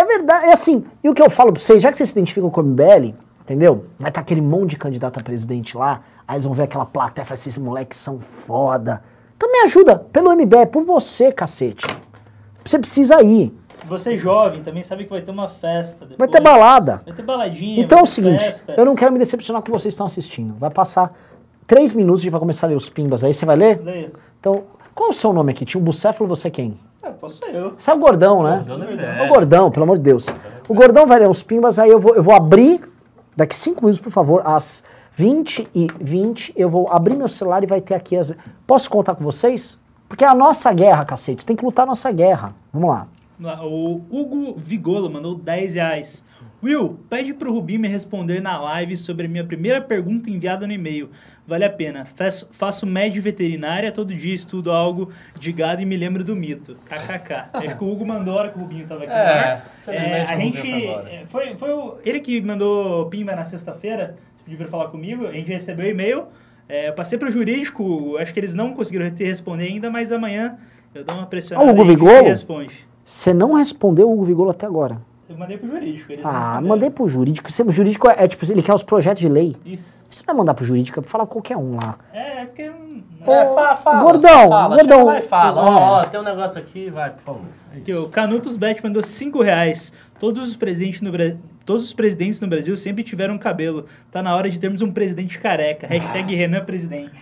[0.00, 0.84] é verdade, é assim.
[1.02, 3.14] E o que eu falo pra vocês, já que vocês se identificam com o MBL,
[3.40, 3.84] entendeu?
[3.98, 7.22] Vai estar aquele monte de candidato a presidente lá, aí eles vão ver aquela plateia
[7.22, 9.02] e falar assim, esses moleques são foda.
[9.36, 11.86] Então me ajuda, pelo MBL, por você, cacete.
[12.68, 13.50] Você precisa ir.
[13.88, 16.00] Você jovem também sabe que vai ter uma festa.
[16.04, 16.18] Depois.
[16.18, 17.00] Vai ter balada.
[17.02, 17.80] Vai ter baladinha.
[17.80, 18.74] Então é o seguinte, festa.
[18.76, 20.54] eu não quero me decepcionar com vocês que estão assistindo.
[20.58, 21.14] Vai passar
[21.66, 23.32] três minutos, a gente vai começar a ler os pimbas aí.
[23.32, 23.80] Você vai ler?
[23.82, 24.12] Leia.
[24.38, 24.64] Então,
[24.94, 25.64] qual é o seu nome aqui?
[25.64, 26.78] Tinha um bucéfalo, você é quem?
[27.02, 27.72] É, posso ser eu.
[27.78, 28.62] Você é o gordão, né?
[28.66, 30.26] Gordão do É o gordão, pelo amor de Deus.
[30.68, 32.82] O gordão vai ler os pimbas, aí eu vou, eu vou abrir,
[33.34, 37.66] daqui cinco minutos, por favor, às 20 e 20, eu vou abrir meu celular e
[37.66, 38.30] vai ter aqui as...
[38.66, 39.78] Posso contar com vocês?
[40.08, 41.44] Porque é a nossa guerra, cacete.
[41.44, 42.54] Tem que lutar a nossa guerra.
[42.72, 43.08] Vamos lá.
[43.64, 46.24] O Hugo Vigolo mandou 10 reais.
[46.60, 50.72] Will, pede pro Rubinho me responder na live sobre a minha primeira pergunta enviada no
[50.72, 51.08] e-mail.
[51.46, 52.04] Vale a pena.
[52.16, 56.74] Faço, faço média veterinária, todo dia estudo algo de gado e me lembro do mito.
[56.84, 57.50] KKK.
[57.64, 59.70] Acho que o Hugo mandou a hora que o Rubinho tava aqui É, ar.
[59.84, 60.60] felizmente a o gente.
[60.60, 65.28] Foi é, Foi, foi o- ele que mandou Pimba na sexta-feira, pediu pra falar comigo.
[65.28, 66.24] A gente recebeu o e-mail.
[66.68, 68.18] É, eu passei pro jurídico, Hugo.
[68.18, 70.56] acho que eles não conseguiram te responder ainda, mas amanhã
[70.94, 72.24] eu dou uma pressionada Ah, o Hugo e Vigolo?
[72.24, 72.86] responde.
[73.04, 75.00] Você não respondeu o Hugo Vigolo até agora.
[75.28, 76.12] Eu mandei pro jurídico.
[76.24, 77.50] Ah, mandei pro jurídico.
[77.52, 79.56] Você- O jurídico é, é tipo, ele quer os projetos de lei.
[79.64, 79.98] Isso.
[80.10, 81.98] Isso não é mandar pro jurídico, é pra falar qualquer um lá.
[82.14, 82.62] É, é porque.
[82.62, 84.98] É, fa- fala, Gordão, fala, gordão.
[84.98, 85.62] chega lá e fala.
[85.62, 85.80] Ó, É.
[86.00, 87.42] ó, tem um negócio aqui, vai, por favor.
[87.74, 89.92] É Aqui, o Canutos Bet mandou 5 reais.
[90.18, 91.36] Todos os, presidentes no Bra...
[91.68, 93.84] Todos os presidentes no Brasil sempre tiveram cabelo.
[94.10, 95.86] Tá na hora de termos um presidente careca.
[95.86, 97.12] Hashtag Renan Presidente.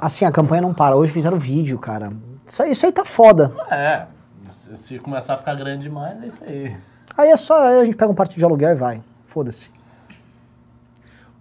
[0.00, 0.96] Assim, a campanha não para.
[0.96, 2.12] Hoje fizeram vídeo, cara.
[2.44, 3.52] Isso aí, isso aí tá foda.
[3.70, 4.06] É,
[4.50, 6.76] se, se começar a ficar grande demais, é isso aí.
[7.16, 9.00] Aí é só, aí a gente pega um partido de aluguel e vai.
[9.28, 9.70] Foda-se.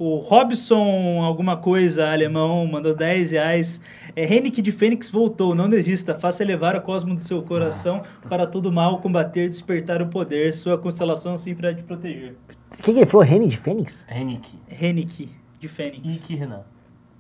[0.06, 3.80] O Robson, alguma coisa alemão, mandou 10 reais.
[4.14, 5.56] É, Henrique de Fênix voltou.
[5.56, 6.14] Não desista.
[6.14, 10.54] Faça elevar o cosmo do seu coração para todo mal, combater, despertar o poder.
[10.56, 12.36] Sua constelação sempre há de proteger.
[12.74, 13.26] O que, que ele falou?
[13.26, 14.06] Rene de Fênix?
[14.12, 14.60] Henrique.
[14.70, 16.06] Henrique de Fênix.
[16.06, 16.64] Ike Renan.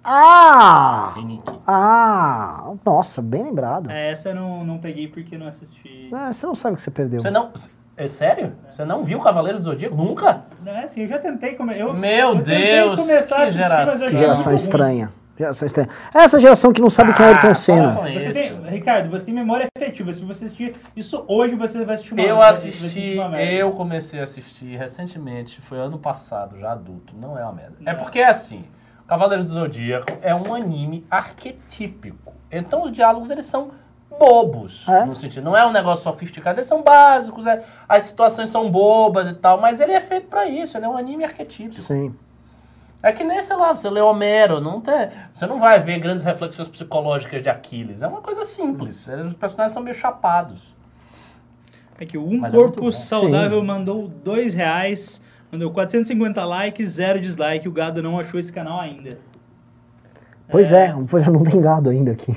[0.04, 1.16] Ah!
[1.18, 1.54] Henrique.
[1.66, 2.74] Ah!
[2.86, 3.90] Nossa, bem lembrado.
[3.90, 6.10] É, essa eu não, não peguei porque não assisti.
[6.12, 7.22] Ah, você não sabe o que você perdeu.
[7.22, 7.50] Você não.
[7.96, 8.54] É sério?
[8.70, 9.96] Você não viu Cavaleiros do Zodíaco?
[9.96, 10.44] Nunca?
[10.66, 11.78] Não, é assim, eu já tentei come...
[11.80, 14.10] eu, Meu eu tentei Deus, começar que geração.
[14.10, 15.12] Que geração estranha.
[15.38, 15.90] Geração estranha.
[16.14, 17.96] Essa geração que não sabe quem é Ayrton Ah, Senna.
[17.96, 20.12] para com Você tem, Ricardo, você tem memória efetiva.
[20.14, 22.86] Se você assistir isso hoje, você vai assistir uma Eu vai- vai assistir
[23.20, 27.76] assisti, eu comecei a assistir recentemente, foi ano passado, já adulto, não é uma merda.
[27.86, 28.00] É Não.
[28.00, 28.64] porque é assim,
[29.08, 32.34] Cavaleiros do Zodíaco é um anime arquetípico.
[32.52, 33.72] Então os diálogos eles são
[34.26, 35.06] bobos, É?
[35.06, 39.28] no sentido, não é um negócio sofisticado, eles são básicos, é- as situações são bobas
[39.28, 41.76] e tal, mas ele é feito pra isso, ele é um anime arquetípico.
[41.82, 42.14] Sim.
[43.02, 46.24] É que nem, sei lá, você lê Homero, não tem, você não vai ver grandes
[46.24, 50.74] reflexões psicológicas de Aquiles, é uma coisa simples, os personagens são meio chapados.
[52.02, 52.92] Aqui, o Um Mas é Corpo bom.
[52.92, 55.22] Saudável mandou dois reais,
[55.52, 57.68] mandou 450 likes, zero dislike.
[57.68, 59.18] O gado não achou esse canal ainda.
[60.50, 62.36] Pois é, pois é, não tem gado ainda aqui.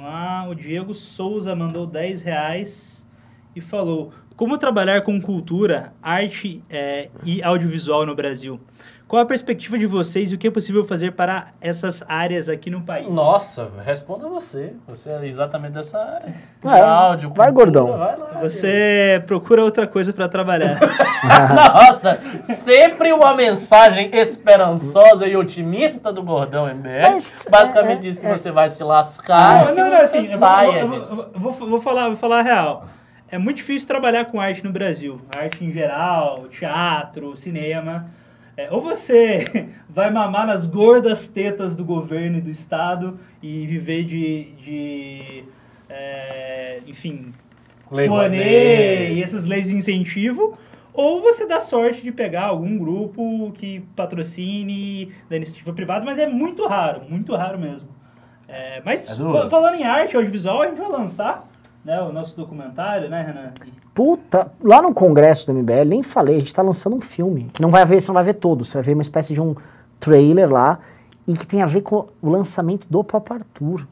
[0.00, 0.48] Vamos lá.
[0.48, 3.06] O Diego Souza mandou 10 reais
[3.54, 8.58] e falou: Como trabalhar com cultura, arte é, e audiovisual no Brasil?
[9.10, 12.70] Qual a perspectiva de vocês e o que é possível fazer para essas áreas aqui
[12.70, 13.12] no país?
[13.12, 14.74] Nossa, responda você.
[14.86, 16.28] Você é exatamente dessa área.
[16.30, 17.98] De É, áudio, vai, cultura, gordão.
[17.98, 18.40] Vai lá.
[18.40, 20.78] Você procura outra coisa para trabalhar.
[21.74, 27.14] Nossa, sempre uma mensagem esperançosa e otimista do Gordão MBL.
[27.14, 30.78] Mas, Basicamente é, diz que você vai se lascar Não, e que não, assim, saia
[30.82, 31.30] eu vou, disso.
[31.34, 32.86] eu vou, vou falar, vou falar a real.
[33.28, 35.20] É muito difícil trabalhar com arte no Brasil.
[35.36, 38.19] Arte em geral, teatro, cinema.
[38.56, 44.04] É, ou você vai mamar nas gordas tetas do governo e do Estado e viver
[44.04, 44.52] de.
[44.64, 45.44] de
[45.88, 47.32] é, enfim,
[47.90, 50.56] Lei e essas leis de incentivo,
[50.92, 56.26] ou você dá sorte de pegar algum grupo que patrocine da iniciativa privada, mas é
[56.26, 57.88] muito raro, muito raro mesmo.
[58.46, 61.49] É, mas É falando em arte audiovisual, a gente vai lançar
[61.84, 63.50] né, o nosso documentário, né, Renan?
[63.94, 67.60] Puta, lá no congresso do MBL, nem falei, a gente tá lançando um filme, que
[67.62, 69.54] não vai ver, você não vai ver todo, você vai ver uma espécie de um
[69.98, 70.78] trailer lá,
[71.26, 73.86] e que tem a ver com o lançamento do próprio Arthur.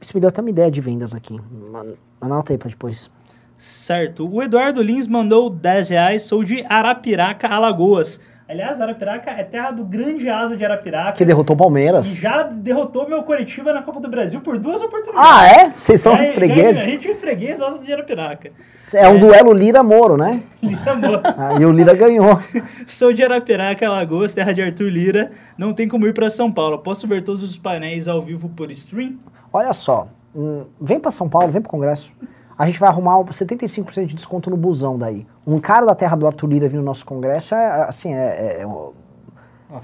[0.00, 1.40] Isso me deu até uma ideia de vendas aqui.
[1.74, 3.10] An- Anota aí pra depois.
[3.56, 4.28] Certo.
[4.32, 6.22] O Eduardo Lins mandou 10 reais.
[6.22, 8.20] Sou de Arapiraca, Alagoas.
[8.48, 11.12] Aliás, Arapiraca é terra do grande asa de Arapiraca.
[11.12, 12.14] Que derrotou o E Palmeiras.
[12.16, 15.30] já derrotou meu Coritiba na Copa do Brasil por duas oportunidades.
[15.30, 15.70] Ah, é?
[15.76, 16.82] Vocês são Já- já- fregueses?
[16.82, 18.50] a gente é freguês asa de Arapiraca.
[18.94, 20.40] É um duelo Lira-Moro, né?
[20.86, 21.20] Amor.
[21.36, 22.40] Ah, e o Lira ganhou.
[22.88, 25.30] Sou de Arapiraca, Alagoas, terra de Arthur Lira.
[25.58, 26.78] Não tem como ir pra São Paulo.
[26.78, 29.18] Posso ver todos os painéis ao vivo por stream?
[29.52, 32.14] Olha só, hum, vem pra São Paulo, vem pro Congresso.
[32.58, 35.24] A gente vai arrumar um 75% de desconto no busão daí.
[35.46, 38.18] Um cara da terra do Arthur Lira vir no nosso Congresso é, é, assim, é,
[38.18, 38.92] é, é um,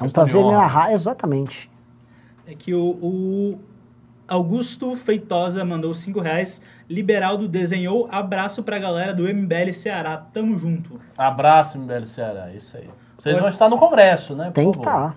[0.00, 1.70] é um prazer narrar, exatamente.
[2.44, 3.58] É que o, o
[4.26, 6.60] Augusto Feitosa mandou 5 reais.
[6.90, 8.08] Liberaldo desenhou.
[8.10, 10.16] Abraço pra galera do MBL Ceará.
[10.16, 11.00] Tamo junto.
[11.16, 12.88] Abraço, MBL Ceará, isso aí.
[13.16, 13.40] Vocês Oi.
[13.40, 14.46] vão estar no Congresso, né?
[14.46, 15.12] por Tem que estar.
[15.12, 15.16] Tá.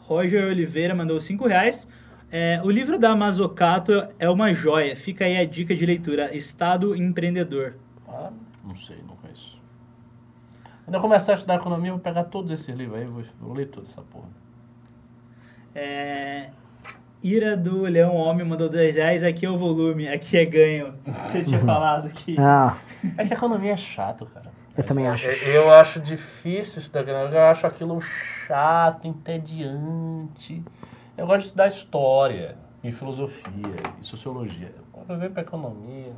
[0.00, 1.88] Roger Oliveira mandou 5 reais.
[2.30, 4.94] É, o livro da Mazocato é uma joia.
[4.94, 6.34] Fica aí a dica de leitura.
[6.36, 7.76] Estado Empreendedor.
[8.06, 8.30] Ah,
[8.64, 9.58] não sei, não conheço.
[10.84, 13.52] Quando eu começar a estudar economia, eu vou pegar todos esses livros aí, vou, vou
[13.54, 14.28] ler toda essa porra.
[15.74, 16.50] É,
[17.22, 19.24] Ira do Leão Homem mandou 10 reais.
[19.24, 20.94] Aqui é o volume, aqui é ganho.
[21.30, 22.36] Você tinha falado que.
[22.38, 22.76] Ah,
[23.16, 24.50] É que a economia é chato, cara.
[24.76, 25.28] eu também acho.
[25.28, 28.00] Eu, eu acho difícil estudar economia, eu acho aquilo
[28.46, 30.62] chato, entediante.
[31.18, 34.72] Eu gosto de estudar história, e filosofia, e sociologia.
[34.92, 36.12] Quando eu venho pra economia.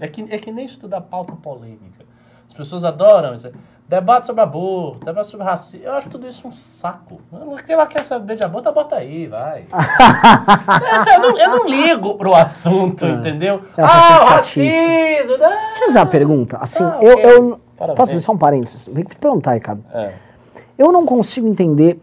[0.00, 2.04] É que, é que nem estudar pauta polêmica.
[2.46, 3.50] As pessoas adoram isso.
[3.88, 5.86] Debate sobre aborto, debate sobre racismo.
[5.86, 7.20] Eu acho tudo isso um saco.
[7.66, 9.66] Quem lá quer saber de aborto, aborta aí, vai.
[11.14, 13.62] Eu, não, eu não ligo pro assunto, entendeu?
[13.76, 14.62] É ah, o racismo.
[15.38, 15.48] né?
[15.48, 16.56] Deixa eu fazer uma pergunta.
[16.58, 17.24] Assim, Ah, eu, ok.
[17.24, 17.96] eu Parabéns.
[17.96, 18.88] posso fazer só um parênteses?
[18.90, 19.84] Vem perguntar, Ricardo.
[19.92, 20.12] É.
[20.78, 22.00] Eu não consigo entender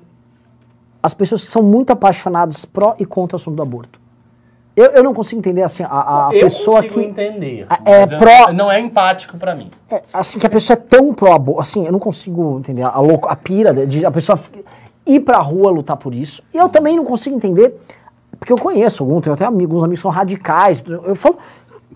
[1.01, 3.99] as pessoas que são muito apaixonadas pró e contra o assunto do aborto.
[4.75, 7.67] Eu, eu não consigo entender assim a, a eu pessoa que entender.
[7.85, 9.69] É eu- pró- Não é empático pra mim.
[9.91, 12.97] é, assim que a pessoa é tão pró aborto, assim, eu não consigo entender a
[12.99, 14.39] louco, a pira de a pessoa
[15.05, 16.41] ir pra rua lutar por isso.
[16.53, 17.75] E eu também não consigo entender
[18.39, 20.81] porque eu conheço alguns, tenho até amigos, alguns amigos são radicais.
[20.87, 21.37] Eu falo,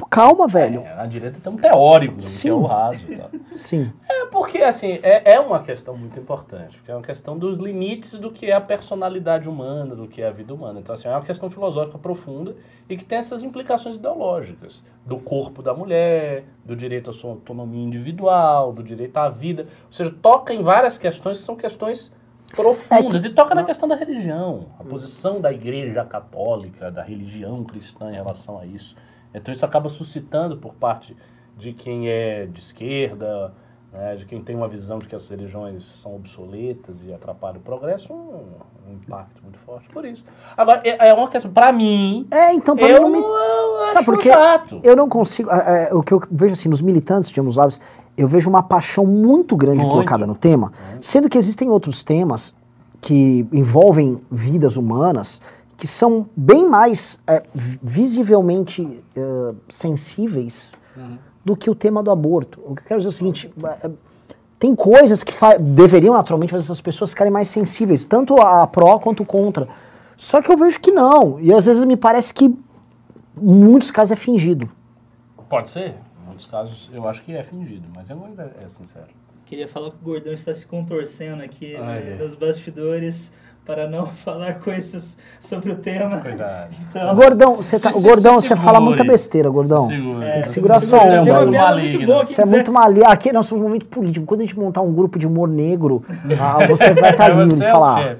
[0.09, 0.81] calma, velho.
[0.81, 2.49] É, na direita tem um teórico, né, que Sim.
[2.49, 3.29] é o raso tal.
[3.55, 3.91] Sim.
[4.09, 8.19] É porque, assim, é, é uma questão muito importante, porque é uma questão dos limites
[8.19, 10.79] do que é a personalidade humana, do que é a vida humana.
[10.79, 12.55] Então, assim, é uma questão filosófica profunda
[12.89, 17.83] e que tem essas implicações ideológicas do corpo da mulher, do direito à sua autonomia
[17.83, 19.67] individual, do direito à vida.
[19.85, 22.11] Ou seja, toca em várias questões que são questões
[22.55, 27.63] profundas É e toca na questão da religião, a posição da igreja católica, da religião
[27.63, 28.95] cristã em relação a isso.
[29.33, 31.15] Então isso acaba suscitando por parte
[31.57, 33.53] de quem é de esquerda,
[33.91, 37.61] né, de quem tem uma visão de que as religiões são obsoletas e atrapalham o
[37.61, 38.43] progresso, um,
[38.89, 40.25] um impacto muito forte por isso.
[40.57, 43.87] Agora, é, é uma questão, pra mim, É, então pra eu mim não me eu
[43.91, 44.31] Sabe por quê?
[44.81, 45.51] Eu não consigo.
[45.51, 47.79] é, é, o que eu vejo assim, nos militantes de ambos lados,
[48.17, 49.91] eu vejo uma paixão muito grande Muito.
[49.91, 52.55] colocada no tema, sendo que existem outros temas
[53.01, 55.41] que envolvem vidas humanas
[55.83, 60.71] que são bem mais é, vi- visivelmente é, sensíveis
[61.43, 62.61] do que o tema do aborto.
[62.65, 63.53] O que eu quero dizer é o seguinte.
[63.83, 63.91] é,
[64.57, 69.25] tem coisas que deveriam naturalmente fazer essas pessoas ficarem mais sensíveis, tanto a pró quanto
[69.25, 69.67] contra.
[70.15, 71.37] Só que eu vejo que não.
[71.41, 72.55] E às vezes me parece que em
[73.41, 74.71] muitos casos é fingido.
[75.49, 79.07] Pode ser, em muitos casos eu acho que é fingido, mas eu ainda é sincero.
[79.45, 82.23] Queria falar que o Gordão está se contorcendo aqui Ah, né, é.
[82.23, 83.33] nos bastidores
[83.65, 86.19] para não falar coisas sobre o tema.
[86.19, 86.69] Cuidado.
[86.89, 89.79] Então, Gordão, você tá, se- gordão, se você fala muita besteira, gordão.
[89.81, 90.27] Se segura.
[90.27, 92.13] É, Tem que segurar se sua onda piada Maligno.
[92.13, 93.09] muito que Você é muito maligno.
[93.09, 94.25] Aqui nós somos um momento político.
[94.25, 96.03] Quando a gente montar um grupo de humor negro,
[96.39, 98.15] ah, você vai estar É livre você de e falar.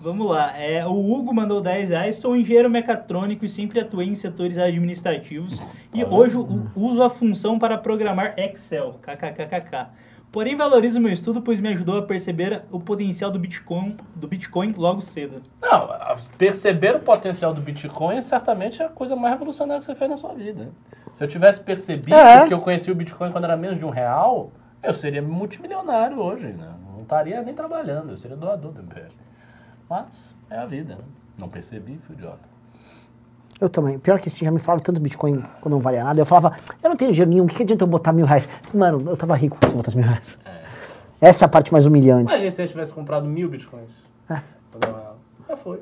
[0.00, 0.52] Vamos lá.
[0.60, 2.16] É, o Hugo mandou 10 reais.
[2.16, 5.72] Sou engenheiro mecatrônico e sempre atuei em setores administrativos.
[5.94, 6.36] E hoje
[6.76, 8.96] uso a função para programar Excel.
[9.00, 9.86] KKKKK.
[10.34, 14.74] Porém, valorizo meu estudo, pois me ajudou a perceber o potencial do Bitcoin, do Bitcoin
[14.76, 15.40] logo cedo.
[15.62, 15.88] Não,
[16.36, 20.16] perceber o potencial do Bitcoin é certamente a coisa mais revolucionária que você fez na
[20.16, 20.72] sua vida.
[21.14, 22.48] Se eu tivesse percebido É.
[22.48, 24.50] que eu conheci o Bitcoin quando era menos de um real,
[24.82, 26.68] eu seria multimilionário hoje, né?
[26.92, 29.14] Não estaria nem trabalhando, eu seria doador do MPL.
[29.88, 31.04] Mas é a vida, né?
[31.38, 32.48] Não percebi, fui idiota.
[33.64, 33.98] Eu também.
[33.98, 36.20] Pior que assim, já me falaram tanto Bitcoin quando não valia nada.
[36.20, 38.46] Eu falava, eu não tenho dinheiro nenhum, o que, que adianta eu botar mil reais?
[38.74, 40.38] Mano, eu tava rico se eu botasse mil reais.
[41.18, 42.30] Essa é a parte mais humilhante.
[42.30, 43.90] Imagina se eu tivesse comprado mil bitcoins.
[44.28, 44.42] É.
[45.48, 45.80] Já foi.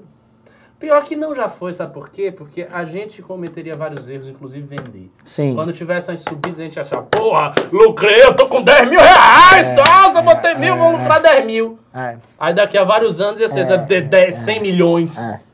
[0.78, 2.30] Pior que não já foi, sabe por quê?
[2.30, 5.10] Porque a gente cometeria vários erros, inclusive vender.
[5.24, 5.56] Sim.
[5.56, 9.72] Quando tivessem as subidas, a gente achava, porra, lucrei, eu tô com 10 mil reais,
[9.72, 11.78] nossa, botei mil, vou lucrar 10 mil.
[11.92, 12.16] É.
[12.38, 15.18] Aí daqui a vários anos ia ser de 10, 100 milhões.
[15.18, 15.51] É.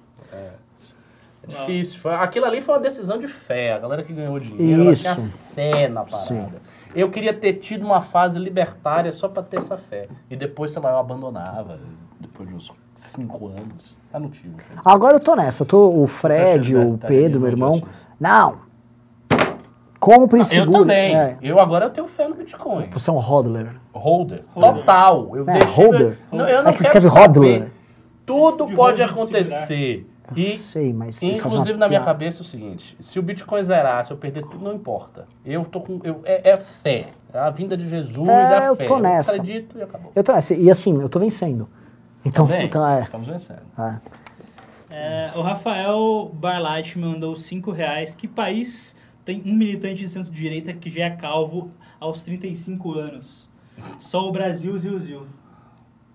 [1.48, 2.00] É difícil.
[2.00, 3.72] Foi- aquilo ali foi uma decisão de fé.
[3.72, 5.14] A galera que ganhou dinheiro, ela Isso.
[5.14, 6.18] tinha fé na parada.
[6.18, 6.46] Sim.
[6.94, 10.08] Eu queria ter tido uma fase libertária só pra ter essa fé.
[10.30, 11.78] E depois, sei lá, eu abandonava.
[12.20, 13.96] Depois de uns cinco anos.
[14.12, 14.54] Eu não tive.
[14.84, 15.62] Agora eu tô nessa.
[15.62, 17.82] Eu tô o Fred, Tá o Pedro, meu irmão.
[18.18, 18.66] Não.
[20.00, 20.78] Compre e Eu segure.
[20.78, 21.16] também.
[21.16, 21.36] É.
[21.42, 22.88] Eu agora eu tenho fé no Bitcoin.
[22.90, 23.74] Você é um hodler.
[23.92, 24.44] Holder.
[24.54, 25.36] Total.
[25.36, 25.84] Eu É, deixei.
[25.84, 26.18] holder?
[26.30, 27.72] Não, eu não É que quero escreve hodler.
[28.24, 30.06] Tudo De pode acontecer.
[30.30, 31.22] Eu E, sei, mas...
[31.22, 34.42] inclusive, uma na minha cabeça é o seguinte: se o Bitcoin zerar, se eu perder
[34.42, 35.26] tudo, não importa.
[35.44, 36.00] Eu tô com.
[36.04, 37.08] eu- é, é fé.
[37.32, 38.84] A vinda de Jesus, É, é, a eu fé.
[38.84, 39.32] tô nessa.
[39.32, 40.12] acredito e acabou.
[40.14, 40.54] Eu tô nessa.
[40.54, 41.68] E assim, eu tô vencendo.
[42.24, 43.00] Então, Também, então é.
[43.00, 43.62] Estamos vencendo.
[43.78, 44.00] é.
[44.90, 48.14] É, o Rafael Barlatti mandou 5 reais.
[48.14, 53.48] Que país tem um militante de centro-direita que já é calvo aos 35 anos?
[54.00, 55.26] Só o Brasil, Zil, Zil.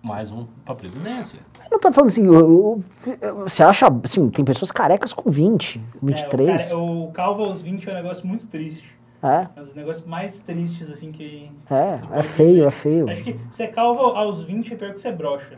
[0.03, 1.39] Mais um pra presidência.
[1.61, 2.84] Eu não tô falando assim, eu-
[3.21, 6.65] eu- você acha, assim, tem pessoas carecas com 20, É, 23.
[6.65, 8.91] o, cara- o calvo aos 20 é um negócio muito triste.
[9.23, 11.49] É, É um dos negócios mais tristes, assim, que...
[11.71, 12.65] é, é feio, dizer.
[12.67, 13.09] é feio.
[13.09, 15.57] Acho que ser calvo aos 20 é pior que ser broxa.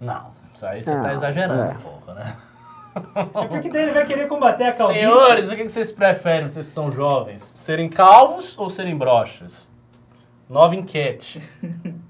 [0.00, 1.72] Não, isso aí você Não, tá exagerando é.
[1.72, 2.36] um pouco, né?
[3.34, 5.00] É porque daí ele vai querer combater a calvície.
[5.00, 7.42] Senhores, o que vocês preferem, vocês são jovens?
[7.42, 9.70] Serem calvos ou serem brochas?
[10.48, 11.42] Nova enquete.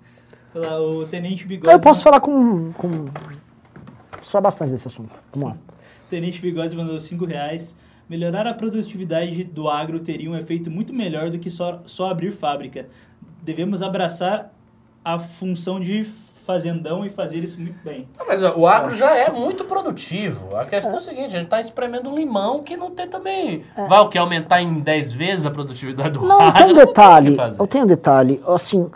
[0.57, 1.71] Lá, O Tenente Bigode...
[1.73, 3.07] Eu posso falar com, com...
[4.23, 5.21] Falar bastante desse assunto.
[5.33, 5.57] Vamos lá.
[6.09, 7.77] Tenente Bigodes mandou 5 reais.
[8.09, 12.33] Melhorar a produtividade do agro teria um efeito muito melhor do que só, só abrir
[12.33, 12.87] fábrica.
[13.43, 14.53] Devemos abraçar
[15.05, 16.05] a função de
[16.47, 18.09] fazendão e fazer isso muito bem.
[18.17, 20.57] Não, Mas o agro já é muito produtivo.
[20.57, 23.65] A questão é, a seguinte, a gente tá espremendo um limão que não tem também...
[23.89, 24.17] Vai o que?
[24.17, 26.55] Aumentar em 10 vezes a produtividade do Não, agro?
[26.55, 27.37] tem um Não tem que detalhe.
[27.59, 28.41] Eu tenho um detalhe.
[28.47, 28.89] Assim,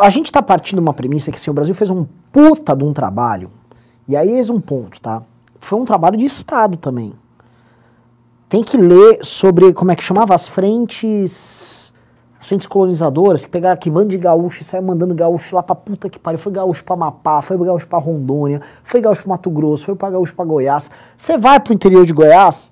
[0.00, 2.84] a gente tá partindo de uma premissa que assim, o Brasil fez um puta de
[2.84, 3.50] um trabalho.
[4.06, 5.22] E aí eis um ponto, tá?
[5.60, 7.12] Foi um trabalho de Estado também.
[8.48, 10.34] Tem que ler sobre, como é que chamava?
[10.34, 11.94] As frentes.
[12.40, 15.74] As frentes colonizadoras, que pegaram aquele bando de gaúcho e saiu mandando gaúcho lá pra
[15.74, 16.38] puta que pariu.
[16.38, 20.08] Foi gaúcho pra Amapá, foi gaúcho pra Rondônia, foi gaúcho pra Mato Grosso, foi pra
[20.08, 20.90] gaúcho pra Goiás.
[21.16, 22.70] Você vai pro interior de Goiás,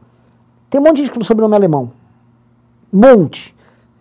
[0.70, 1.90] tem um monte de gente com sobrenome alemão.
[2.93, 3.55] Um monte.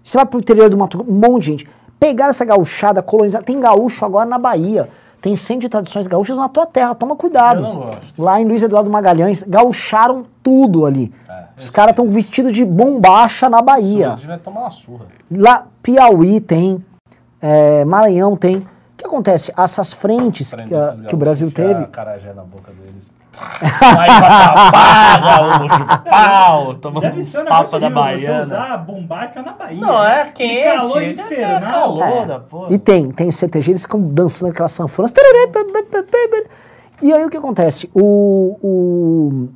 [0.03, 1.69] Você vai pro interior do Mato Grosso, um monte de gente.
[1.99, 3.43] Pegaram essa gauchada, colonizada.
[3.43, 4.89] Tem gaúcho agora na Bahia.
[5.21, 6.93] Tem centro de tradições gaúchas na tua terra.
[6.93, 7.57] Toma cuidado.
[7.57, 8.21] Eu não gosto.
[8.21, 11.11] Lá em Luiz Eduardo Magalhães, gaucharam tudo ali.
[11.27, 14.15] É, Os caras estão vestidos de bombacha na Surra, Bahia.
[14.17, 15.05] devia tomar uma surra.
[15.31, 16.83] Lá, Piauí tem,
[17.41, 18.57] é, Maranhão tem.
[18.57, 18.65] O
[18.97, 19.51] que acontece?
[19.57, 21.73] Essas frentes que, que o Brasil teve.
[21.83, 23.11] a carajé na boca deles.
[23.39, 29.53] Vai pra pá, gaúcho, pau, tomando Deve uns papas da horrível você usar bombacha na
[29.53, 29.81] Bahia.
[29.81, 30.63] Não, é Que quente.
[30.63, 31.61] calor é infernal.
[31.97, 32.73] calor da porra.
[32.73, 35.11] E tem, tem CTG, eles ficam dançando aquelas sanfonas.
[37.01, 37.89] E aí o que acontece?
[37.93, 39.49] O, o-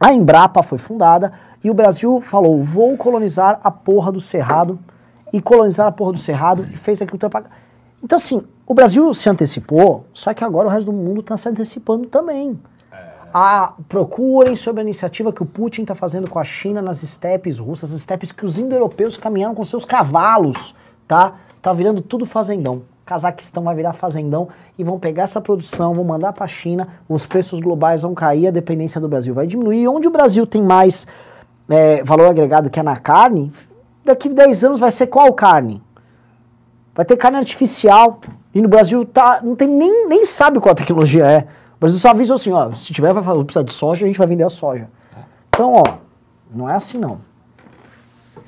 [0.00, 1.32] a Embrapa foi fundada
[1.62, 4.78] e o Brasil falou: vou colonizar a porra do Cerrado.
[5.32, 7.18] E colonizar a porra do Cerrado e fez aquilo.
[8.04, 11.48] Então, assim, o Brasil se antecipou, só que agora o resto do mundo está se
[11.48, 12.60] antecipando também.
[13.32, 17.58] Ah, procurem sobre a iniciativa que o Putin está fazendo com a China nas estepes
[17.58, 20.74] russas, as estepes que os indo-europeus caminharam com seus cavalos,
[21.08, 21.34] tá?
[21.62, 22.82] Tá virando tudo fazendão.
[23.06, 24.48] Cazaquistão vai virar fazendão
[24.78, 28.48] e vão pegar essa produção, vão mandar para a China, os preços globais vão cair,
[28.48, 29.88] a dependência do Brasil vai diminuir.
[29.88, 31.06] Onde o Brasil tem mais
[31.68, 33.50] é, valor agregado que é na carne,
[34.04, 35.82] daqui a 10 anos vai ser qual carne?
[36.94, 38.20] Vai ter carne artificial.
[38.54, 41.46] E no Brasil tá, não tem nem, nem sabe qual a tecnologia é.
[41.82, 44.16] O Brasil só avisa assim, ó, se tiver vai falar, precisa de soja, a gente
[44.16, 44.88] vai vender a soja.
[45.48, 45.98] Então, ó,
[46.54, 47.18] não é assim não.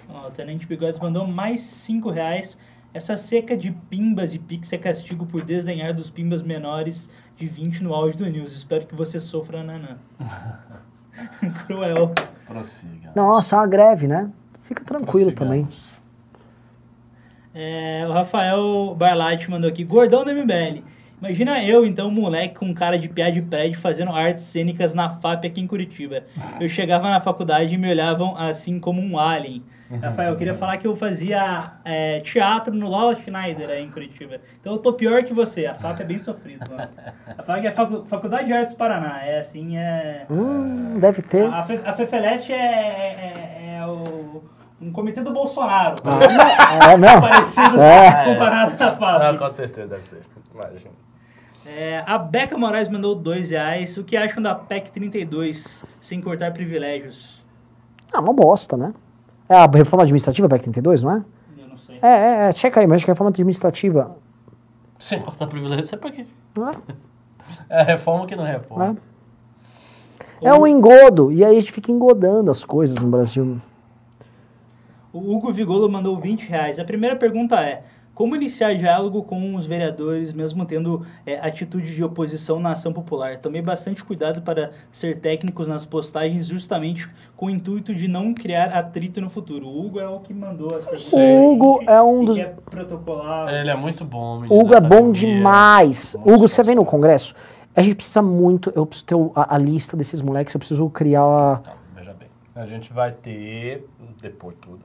[0.08, 2.56] Ó, o Tenente Bigodes mandou mais 5 reais.
[2.94, 7.82] Essa seca de pimbas e pix é castigo por desdenhar dos pimbas menores de 20
[7.82, 8.52] no auge do News.
[8.52, 9.98] Espero que você sofra, Nanã.
[11.66, 12.12] Cruel.
[12.46, 13.10] Prossiga.
[13.16, 14.30] Nossa, é uma greve, né?
[14.60, 15.66] Fica tranquilo Prossigamos.
[15.66, 15.68] também.
[17.52, 20.93] É, o Rafael Barlatti mandou aqui, gordão do MBL.
[21.24, 25.46] Imagina eu, então, moleque com cara de piada de prédio, fazendo artes cênicas na FAP
[25.46, 26.22] aqui em Curitiba.
[26.60, 29.62] Eu chegava na faculdade e me olhavam assim como um alien.
[30.02, 34.36] Rafael, eu queria falar que eu fazia é, teatro no Lola Schneider aí em Curitiba.
[34.60, 35.64] Então eu tô pior que você.
[35.66, 36.66] A FAP é bem sofrida.
[36.68, 36.88] mano.
[37.38, 39.24] A FAP é a Facu- Faculdade de Artes do Paraná.
[39.24, 40.26] É assim, é...
[40.28, 41.46] Hum, deve ter.
[41.46, 44.42] A, Fe- a FEFELEST é, é, é o,
[44.80, 45.96] um comitê do Bolsonaro.
[46.90, 47.20] É mesmo?
[47.26, 48.24] Parecido É.
[48.24, 49.02] comparado à FAP.
[49.02, 50.22] Ah, com certeza, deve ser.
[50.52, 50.90] Imagina.
[51.66, 53.96] É, a Beca Moraes mandou dois reais.
[53.96, 57.42] O que acham da PEC 32, sem cortar privilégios?
[58.12, 58.92] Ah, uma bosta, né?
[59.48, 61.24] É a reforma administrativa, PEC 32, não é?
[61.58, 61.98] Eu não sei.
[62.02, 64.16] É, é, é, checa aí, mas acho que é a reforma administrativa.
[64.98, 66.26] Sem cortar privilégio, você pra quê?
[66.56, 66.74] Não é?
[67.68, 68.96] É reforma que não é reforma.
[70.40, 73.58] É um engodo, e aí a gente fica engodando as coisas no Brasil.
[75.12, 76.78] O Hugo Vigolo mandou 20 reais.
[76.78, 77.84] A primeira pergunta é:
[78.14, 83.38] como iniciar diálogo com os vereadores, mesmo tendo é, atitude de oposição na ação popular?
[83.38, 88.66] Tomei bastante cuidado para ser técnicos nas postagens, justamente com o intuito de não criar
[88.66, 89.66] atrito no futuro.
[89.66, 91.12] O Hugo é o que mandou as perguntas.
[91.12, 93.52] O Hugo Que- é um que dos- protocolar.
[93.52, 95.12] Ele é muito bom, O Hugo é bom academia.
[95.12, 96.14] demais.
[96.14, 97.34] Nossa, Hugo, você vem no congresso?
[97.74, 101.22] A gente precisa muito, eu preciso ter a, a lista desses moleques, eu preciso criar
[101.22, 101.60] a...
[101.66, 102.28] Não, veja bem.
[102.54, 103.84] A gente vai ter,
[104.22, 104.80] depois de tudo,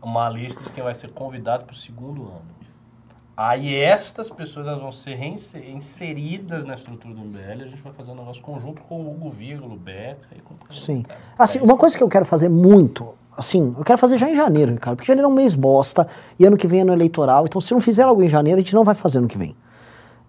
[0.00, 2.57] uma lista de quem vai ser convidado para o segundo ano.
[3.38, 7.62] Aí estas pessoas elas vão ser inseridas na estrutura do MBL.
[7.62, 10.54] A gente vai fazer um negócio conjunto com o Hugo Vírgula, o Beca e com
[10.54, 11.02] o Sim.
[11.02, 11.20] cara.
[11.38, 14.74] Assim, uma coisa que eu quero fazer muito, assim, eu quero fazer já em janeiro,
[14.80, 17.60] cara, porque janeiro é um mês bosta e ano que vem é ano eleitoral, então
[17.60, 19.54] se não fizer algo em janeiro, a gente não vai fazer ano que vem.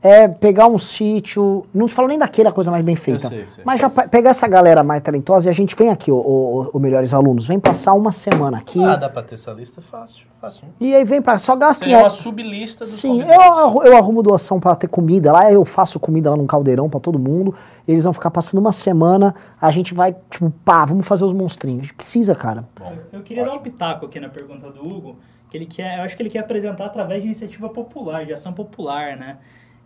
[0.01, 3.63] É pegar um sítio, não te falo nem daquela coisa mais bem feita, sei, sei.
[3.65, 7.13] mas já pe- pegar essa galera mais talentosa e a gente vem aqui, o, Melhores
[7.13, 10.63] Alunos, vem passar uma semana aqui, Ah, dá para ter essa lista fácil, fácil.
[10.79, 11.97] e aí vem pra, só gasta Tem em...
[11.97, 16.29] uma sublista dos Sim, eu, eu arrumo doação pra ter comida lá, eu faço comida
[16.29, 17.53] lá num caldeirão pra todo mundo.
[17.85, 21.79] Eles vão ficar passando uma semana, a gente vai, tipo, pá, vamos fazer os monstrinhos.
[21.79, 22.63] A gente precisa, cara.
[22.79, 23.63] Bom, Eu queria dar um ótimo.
[23.65, 25.17] pitaco aqui na pergunta do Hugo,
[25.51, 28.53] que ele quer, eu acho que ele quer apresentar através de iniciativa popular, de ação
[28.53, 29.37] popular, né?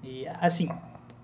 [0.03, 0.69] E assim,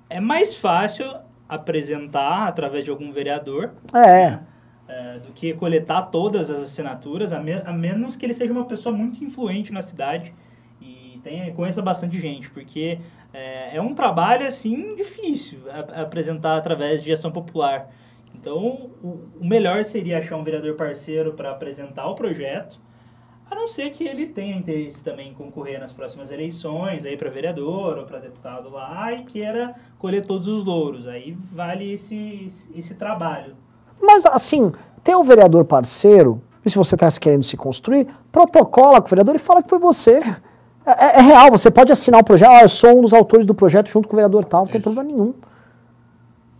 [0.10, 1.11] é mais fácil
[1.47, 4.39] apresentar através de algum vereador É,
[4.88, 8.65] é, do que coletar todas as assinaturas, a, me- a menos que ele seja uma
[8.65, 10.34] pessoa muito influente na cidade
[10.81, 12.99] e tenha, conheça bastante gente, porque
[13.34, 17.89] é, é um trabalho assim difícil a- apresentar através de ação popular.
[18.35, 22.80] Então, o, o melhor seria achar um vereador parceiro para apresentar o projeto,
[23.49, 27.30] a não ser que ele tenha interesse também em concorrer nas próximas eleições, aí para
[27.30, 31.07] vereador ou para deputado lá e queira colher todos os louros.
[31.07, 33.55] Aí vale esse, esse, trabalho.
[34.01, 34.71] mas assim,
[35.03, 39.35] ter o vereador parceiro, e se você tá querendo se construir, protocola com o vereador
[39.35, 40.21] e fala que foi você.
[40.85, 43.45] É, é- é real, você pode assinar o projeto, ah, eu sou um dos autores
[43.45, 45.34] do projeto junto com o vereador tal, não tem problema nenhum.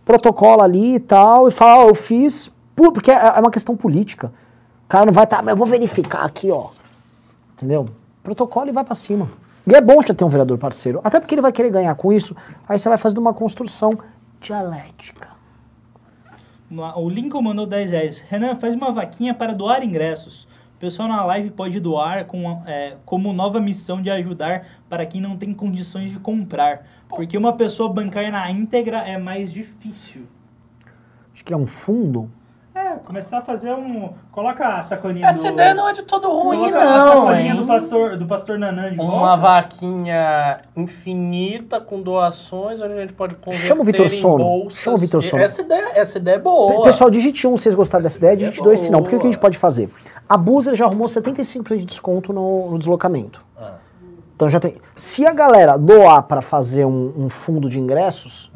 [0.04, 4.32] Protocola ali e tal, e fala, ah, eu fiz, porque é é uma questão política.
[4.86, 6.68] O cara não vai estar, mas eu vou verificar aqui, ó.
[7.60, 7.86] Entendeu?
[8.22, 9.28] Protocola e vai pra cima.
[9.66, 12.10] E é bom já ter um vereador parceiro, até porque ele vai querer ganhar com
[12.10, 12.34] isso,
[12.66, 13.98] aí você vai fazendo uma construção
[14.40, 15.28] dialética.
[16.96, 18.20] O Lincoln mandou 10 reais.
[18.20, 20.44] Renan, faz uma vaquinha para doar ingressos.
[20.76, 25.20] O pessoal na live pode doar com, é, como nova missão de ajudar para quem
[25.20, 26.86] não tem condições de comprar.
[27.06, 30.22] Porque uma pessoa bancar na íntegra é mais difícil.
[31.34, 32.30] Acho que é um fundo.
[32.90, 34.10] É, começar a fazer um.
[34.32, 35.52] Coloca a sacolinha Essa do.
[35.52, 37.66] ideia não é de todo ruim, Coloca a não, sacolinha do hein?
[37.66, 39.36] pastor, do pastor Nanã de Uma volta.
[39.36, 44.70] vaquinha infinita com doações, onde a gente pode converter Chama o Vitor Sono.
[44.70, 45.42] Chama o Vitor Sono.
[45.42, 46.82] Essa ideia, essa ideia é boa.
[46.82, 49.02] Pessoal, digite um se vocês gostaram dessa ideia, digite é dois se não.
[49.02, 49.88] Porque o que a gente pode fazer?
[50.28, 53.44] A Buser já arrumou 75% de desconto no, no deslocamento.
[53.56, 53.74] Ah.
[54.34, 54.74] Então já tem.
[54.96, 58.50] Se a galera doar para fazer um, um fundo de ingressos,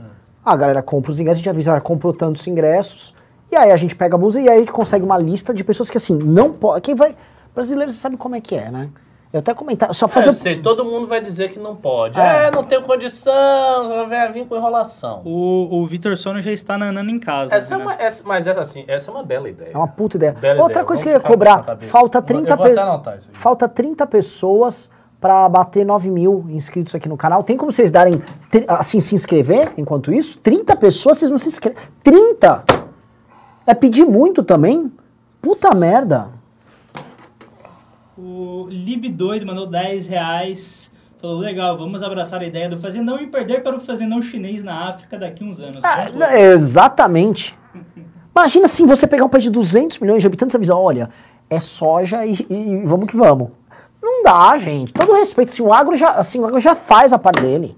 [0.44, 3.14] a galera compra os ingressos, a gente avisa, ah, comprou tantos ingressos,
[3.54, 5.62] e aí a gente pega a Buser e aí a gente consegue uma lista de
[5.64, 6.80] pessoas que assim, não pode.
[6.82, 7.14] Quem vai.
[7.54, 8.88] Brasileiro você sabe como é que é, né?
[9.32, 9.92] Eu até comentar.
[9.92, 10.28] Só É, fazer.
[10.28, 12.18] eu sei, todo mundo vai dizer que não pode.
[12.20, 12.46] É.
[12.46, 15.22] É, não tenho condição, você vai vir com enrolação.
[15.24, 17.52] O, o Vitor Sono já está nanando em casa.
[17.54, 17.82] Essa é né?
[17.84, 19.70] uma, essa, mas essa, assim, essa é uma bela ideia.
[19.72, 20.32] É uma puta ideia.
[20.40, 22.80] Bela Outra ideia, coisa que eu vamos ia cobrar, falta Eu 30, vou pe- até
[22.80, 23.38] anotar isso aqui.
[23.38, 24.88] falta 30 pessoas
[25.20, 27.42] para bater 9 mil inscritos aqui no canal.
[27.42, 28.22] Tem como vocês darem,
[28.68, 30.38] assim, se inscrever enquanto isso?
[30.38, 31.78] 30 pessoas, vocês não se inscrevem.
[32.04, 32.62] 30?
[33.66, 34.92] É pedir muito também?
[35.40, 36.30] Puta merda.
[38.16, 40.90] O Lib Doido mandou 10 reais.
[41.20, 44.88] Falou, legal, vamos abraçar a ideia do fazendão e perder para o fazendão chinês na
[44.90, 45.82] África daqui uns anos.
[45.82, 46.38] Ah, lá.
[46.38, 47.56] exatamente.
[48.36, 51.08] Imagina assim, você pegar um país de 200 milhões de habitantes e avisar, olha,
[51.48, 53.50] é soja e, e vamos que vamos.
[54.02, 54.92] Não dá, gente.
[54.92, 57.74] Todo respeito, assim, o agro já, assim, o agro já faz a parte dele.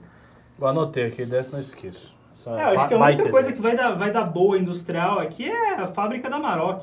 [0.60, 2.15] Eu anotei aqui, dessa não esqueço.
[2.36, 5.18] Essa É, eu acho que a única coisa que vai dar, vai dar boa industrial
[5.18, 6.82] aqui é a fábrica da Maroc.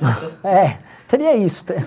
[0.42, 1.64] É, teria isso.
[1.66, 1.84] te-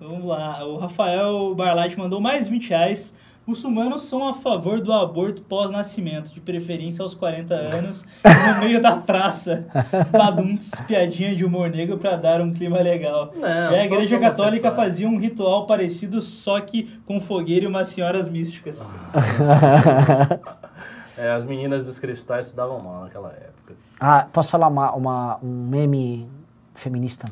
[0.00, 3.14] Vamos lá, o Rafael Barlate mandou mais 20 reais.
[3.46, 8.96] Muçulmanos são a favor do aborto pós-nascimento, de preferência aos 40 anos, no meio da
[8.96, 9.66] praça.
[10.12, 13.32] Baduntes, piadinha de humor negro pra dar um clima legal.
[13.34, 17.88] Não, Já a Igreja Católica fazia um ritual parecido, só que com fogueira e umas
[17.88, 18.88] senhoras místicas.
[21.20, 23.74] É, as meninas dos cristais se davam mal naquela época.
[24.00, 26.26] Ah, posso falar uma, uma- um meme
[26.74, 27.28] feminista?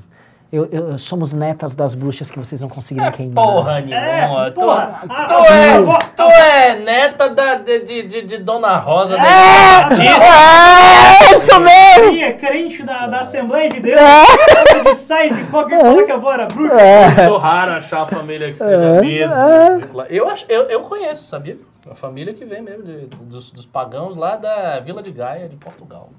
[0.50, 3.44] Eu, eu- somos netas das bruxas que vocês não conseguiram queimar.
[3.44, 4.46] Porra nenhuma.
[4.46, 5.02] É, tu, porra.
[5.08, 9.24] Ah, tu, ah, é, ah, tu é neta da, de, de, de, Dona Rosa da
[9.24, 12.04] É, é isso mesmo!
[12.10, 14.84] Crenha, crenha frente da, da Assembleia de Deus, É.
[14.84, 16.74] de sai de qualquer fala que a avó era bruxa.
[17.16, 19.36] Muito raro achar a família que seja mesmo.
[20.08, 21.56] Eu, acho, eu, eu conheço, sabia?
[21.90, 25.56] A família que vem mesmo de- dos, dos pagãos lá da Vila de Gaia, de
[25.56, 26.10] Portugal.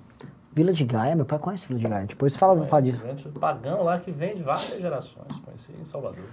[0.52, 2.06] Vila de Gaia, meu pai conhece Vila de Gaia.
[2.08, 3.06] Depois fala, vou falar disso.
[3.06, 5.28] Gente pagão lá que vem de várias gerações.
[5.46, 6.26] Conheci em Salvador.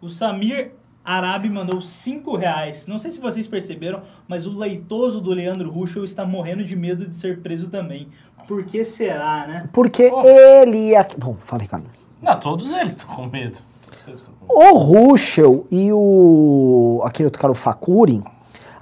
[0.00, 0.72] O Samir
[1.04, 2.86] Arabi mandou 5 reais.
[2.86, 7.06] Não sei se vocês perceberam, mas o leitoso do Leandro Ruschel está morrendo de medo
[7.06, 8.08] de ser preso também.
[8.48, 9.68] Por que será, né?
[9.72, 10.94] Porque ele...
[10.96, 11.16] Aqui...
[11.18, 11.86] Bom, fala, Ricardo.
[12.20, 13.60] Não, todos eles estão com medo.
[13.86, 14.68] Todos eles estão com medo.
[14.74, 17.00] O Ruschel e o...
[17.04, 18.20] aquele outro cara, o Facuri...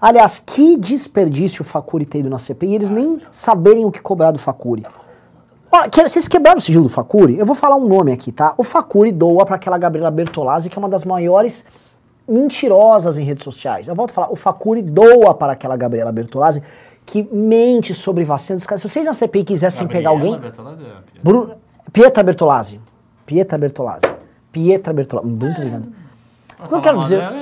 [0.00, 4.30] Aliás, que desperdício o Facuri ter ido na CPI, eles nem saberem o que cobrar
[4.30, 4.86] do Facuri.
[5.70, 7.38] Olha, que- vocês quebraram o sigilo do Facuri?
[7.38, 8.54] Eu vou falar um nome aqui, tá?
[8.56, 11.64] O Facuri doa pra aquela Gabriela Bertolazzi, que é uma das maiores
[12.28, 13.88] mentirosas em redes sociais.
[13.88, 16.62] Eu volto a falar, o Facuri doa para aquela Gabriela Bertolazzi
[17.04, 18.62] que mente sobre vacinas.
[18.62, 20.40] Se vocês na CPI quisessem pegar Gabriela alguém...
[20.40, 21.20] Bertolazzi é.
[21.22, 21.52] Bru...
[21.92, 22.80] Pietra Bertolazzi.
[23.24, 24.06] Pietra Bertolazzi.
[24.52, 25.28] Pietra Bertolazzi.
[25.28, 25.92] Muito obrigado.
[26.62, 27.18] O que eu quero dizer...
[27.18, 27.32] mal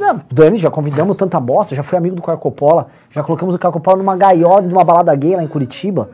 [0.00, 2.40] Não, Dani, já convidamos tanta bosta, já fui amigo do Caio
[3.10, 6.08] já colocamos o Caio numa gaiola de uma balada gay lá em Curitiba.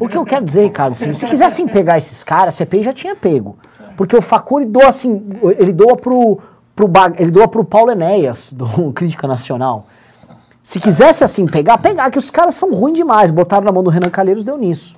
[0.00, 2.92] O que eu quero dizer, Ricardo, assim, se quisessem pegar esses caras, a CPI já
[2.94, 3.58] tinha pego.
[3.98, 5.22] Porque o Facuri doa assim,
[5.58, 6.38] ele doa pro,
[6.74, 9.84] pro, ele doa pro Paulo Enéas, do Crítica Nacional.
[10.62, 13.30] Se quisesse assim pegar, pegar, que os caras são ruins demais.
[13.30, 14.96] Botaram na mão do Renan Calheiros, deu nisso.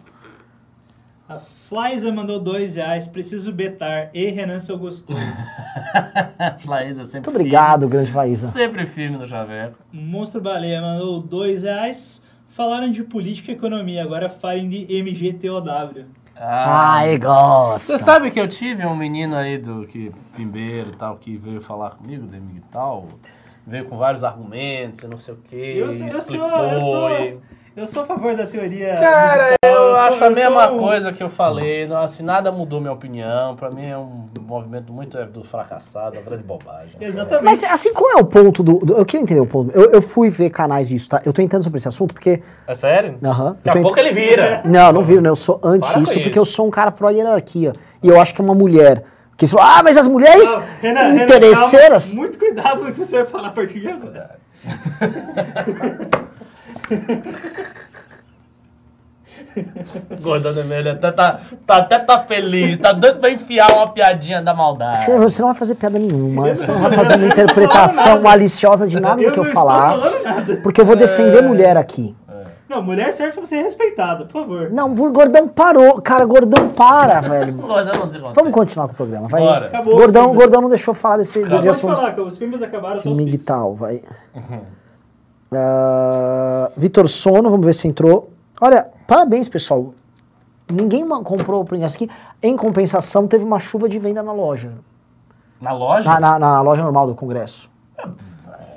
[1.70, 3.06] A Flyza mandou 2 reais.
[3.06, 4.10] Preciso betar.
[4.12, 5.20] E Renan, seu gostoso.
[6.66, 8.10] Laísa sempre Muito obrigado, grande.
[8.10, 8.48] Vaísa.
[8.48, 9.78] Sempre firme no Javeco.
[9.92, 12.22] Monstro Baleia mandou 2 reais.
[12.48, 14.02] Falaram de política e economia.
[14.02, 16.06] Agora falem de MGTOW.
[16.36, 17.96] Ai, gosta.
[17.96, 21.60] Você sabe que eu tive um menino aí do que Pimbeiro e tal, que veio
[21.60, 23.06] falar comigo, do e tal,
[23.66, 26.80] veio com vários argumentos e não sei o que, Eu sou, eu, sou, explicou eu,
[26.80, 27.38] sou, e...
[27.80, 28.94] eu sou a favor da teoria.
[28.94, 32.22] Cara, eu sou- acho a eu mesma sou um- coisa que eu falei, não, assim,
[32.22, 36.42] nada mudou minha opinião, pra mim é um movimento muito é, do fracassado, uma grande
[36.42, 36.90] bobagem.
[36.96, 37.04] assim.
[37.04, 37.44] Exatamente.
[37.44, 38.78] Mas assim, qual é o ponto do.
[38.80, 39.70] do- eu queria entender o ponto.
[39.76, 41.22] Eu, eu fui ver canais disso, tá?
[41.24, 42.42] Eu tô entrando sobre esse assunto porque.
[42.66, 43.16] É sério?
[43.24, 43.56] Aham.
[43.62, 44.62] Daqui eu tô a ent- pouco ele vira.
[44.64, 45.28] Não, não viro, né?
[45.28, 46.38] Eu sou anti com isso, porque isso.
[46.38, 47.72] eu sou um cara pró-hierarquia.
[48.02, 49.04] E eu acho que é uma mulher.
[49.36, 52.08] Que você fala, ah, mas as mulheres Não, Renan, Renan, interesseiras.
[52.10, 52.20] calma.
[52.20, 54.38] muito cuidado no que você vai falar a partir de agora.
[60.20, 64.54] Gordão ele até tá, tá, até tá feliz, tá doido pra enfiar uma piadinha da
[64.54, 64.98] maldade.
[64.98, 69.00] Você, você não vai fazer piada nenhuma, você não vai fazer uma interpretação maliciosa de
[69.00, 69.96] nada do que eu falar.
[70.62, 72.14] Porque eu vou defender mulher aqui.
[72.68, 74.70] Não, mulher serve pra ser respeitada, por favor.
[74.70, 76.00] Não, o Gordão parou.
[76.00, 77.54] Cara, Gordão para, velho.
[77.54, 78.32] Gordão não se contém.
[78.32, 79.42] Vamos continuar com o programa, vai.
[79.42, 79.66] Bora.
[79.66, 79.96] Acabou.
[79.96, 80.32] Gordão.
[80.32, 81.98] Gordão não deixou falar desse, de Pode assuntos.
[81.98, 83.18] falar, que os filmes acabaram, são os.
[83.18, 84.00] Migtal, vai.
[85.52, 88.30] Ah, Vitor Sono, vamos ver se entrou.
[88.60, 89.94] Olha, parabéns, pessoal.
[90.70, 92.08] Ninguém comprou o ingresso aqui.
[92.42, 94.72] Em compensação, teve uma chuva de venda na loja.
[95.60, 96.08] Na loja?
[96.08, 97.68] Na, na- na loja normal do Congresso.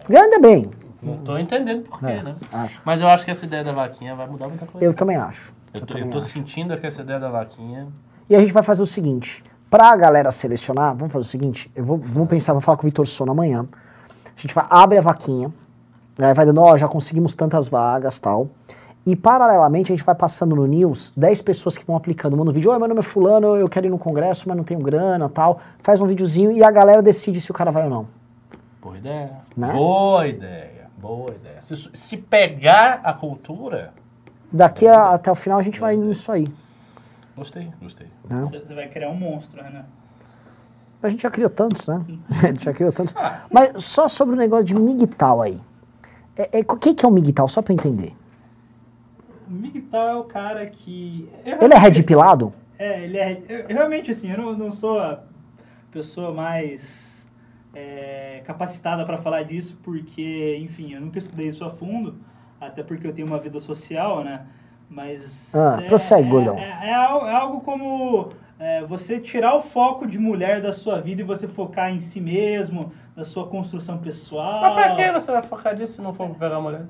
[0.09, 0.69] Ainda bem.
[1.01, 2.23] Não tô entendendo por quê, É.
[2.23, 2.35] né?
[2.51, 2.67] Ah.
[2.83, 4.85] Mas eu acho que essa ideia da vaquinha vai mudar muita coisa.
[4.85, 5.53] Eu também acho.
[5.73, 6.27] Eu tô, também eu tô acho.
[6.27, 7.87] sentindo que essa ideia da vaquinha...
[8.29, 11.83] E a gente vai fazer o seguinte: pra galera selecionar, vamos fazer o seguinte: eu
[11.83, 13.67] vou, vamos pensar, vou falar com o Vitor Sono amanhã.
[14.35, 15.53] A gente vai abre a vaquinha,
[16.19, 18.49] aí vai dando, ó, já conseguimos tantas vagas tal.
[19.05, 22.37] E paralelamente a gente vai passando no News 10 pessoas que vão aplicando.
[22.37, 24.63] Manda um vídeo, oi, meu nome é Fulano, eu quero ir no congresso, mas não
[24.63, 25.59] tenho grana tal.
[25.79, 28.07] Faz um videozinho e a galera decide se o cara vai ou não.
[28.81, 29.31] Boa ideia.
[29.57, 29.73] Né?
[29.73, 30.87] Boa ideia.
[30.97, 31.59] Boa ideia.
[31.61, 33.91] Se, se pegar a cultura...
[34.51, 36.47] Daqui a- até o final a gente vai nisso aí.
[37.35, 38.07] Gostei, gostei.
[38.29, 38.47] Né?
[38.65, 39.83] Você vai criar um monstro, Renan.
[41.01, 42.05] A gente já criou tantos, né?
[42.41, 43.13] A gente já criou tantos.
[43.51, 45.59] Mas só sobre o negócio de migtal aí.
[46.37, 47.47] É, é, o que, que é um migtal?
[47.47, 48.13] Só pra eu entender.
[49.47, 51.29] O Migtal é o cara que...
[51.45, 52.53] Ele é red pilado?
[52.79, 53.41] É, ele é.
[53.47, 55.19] Eu, realmente, assim, eu não, não sou a
[55.91, 57.25] pessoa mais
[57.73, 62.15] é, capacitada para falar disso, porque, enfim, eu nunca estudei isso a fundo,
[62.59, 64.45] até porque eu tenho uma vida social, né?
[64.89, 65.53] Mas.
[65.53, 66.57] Ah, é, prossegue, é, gordão.
[66.57, 68.29] É, é é algo como
[68.63, 72.21] é, você tirar o foco de mulher da sua vida e você focar em si
[72.21, 74.61] mesmo, na sua construção pessoal.
[74.61, 76.81] Mas pra que você vai focar disso se não for pegar a mulher?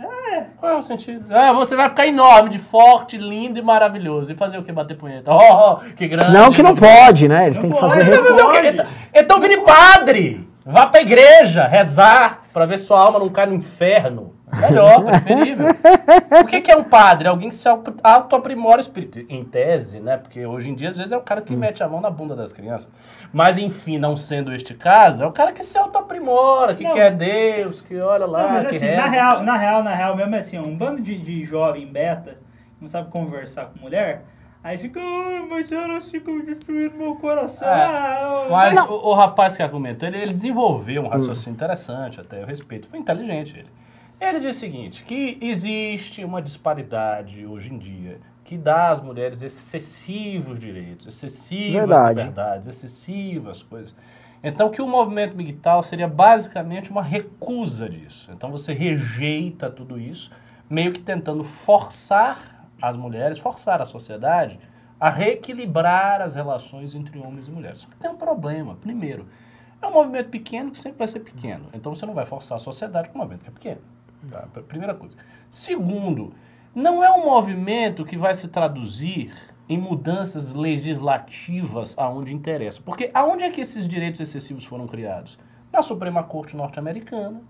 [0.60, 1.34] Qual é o sentido?
[1.34, 4.32] É, você vai ficar enorme, de forte, lindo e maravilhoso.
[4.32, 4.72] E fazer o quê?
[4.72, 5.32] Bater punheta.
[5.32, 6.32] Oh, oh, que grande.
[6.32, 7.46] Não, que não pode, né?
[7.46, 8.06] Eles Não têm que fazer.
[8.06, 8.68] Fazer o quê?
[8.68, 10.48] Então, então vire padre.
[10.64, 14.34] Vá pra igreja, rezar, pra ver sua alma não cai no inferno.
[14.62, 15.68] Melhor, preferível.
[16.42, 17.28] O que, que é um padre?
[17.28, 19.20] Alguém que se auto- auto-aprimora o espírito.
[19.30, 20.18] Em tese, né?
[20.18, 22.36] Porque hoje em dia, às vezes, é o cara que mete a mão na bunda
[22.36, 22.92] das crianças.
[23.32, 26.94] Mas, enfim, não sendo este caso, é o cara que se auto-aprimora, que Não.
[26.94, 29.02] quer Deus, que olha lá, Não, mas que assim, reza.
[29.02, 32.32] na real, na real, na real mesmo, é assim, um bando de, de jovem beta
[32.78, 34.24] que não sabe conversar com mulher,
[34.64, 35.02] Aí fica,
[35.50, 37.68] mas elas ficam destruindo meu coração.
[37.68, 42.46] É, Mas o, o rapaz que argumentou, ele, ele desenvolveu um raciocínio interessante, até eu
[42.46, 43.68] respeito, foi inteligente ele.
[44.30, 49.42] Ele disse o seguinte, que existe uma disparidade hoje em dia que dá às mulheres
[49.42, 52.20] excessivos direitos, excessivas Verdade.
[52.20, 53.96] liberdades, excessivas coisas.
[54.44, 58.30] Então, que o movimento migtal seria basicamente uma recusa disso.
[58.34, 60.30] Então, você rejeita tudo isso,
[60.70, 64.60] meio que tentando forçar as mulheres, forçar a sociedade
[65.00, 67.80] a reequilibrar as relações entre homens e mulheres.
[67.80, 68.76] Só que tem um problema.
[68.76, 69.28] Primeiro,
[69.82, 71.68] é um movimento pequeno que sempre vai ser pequeno.
[71.74, 73.93] Então, você não vai forçar a sociedade com um movimento que é pequeno.
[74.30, 74.48] Tá?
[74.68, 75.18] Primeira coisa.
[75.50, 76.34] Segundo,
[76.74, 79.34] não é um movimento que vai se traduzir
[79.68, 82.82] em mudanças legislativas aonde interessa.
[82.84, 85.38] Porque aonde é que esses direitos excessivos foram criados?
[85.72, 87.42] Na Suprema Corte norte-americana,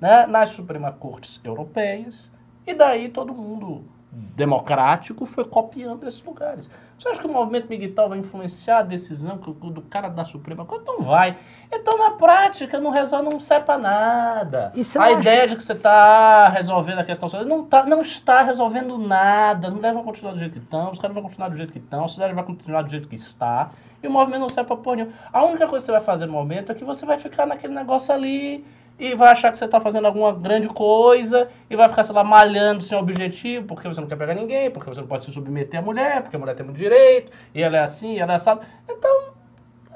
[0.00, 0.26] né?
[0.26, 2.32] nas Suprema Cortes europeias,
[2.66, 6.68] e daí todo mundo democrático foi copiando esses lugares.
[6.98, 10.84] Você acha que o movimento migtal vai influenciar a decisão do cara da Suprema Corte?
[10.84, 11.36] Não vai.
[11.72, 14.72] Então, na prática, não resolve, não serve pra nada.
[14.74, 18.42] Você a ideia de que você está resolvendo a questão social não, tá, não está
[18.42, 19.68] resolvendo nada.
[19.68, 21.78] As mulheres vão continuar do jeito que estão, os caras vão continuar do jeito que
[21.78, 23.70] estão, a sociedade vai continuar do jeito que está.
[24.02, 25.14] E o movimento não serve pra porra nenhuma.
[25.32, 27.74] A única coisa que você vai fazer no momento é que você vai ficar naquele
[27.74, 28.64] negócio ali
[29.00, 32.22] e vai achar que você está fazendo alguma grande coisa e vai ficar, sei lá,
[32.22, 35.80] malhando sem objetivo, porque você não quer pegar ninguém, porque você não pode se submeter
[35.80, 38.36] à mulher, porque a mulher tem muito direito, e ela é assim, e ela é
[38.36, 38.60] assado.
[38.86, 39.30] Então,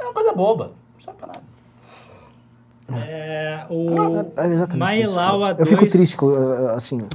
[0.01, 0.73] é uma coisa boba.
[0.95, 1.43] Não serve pra nada.
[3.07, 5.15] É, o É exatamente isso.
[5.15, 7.07] Mailau Eu fico A2 triste, eu, eu, assim,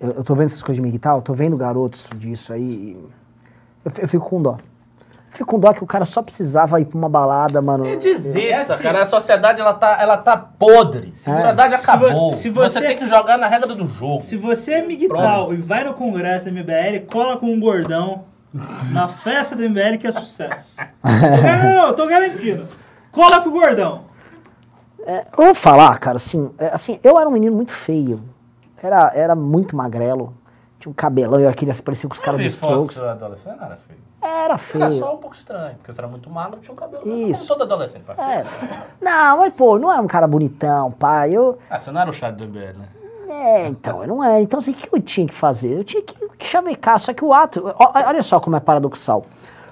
[0.00, 2.96] eu, eu tô vendo essas coisas de eu tô vendo garotos disso aí,
[3.84, 4.58] eu fico com dó.
[5.30, 7.86] Fico com dó que o cara só precisava ir pra uma balada, mano.
[7.86, 8.82] E desista, É assim.
[8.82, 9.02] cara.
[9.02, 11.12] A sociedade, ela tá, ela tá podre.
[11.26, 12.32] A sociedade Se vo- acabou.
[12.32, 12.78] se você...
[12.80, 14.22] você- tem que jogar na regra do jogo.
[14.22, 18.24] Se você é migtal e vai no congresso da MBL, cola com um gordão
[18.92, 20.74] na festa da MBL que é sucesso.
[21.04, 22.66] Não, não, tô garantindo.
[23.12, 24.04] Cola com o gordão.
[25.06, 28.22] Eu vou falar, cara, assim, é, assim, eu era um menino muito feio.
[28.82, 30.34] Era, era muito magrelo.
[30.78, 33.12] Tinha um cabelão, eu queria parecer com os caras do vi fotos do Strokes.
[33.22, 34.07] adolescente, não era feio.
[34.20, 34.82] Era feio.
[34.82, 37.02] Era só um pouco estranho, porque você era muito magro, tinha um cabelo.
[37.02, 37.46] Como Isso.
[37.46, 38.28] todo adolescente vai feio.
[38.28, 38.44] É.
[39.00, 41.32] Não, mas pô, não era um cara bonitão, pai.
[41.32, 42.88] Eu, Ah, você não era o chato do MBL, né?
[43.28, 44.40] É, então, eu não era.
[44.40, 45.78] Então, assim, o que eu tinha que fazer?
[45.78, 46.98] Eu tinha que, chavecar.
[46.98, 47.62] Só que o ato.
[47.78, 49.24] Olha só como é paradoxal.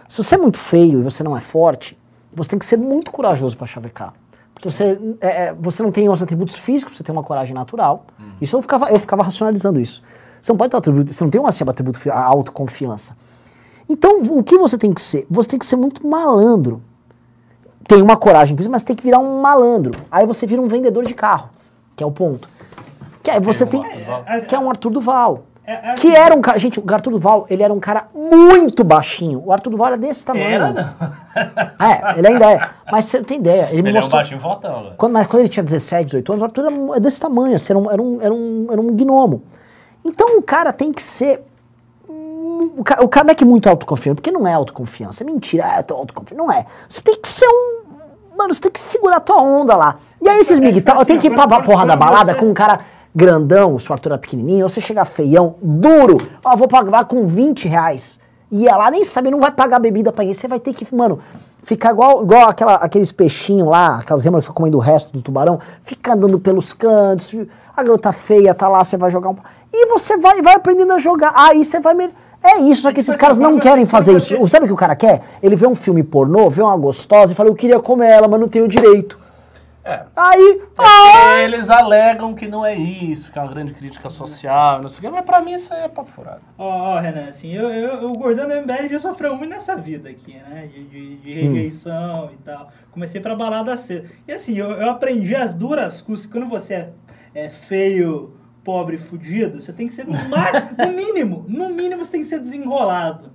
[0.06, 1.98] Se você é muito feio e você não é forte,
[2.32, 4.12] você tem que ser muito corajoso pra chavecar.
[4.54, 8.06] Porque você, é, é, você não tem os atributos físicos, você tem uma coragem natural.
[8.40, 10.02] Isso eu ficava, eu ficava racionalizando isso.
[10.40, 13.16] Você não pode ter um atributo, você não tem um assim, atributo, a autoconfiança.
[13.88, 15.26] Então, o que você tem que ser?
[15.30, 16.82] Você tem que ser muito malandro.
[17.86, 19.92] Tem uma coragem, mas tem que virar um malandro.
[20.10, 21.50] Aí você vira um vendedor de carro,
[21.94, 22.48] que é o ponto.
[23.22, 23.80] Que aí você é tem.
[23.84, 24.24] Arthur Duval?
[24.48, 25.42] Que é um Arthur Duval.
[25.64, 26.58] É- é Que era um cara.
[26.58, 29.42] Gente, o Arthur Duval, ele era um cara muito baixinho.
[29.44, 30.46] O Arthur Duval era desse tamanho.
[30.48, 30.94] Era, não.
[31.86, 32.70] É, ele ainda é.
[32.90, 33.68] Mas você não tem ideia.
[33.70, 34.18] Ele Ele é um mostrou.
[34.20, 34.94] baixinho fortão, velho.
[34.96, 37.72] Quando, mas quando ele tinha 17, 18 anos, o Arthur era, é desse tamanho, assim,
[37.72, 39.42] era, um, era, um, era, um, era um gnomo.
[40.04, 41.42] Então o cara tem que ser.
[42.78, 45.26] O cara, o cara não é que é muito autoconfiante, porque não é autoconfiança, é
[45.26, 46.42] mentira, ah, eu tô autoconfiante.
[46.42, 46.66] Não é.
[46.88, 47.86] Você tem que ser um.
[48.36, 49.96] Mano, você tem que segurar a tua onda lá.
[50.22, 52.32] E aí esses É, miguel, tipo tem que ir assim, pra, pra porra da balada
[52.34, 52.80] você- com um cara
[53.14, 58.20] grandão, Arthur era pequenininho, ou você chegar feião, duro, ó, vou pagar com 20 reais.
[58.52, 60.86] E ia lá, nem sabe, não vai pagar bebida pra isso, você vai ter que,
[60.94, 61.18] mano,
[61.62, 65.22] ficar igual, igual aquela, aqueles peixinhos lá, aquelas remas que ficam comendo o resto do
[65.22, 67.34] tubarão, fica andando pelos cantos,
[67.74, 69.36] a garota feia tá lá, você vai jogar um...
[69.72, 71.94] E você vai, vai aprendendo a jogar, aí você vai...
[72.42, 74.48] É isso, só que esses caras não querem você- fazer você- isso.
[74.48, 75.20] Sabe o que o cara quer?
[75.42, 78.38] Ele vê um filme pornô, vê uma gostosa e fala, eu queria comer ela, mas
[78.40, 79.18] não tenho direito.
[79.84, 80.02] É.
[80.16, 84.88] Aí, É eles alegam que não é isso, que é uma grande crítica social, não
[84.88, 86.40] sei o quê, mas pra mim isso aí é papo furado.
[86.58, 90.34] Ó, ó, Renan, assim, eu, eu, o gordão MBL já sofreu muito nessa vida aqui,
[90.50, 90.68] né?
[90.72, 92.68] De, de, de rejeição e tal.
[92.90, 94.08] Comecei pra balada cedo.
[94.26, 96.28] E assim, eu, eu aprendi as duras custas.
[96.30, 96.88] Quando você é,
[97.32, 98.35] é feio,
[98.66, 102.40] pobre, fudido, você tem que ser, no, no mínimo, no mínimo você tem que ser
[102.40, 103.30] desenrolado.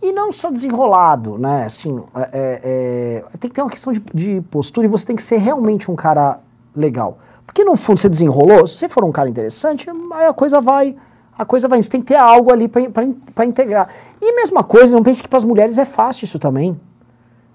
[0.00, 1.66] E não só desenrolado, né?
[1.66, 5.14] Assim, é, é, é, tem que ter uma questão de, de postura e você tem
[5.14, 6.40] que ser realmente um cara
[6.74, 7.18] legal.
[7.44, 10.96] Porque no fundo você desenrolou, se você for um cara interessante, a coisa vai.
[11.36, 11.82] A coisa vai.
[11.82, 13.88] Você tem que ter algo ali pra integrar.
[14.22, 16.80] E mesma coisa, não pense que pras mulheres é fácil isso também.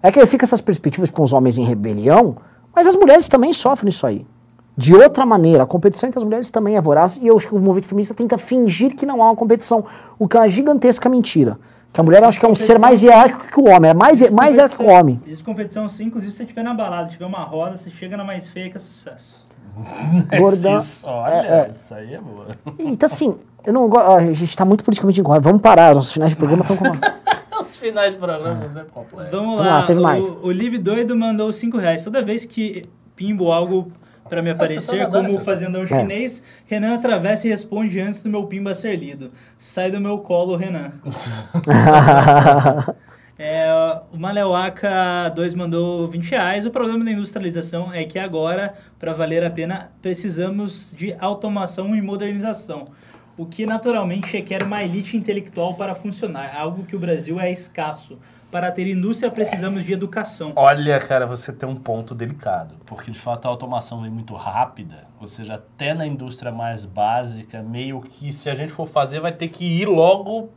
[0.02, 2.36] É que fica essas perspectivas com os homens em rebelião,
[2.76, 4.28] mas as mulheres também sofrem isso aí.
[4.76, 7.54] De outra maneira, a competição entre as mulheres também é voraz e eu acho que
[7.54, 9.86] o movimento feminista tenta fingir que não há uma competição,
[10.18, 11.60] o que é uma gigantesca mentira.
[11.92, 14.28] Que a mulher acho que é um ser mais hierárquico que o homem, é mais,
[14.32, 15.22] mais hierárquico que o homem.
[15.28, 18.24] Existe competição sim, inclusive se você estiver na balada, tiver uma roda, você chega na
[18.24, 19.44] mais feia que é sucesso.
[20.40, 20.78] Gordão.
[20.78, 21.70] Isso, olha, É, é.
[21.70, 22.48] isso aí é boa.
[22.80, 24.10] Então assim, eu não gosto.
[24.10, 25.44] A gente tá muito politicamente incorreto.
[25.44, 26.84] Vamos parar, nossos finais de programa estão com.
[27.84, 29.32] finais de programa são sempre complexos.
[29.32, 30.32] Vamos Vamos lá, lá, teve o, mais.
[30.42, 32.04] o Lib Doido mandou 5 reais.
[32.04, 33.92] Toda vez que pimbo algo
[34.34, 38.96] pra me aparecer, como fazendão chinês, Renan atravessa e responde antes do meu pimba ser
[38.96, 39.32] lido.
[39.60, 40.92] Sai do meu colo, Renan.
[43.40, 43.66] É,
[44.12, 46.66] o Maleuaca 2 mandou 20 reais.
[46.68, 52.02] O problema da industrialização é que agora, para valer a pena, precisamos de automação e
[52.02, 52.90] modernização.
[53.36, 58.20] O que naturalmente requer uma elite intelectual para funcionar, algo que o Brasil é escasso.
[58.54, 60.54] Para ter indústria, precisamos de educação.
[60.56, 65.06] Olha, cara, você tem um ponto delicado, porque de fato a automação vem muito rápida,
[65.20, 69.32] ou seja, até na indústria mais básica, meio que se a gente for fazer, vai
[69.32, 70.50] ter que ir logo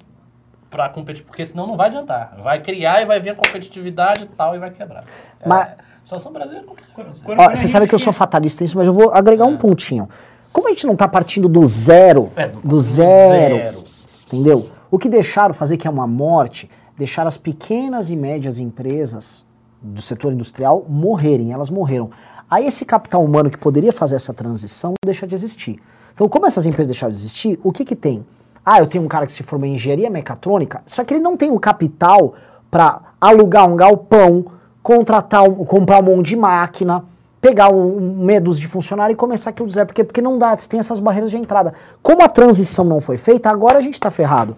[0.69, 2.37] para competir, porque senão não vai adiantar.
[2.45, 5.03] Vai criar e vai vir a competitividade e tal e vai quebrar.
[5.47, 6.93] Mas- É, brasileira é complicada.
[6.95, 9.11] Quando- Ó, quando a você sabe gente que eu sou fatalista nisso, mas eu vou
[9.15, 10.07] agregar um pontinho.
[10.53, 13.85] Como a gente não tá partindo do zero, É, do, zero,
[14.27, 14.71] entendeu?
[14.91, 19.47] O que deixaram fazer, que é uma morte, deixar as pequenas e médias empresas
[19.81, 22.11] do setor industrial morrerem, elas morreram.
[22.51, 25.81] Aí esse capital humano que poderia fazer essa transição deixa de existir.
[26.15, 28.25] Então, como essas empresas deixaram de existir, o que que tem?
[28.65, 31.37] Ah, eu tenho um cara que se formou em engenharia mecatrônica, só que ele não
[31.37, 32.35] tem o capital
[32.71, 34.47] para alugar um galpão,
[34.83, 37.05] contratar, um, comprar um monte de máquina,
[37.41, 40.57] pegar um, um dúzia de funcionário e começar aquilo do zero, porque, porque não dá,
[40.57, 41.75] tem essas barreiras de entrada.
[42.03, 44.57] Como a transição não foi feita, agora a gente está ferrado.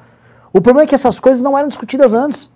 [0.53, 2.51] O problema é que essas coisas não eram discutidas antes.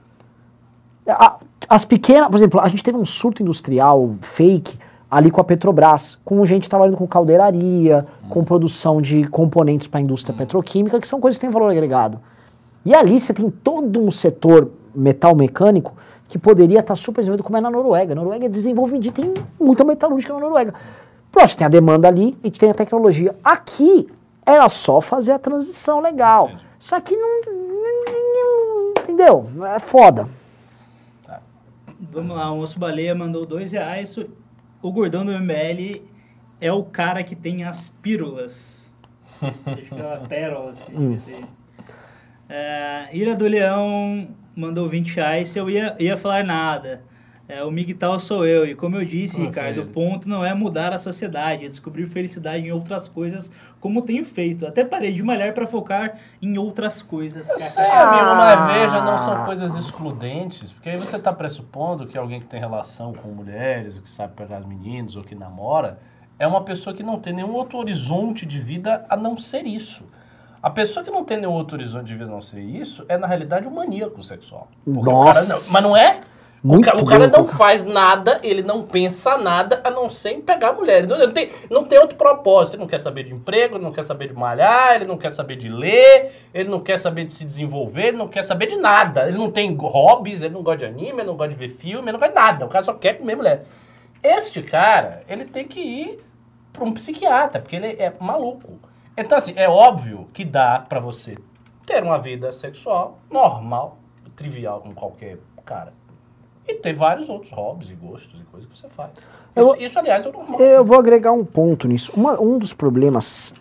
[1.69, 4.79] As pequenas, por exemplo, a gente teve um surto industrial fake
[5.11, 10.03] ali com a Petrobras, com gente trabalhando com caldeiraria, com produção de componentes para a
[10.03, 12.19] indústria petroquímica, que são coisas que têm valor agregado.
[12.85, 15.93] E ali você tem todo um setor metal mecânico
[16.29, 18.13] que poderia estar super desenvolvido, como é na Noruega.
[18.13, 20.73] A Noruega é desenvolvida, tem muita metalúrgica na Noruega.
[21.31, 23.37] Pronto, tem a demanda ali e tem a tecnologia.
[23.45, 24.09] Aqui
[24.47, 26.51] era só fazer a transição legal.
[26.79, 27.43] Só que não-
[28.99, 29.49] Entendeu?
[29.67, 30.29] É foda.
[32.01, 34.17] Vamos lá, o Osso Baleia mandou dois reais.
[34.83, 36.03] O gordão do MBL
[36.61, 38.91] é o cara que tem as pílulas.
[39.41, 40.71] Acho que é uma pérola.
[40.73, 41.45] assim, devia ser.
[42.49, 45.49] É, Ira do Leão mandou 20 reais.
[45.51, 47.03] Se eu ia, ia falar nada.
[47.49, 48.65] É, o Migtal sou eu.
[48.67, 52.07] E como eu disse, Ah, Ricardo, o ponto não é mudar a sociedade, é descobrir
[52.07, 53.51] felicidade em outras coisas,
[53.81, 54.67] como tenho feito.
[54.67, 57.49] Até parei de malhar para focar em outras coisas.
[57.49, 62.17] Eu sei, amigo, mas veja, não são coisas excludentes, porque aí você está pressupondo que
[62.17, 65.99] alguém que tem relação com mulheres, ou que sabe pegar as meninas, ou que namora,
[66.39, 70.05] é uma pessoa que não tem nenhum outro horizonte de vida a não ser isso.
[70.63, 73.19] A pessoa que não tem nenhum outro horizonte de vida a não ser isso é,
[73.19, 74.69] na realidade, um maníaco sexual.
[74.85, 75.67] Porque o cara Nossa.
[75.67, 76.21] não- mas não é?
[76.65, 77.57] O, Muito o cara bem não colocado.
[77.57, 81.09] faz nada, ele não pensa nada a não ser em pegar mulheres.
[81.09, 82.75] Não, não tem, não tem outro propósito.
[82.75, 85.31] Ele não quer saber de emprego, ele não quer saber de malhar, ele não quer
[85.31, 88.77] saber de ler, ele não quer saber de se desenvolver, ele não quer saber de
[88.77, 89.27] nada.
[89.27, 92.05] Ele não tem hobbies, ele não gosta de anime, ele não gosta de ver filme,
[92.05, 92.65] ele não gosta de nada.
[92.65, 93.65] O cara só quer comer mulher.
[94.23, 96.21] Este cara, ele tem que ir
[96.73, 98.79] para um psiquiatra, porque ele é maluco.
[99.17, 101.37] Então, assim, é óbvio que dá para você
[101.85, 103.99] ter uma vida sexual normal,
[104.37, 105.93] trivial, como qualquer cara.
[106.67, 109.11] E ter vários outros hobbies e gostos e coisas que você faz.
[109.55, 110.61] Eu- Isso, isso, aliás, é o normal.
[110.61, 112.13] Eu vou agregar um ponto nisso.
[112.17, 113.55] Uma- um dos problemas,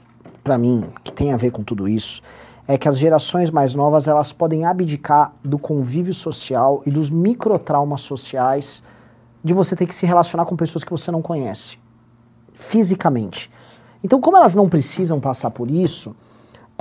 [0.43, 2.21] pra mim, que tem a ver com tudo isso,
[2.67, 8.01] é que as gerações mais novas elas podem abdicar do convívio social e dos microtraumas
[8.01, 8.83] sociais
[9.43, 11.77] de você ter que se relacionar com pessoas que você não conhece
[12.53, 13.49] fisicamente.
[14.03, 16.15] Então, como elas não precisam passar por isso,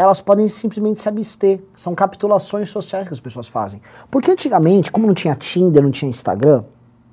[0.01, 1.61] elas podem simplesmente se abster.
[1.75, 3.81] São capitulações sociais que as pessoas fazem.
[4.11, 6.65] Porque antigamente, como não tinha Tinder, não tinha Instagram,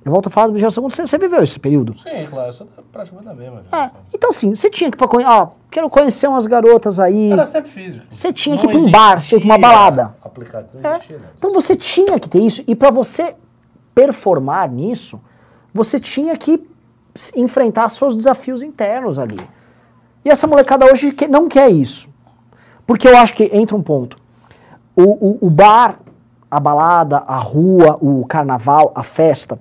[0.04, 1.92] eu volto a falar da geração, você, você viveu esse período?
[1.98, 3.62] Sim, claro, isso é praticamente a mesma.
[3.70, 7.30] É, então assim, você tinha que ir pra conhecer, ó, quero conhecer umas garotas aí.
[7.32, 8.06] Era sempre físico.
[8.08, 10.16] Você tinha Não que ir pra um bar, você tinha que ir pra uma balada.
[10.24, 10.94] Aplicativo, não É.
[10.94, 11.20] existia?
[11.36, 13.34] Então você tinha que ter isso, e pra você
[13.94, 15.20] performar nisso,
[15.74, 16.66] você tinha que
[17.36, 19.40] enfrentar seus desafios internos ali.
[20.24, 22.08] E essa molecada hoje não quer isso.
[22.88, 24.16] Porque eu acho que entra um ponto.
[24.96, 26.00] O, o- o bar,
[26.50, 29.60] a balada, a rua, o carnaval, a festa,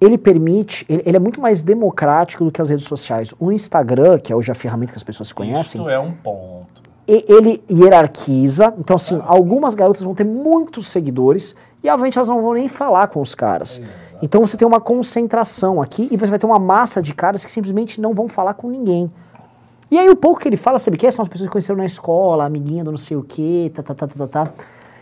[0.00, 3.34] ele permite, ele, ele é muito mais democrático do que as redes sociais.
[3.40, 6.82] O Instagram, que é hoje a ferramenta que as pessoas conhecem, Isto é um ponto.
[7.08, 8.74] ele hierarquiza.
[8.78, 13.08] Então, assim, algumas garotas vão ter muitos seguidores e, obviamente, elas não vão nem falar
[13.08, 13.80] com os caras.
[14.22, 17.50] Então, você tem uma concentração aqui e você vai ter uma massa de caras que
[17.50, 19.10] simplesmente não vão falar com ninguém.
[19.90, 21.10] E aí, o pouco que ele fala, sabe o que?
[21.10, 23.82] São as pessoas que conheceram na escola, a amiguinha do não sei o quê, tá,
[23.82, 24.52] tá, tá, tá, tá, tá.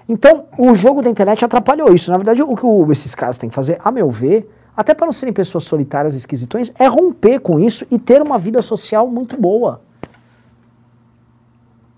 [0.09, 2.11] Então, o jogo da internet atrapalhou isso.
[2.11, 5.05] Na verdade, o que o- esses caras têm que fazer, a meu ver, até para
[5.07, 9.07] não serem pessoas solitárias e esquisitões, é romper com isso e ter uma vida social
[9.07, 9.83] muito boa.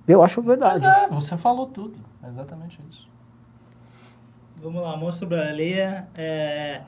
[0.09, 0.85] Eu acho Mas verdade.
[0.85, 2.01] é, você falou tudo.
[2.25, 3.09] É exatamente isso.
[4.61, 6.81] Vamos lá, Monstro Baleia é,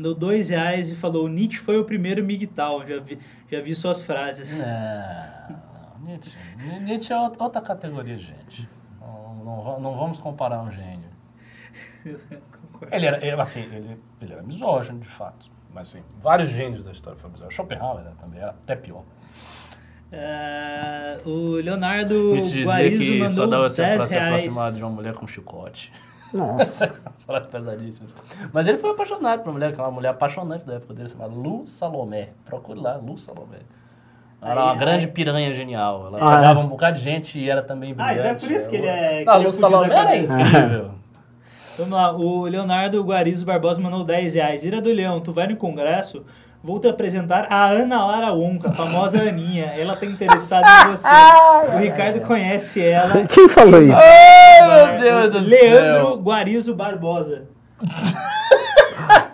[0.00, 2.86] mandou dois reais e falou: Nietzsche foi o primeiro migtal.
[2.88, 3.18] Já vi,
[3.50, 4.50] já vi suas frases.
[4.56, 5.56] Não,
[6.00, 6.36] não, Nietzsche,
[6.80, 8.68] Nietzsche é outra categoria de gente.
[8.98, 11.10] Não, não, não vamos comparar um gênio.
[12.90, 15.50] Ele era, ele, assim, ele, ele era misógino, de fato.
[15.70, 17.54] Mas, assim, vários gênios da história foram misóginos.
[17.54, 19.04] Schopenhauer era também era até pior.
[20.10, 24.34] É, o Leonardo Nietzsche dizia Guarizo que só mandou dava certo pra 10 se reais.
[24.34, 25.92] aproximar de uma mulher com chicote.
[26.32, 26.90] Nossa.
[27.26, 28.14] Falas pesadíssimas.
[28.52, 31.08] Mas ele foi apaixonado por uma mulher, que é uma mulher apaixonante da época dele,
[31.08, 32.30] chamada Lu Salomé.
[32.44, 33.58] Procure lá, Lu Salomé.
[34.42, 35.12] Ela era uma Aí, grande aí.
[35.12, 36.06] piranha genial.
[36.06, 36.62] Ela Ah, pegava é?
[36.62, 38.46] um bocado de gente e era também Ah, então é brilhante.
[38.46, 39.22] por isso que ele é.
[39.24, 40.90] que Ah, ele é Lu Salomé era incrível.
[41.76, 44.64] Vamos lá, o Leonardo Guarizo Barbosa mandou 10 reais.
[44.64, 46.24] Ira do Leão, tu vai no congresso?
[46.62, 49.72] Vou te apresentar a Ana Lara Onca, a famosa Aninha.
[49.78, 51.08] Ela tá interessada em você.
[51.74, 53.24] O Ricardo conhece ela.
[53.26, 53.98] Quem falou isso?
[53.98, 56.16] Ai, meu Deus do Leandro céu.
[56.18, 57.44] Guarizo Barbosa.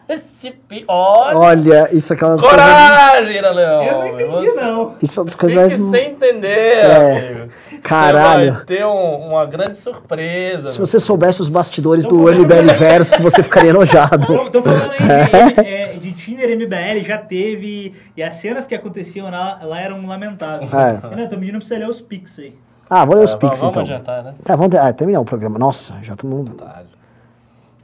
[0.08, 0.84] Esse pi...
[0.86, 2.60] Olha, Olha, isso aqui é uma das coisas.
[2.60, 3.82] coragem, Ira Leão.
[3.82, 4.94] Eu não entendi, Você não.
[5.02, 5.74] Isso é uma das coisas mais.
[5.74, 6.96] você entender, É.
[7.38, 7.52] amigo.
[7.82, 8.44] Caralho.
[8.44, 10.68] Você vai ter um- uma grande surpresa.
[10.68, 14.26] Se você soubesse os bastidores do MBL Verso, você ficaria enojado.
[14.26, 17.92] Tô, tô falando aí de, é, de Tinder MBL, já teve.
[18.16, 20.72] E as cenas que aconteciam lá, lá eram lamentáveis.
[20.72, 21.00] É.
[21.08, 22.56] Renan, tô pedindo pra você ler os pics aí.
[22.88, 23.82] Ah, vou ler os É, pics vamos então.
[23.82, 24.34] adiantar, né?
[24.44, 25.58] Tá, vamos ter- ah, terminar o programa.
[25.58, 26.48] Nossa, já estamos.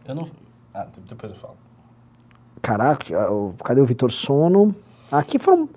[0.07, 0.29] Eu não...
[0.73, 1.55] Ah, depois eu falo.
[2.63, 4.75] Caraca, o- cadê o Vitor Sono?
[5.11, 5.69] Aqui foram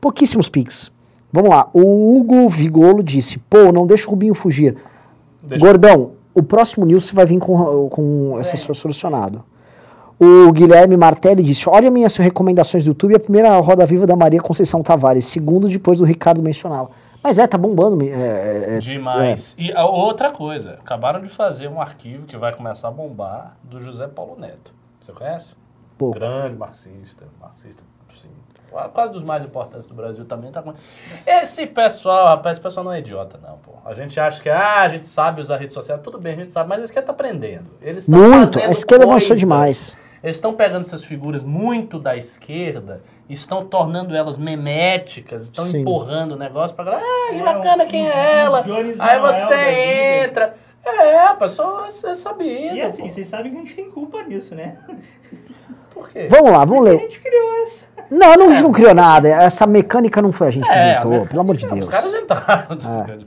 [0.00, 0.90] pouquíssimos pics.
[1.30, 1.68] Vamos lá.
[1.72, 4.76] O Hugo Vigolo disse: pô, não deixa o Rubinho fugir.
[5.42, 9.44] Deixa- Gordão, o próximo news vai vir com, com essa sua solucionado.
[10.18, 13.14] O Guilherme Martelli disse: Olha minhas recomendações do YouTube.
[13.16, 15.24] A primeira roda viva da Maria Conceição Tavares.
[15.26, 16.90] Segundo, depois do Ricardo mencionava.
[17.22, 18.02] Mas é, tá bombando.
[18.02, 19.54] é, é, é, Demais.
[19.58, 23.80] E a outra coisa, acabaram de fazer um arquivo que vai começar a bombar do
[23.80, 24.74] José Paulo Neto.
[25.00, 25.54] Você conhece?
[26.02, 26.18] Pouco.
[26.18, 28.28] Grande marxista, marxista, sim.
[28.92, 30.74] Quase dos mais importantes do Brasil também tá com.
[31.24, 33.72] Esse pessoal, rapaz, esse pessoal não é idiota, não, pô.
[33.84, 36.50] A gente acha que ah, a gente sabe usar rede social, tudo bem, a gente
[36.50, 37.70] sabe, mas a esquerda tá aprendendo.
[37.80, 38.54] Eles estão Muito.
[38.54, 39.38] fazendo A esquerda avançou coisas.
[39.38, 39.96] demais.
[40.24, 45.80] Eles estão pegando essas figuras muito da esquerda e estão tornando elas meméticas, estão Sim.
[45.80, 47.04] empurrando o negócio pra galera.
[47.04, 48.64] Ah, que É, bacana, quem é ela?
[48.98, 50.54] Aí você entra.
[50.84, 52.74] É, a pessoa é sabida.
[52.74, 53.10] E assim, pô.
[53.10, 54.78] vocês sabem que a gente tem culpa nisso, né?
[55.94, 56.26] Por quê?
[56.30, 56.98] Vamos lá, vamos A ler.
[57.00, 57.84] gente criou essa.
[58.10, 59.26] Não, não, a gente não criou nada.
[59.28, 61.88] Essa mecânica não foi a gente que É, inventou, pelo amor de Os Deus.
[61.88, 62.66] caras entraram.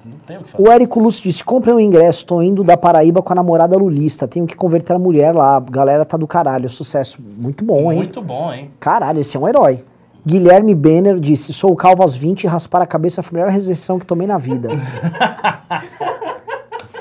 [0.05, 0.63] Não tem o que fazer.
[0.63, 4.27] O Érico Lúcio disse: comprem um ingresso, tô indo da Paraíba com a namorada lulista.
[4.27, 5.59] Tenho que converter a mulher lá.
[5.71, 6.69] Galera tá do caralho.
[6.69, 7.19] Sucesso.
[7.19, 7.97] Muito bom, hein?
[7.97, 8.71] Muito bom, hein?
[8.79, 9.83] Caralho, esse é um herói.
[10.23, 13.97] Guilherme Benner disse: Sou calvo aos 20 e raspar a cabeça foi a melhor rejeição
[13.97, 14.69] que tomei na vida.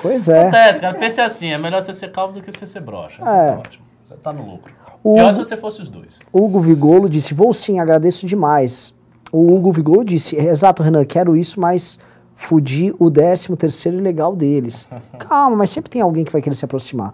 [0.03, 0.43] pois é.
[0.49, 0.95] Acontece, cara.
[0.95, 3.23] Pense assim, é melhor você ser calvo do que você ser broxa.
[3.23, 3.53] É.
[3.53, 3.85] Tá ótimo.
[4.05, 4.73] Você tá no lucro.
[5.05, 6.19] O- Pior se você fosse os dois.
[6.33, 8.95] Hugo Vigolo disse: Vou sim, agradeço demais.
[9.31, 11.99] O Hugo Vigolo disse: Exato, Renan, quero isso, mas
[12.35, 14.89] fudi o 13 terceiro legal deles.
[15.21, 17.13] Calma, mas sempre tem alguém que vai querer se aproximar.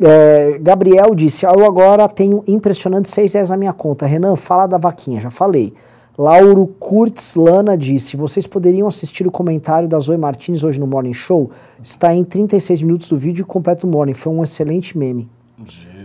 [0.00, 4.06] É, Gabriel disse: ah, Eu agora tenho impressionantes 6 reais na minha conta.
[4.06, 5.74] Renan, fala da vaquinha, já falei.
[6.16, 11.12] Lauro Kurtz Lana disse: Vocês poderiam assistir o comentário da Zoe Martins hoje no Morning
[11.14, 11.50] Show?
[11.82, 14.14] Está em 36 minutos do vídeo completo do Morning.
[14.14, 15.28] Foi um excelente meme.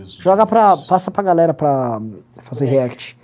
[0.06, 0.22] Jesus.
[0.22, 0.76] Joga pra.
[0.76, 2.00] Passa pra galera pra
[2.42, 3.16] fazer react.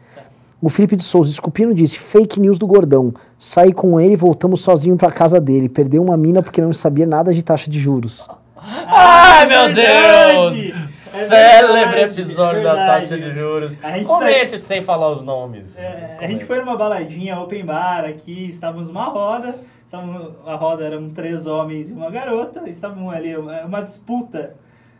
[0.60, 3.12] O Felipe de Souza Escupino disse: fake news do gordão.
[3.38, 5.68] Saí com ele e voltamos sozinho pra casa dele.
[5.68, 8.28] Perdeu uma mina porque não sabia nada de taxa de juros.
[8.56, 10.62] Ai, meu É verdade!
[10.62, 10.92] Deus!
[11.14, 13.76] É Célebre verdade, episódio é da taxa de juros.
[13.82, 15.76] A gente Comente sem falar os nomes.
[15.76, 20.84] É, a gente foi numa baladinha open bar aqui, estávamos numa roda, estávamos, a roda
[20.84, 24.54] eram três homens e uma garota, estavam ali, uma, uma disputa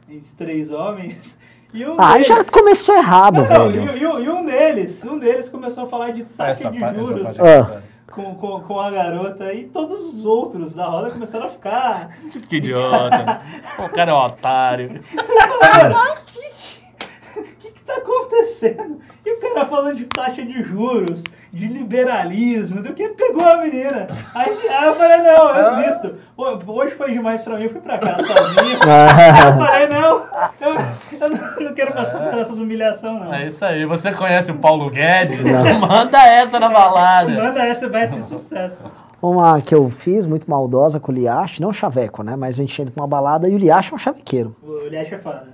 [0.09, 1.39] entre três homens.
[1.75, 3.97] Um Ah, deles, já começou errado, Não, não, velho.
[3.97, 7.31] e, e- e um deles, um deles começou a falar de taxa de juros Ah.
[7.49, 7.83] é séria.
[8.11, 12.09] com, com, com a garota e todos os outros da roda começaram a ficar.
[12.31, 13.41] Tipo que idiota.
[13.83, 15.01] o cara é um otário.
[15.01, 16.52] O que
[17.95, 18.99] que tá acontecendo?
[19.25, 24.09] E o cara falando de taxa de juros, de liberalismo, do que pegou a menina.
[24.35, 26.15] Aí, aí eu falei, não, eu desisto.
[26.67, 28.79] Hoje foi demais pra mim, eu fui pra casa sozinho.
[28.83, 30.23] Aí eu falei, não,
[30.61, 30.85] eu,
[31.21, 33.33] eu não- não quero passar por essas humilhações, não.
[33.35, 33.85] É isso aí.
[33.85, 35.39] Você conhece o Paulo Guedes?
[35.81, 37.31] Manda essa na balada.
[37.31, 38.85] Manda essa, vai ter sucesso.
[39.21, 42.35] Uma que eu fiz, muito maldosa com o Liache, não chaveco, né?
[42.35, 44.57] Mas a gente entra pra uma balada e o Liache é um chavequeiro.
[44.61, 45.47] O Liache é foda.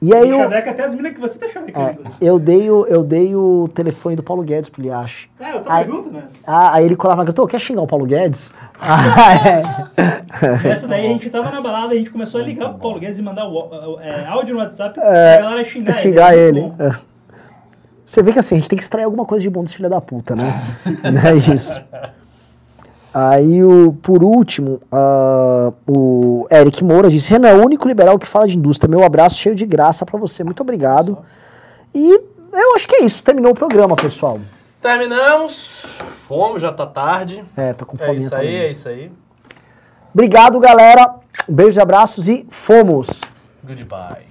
[0.00, 2.02] E aí E eu, chaveca até as minas que você tá é, chavecando.
[2.20, 5.28] eu, dei o, eu dei o telefone do Paulo Guedes pro Liache.
[5.40, 6.36] É, eu tava Aí- junto nessa.
[6.46, 8.52] Ah, aí ele colava na gritou, quer xingar o Paulo Guedes?
[8.78, 10.68] Ah, é.
[10.68, 13.18] Nessa daí a gente tava na balada, a gente começou a ligar pro Paulo Guedes
[13.18, 16.60] e mandar o, é, áudio no WhatsApp É, pra galera xingar, xingar ele.
[16.60, 16.74] bom.
[16.78, 16.90] É.
[18.04, 19.88] Você vê que assim, a gente tem que extrair alguma coisa de bom desse filho
[19.88, 20.44] da puta, né?
[21.02, 21.80] Não é isso.
[23.18, 28.26] Aí, o, por último, ah, o Eric Moura disse: Renan, é o único liberal que
[28.26, 28.90] fala de indústria.
[28.90, 30.44] Meu abraço cheio de graça pra você.
[30.44, 31.16] Muito obrigado.
[31.94, 32.10] E
[32.52, 33.22] eu acho que é isso.
[33.22, 34.38] Terminou o programa, pessoal.
[34.82, 35.86] Terminamos.
[36.28, 37.42] Fomos, já tá tarde.
[37.56, 38.48] É, tô com É fome isso também.
[38.48, 39.10] aí, é isso aí.
[40.12, 41.14] Obrigado, galera.
[41.48, 43.22] Beijos e abraços e fomos.
[43.64, 44.26] Goodbye.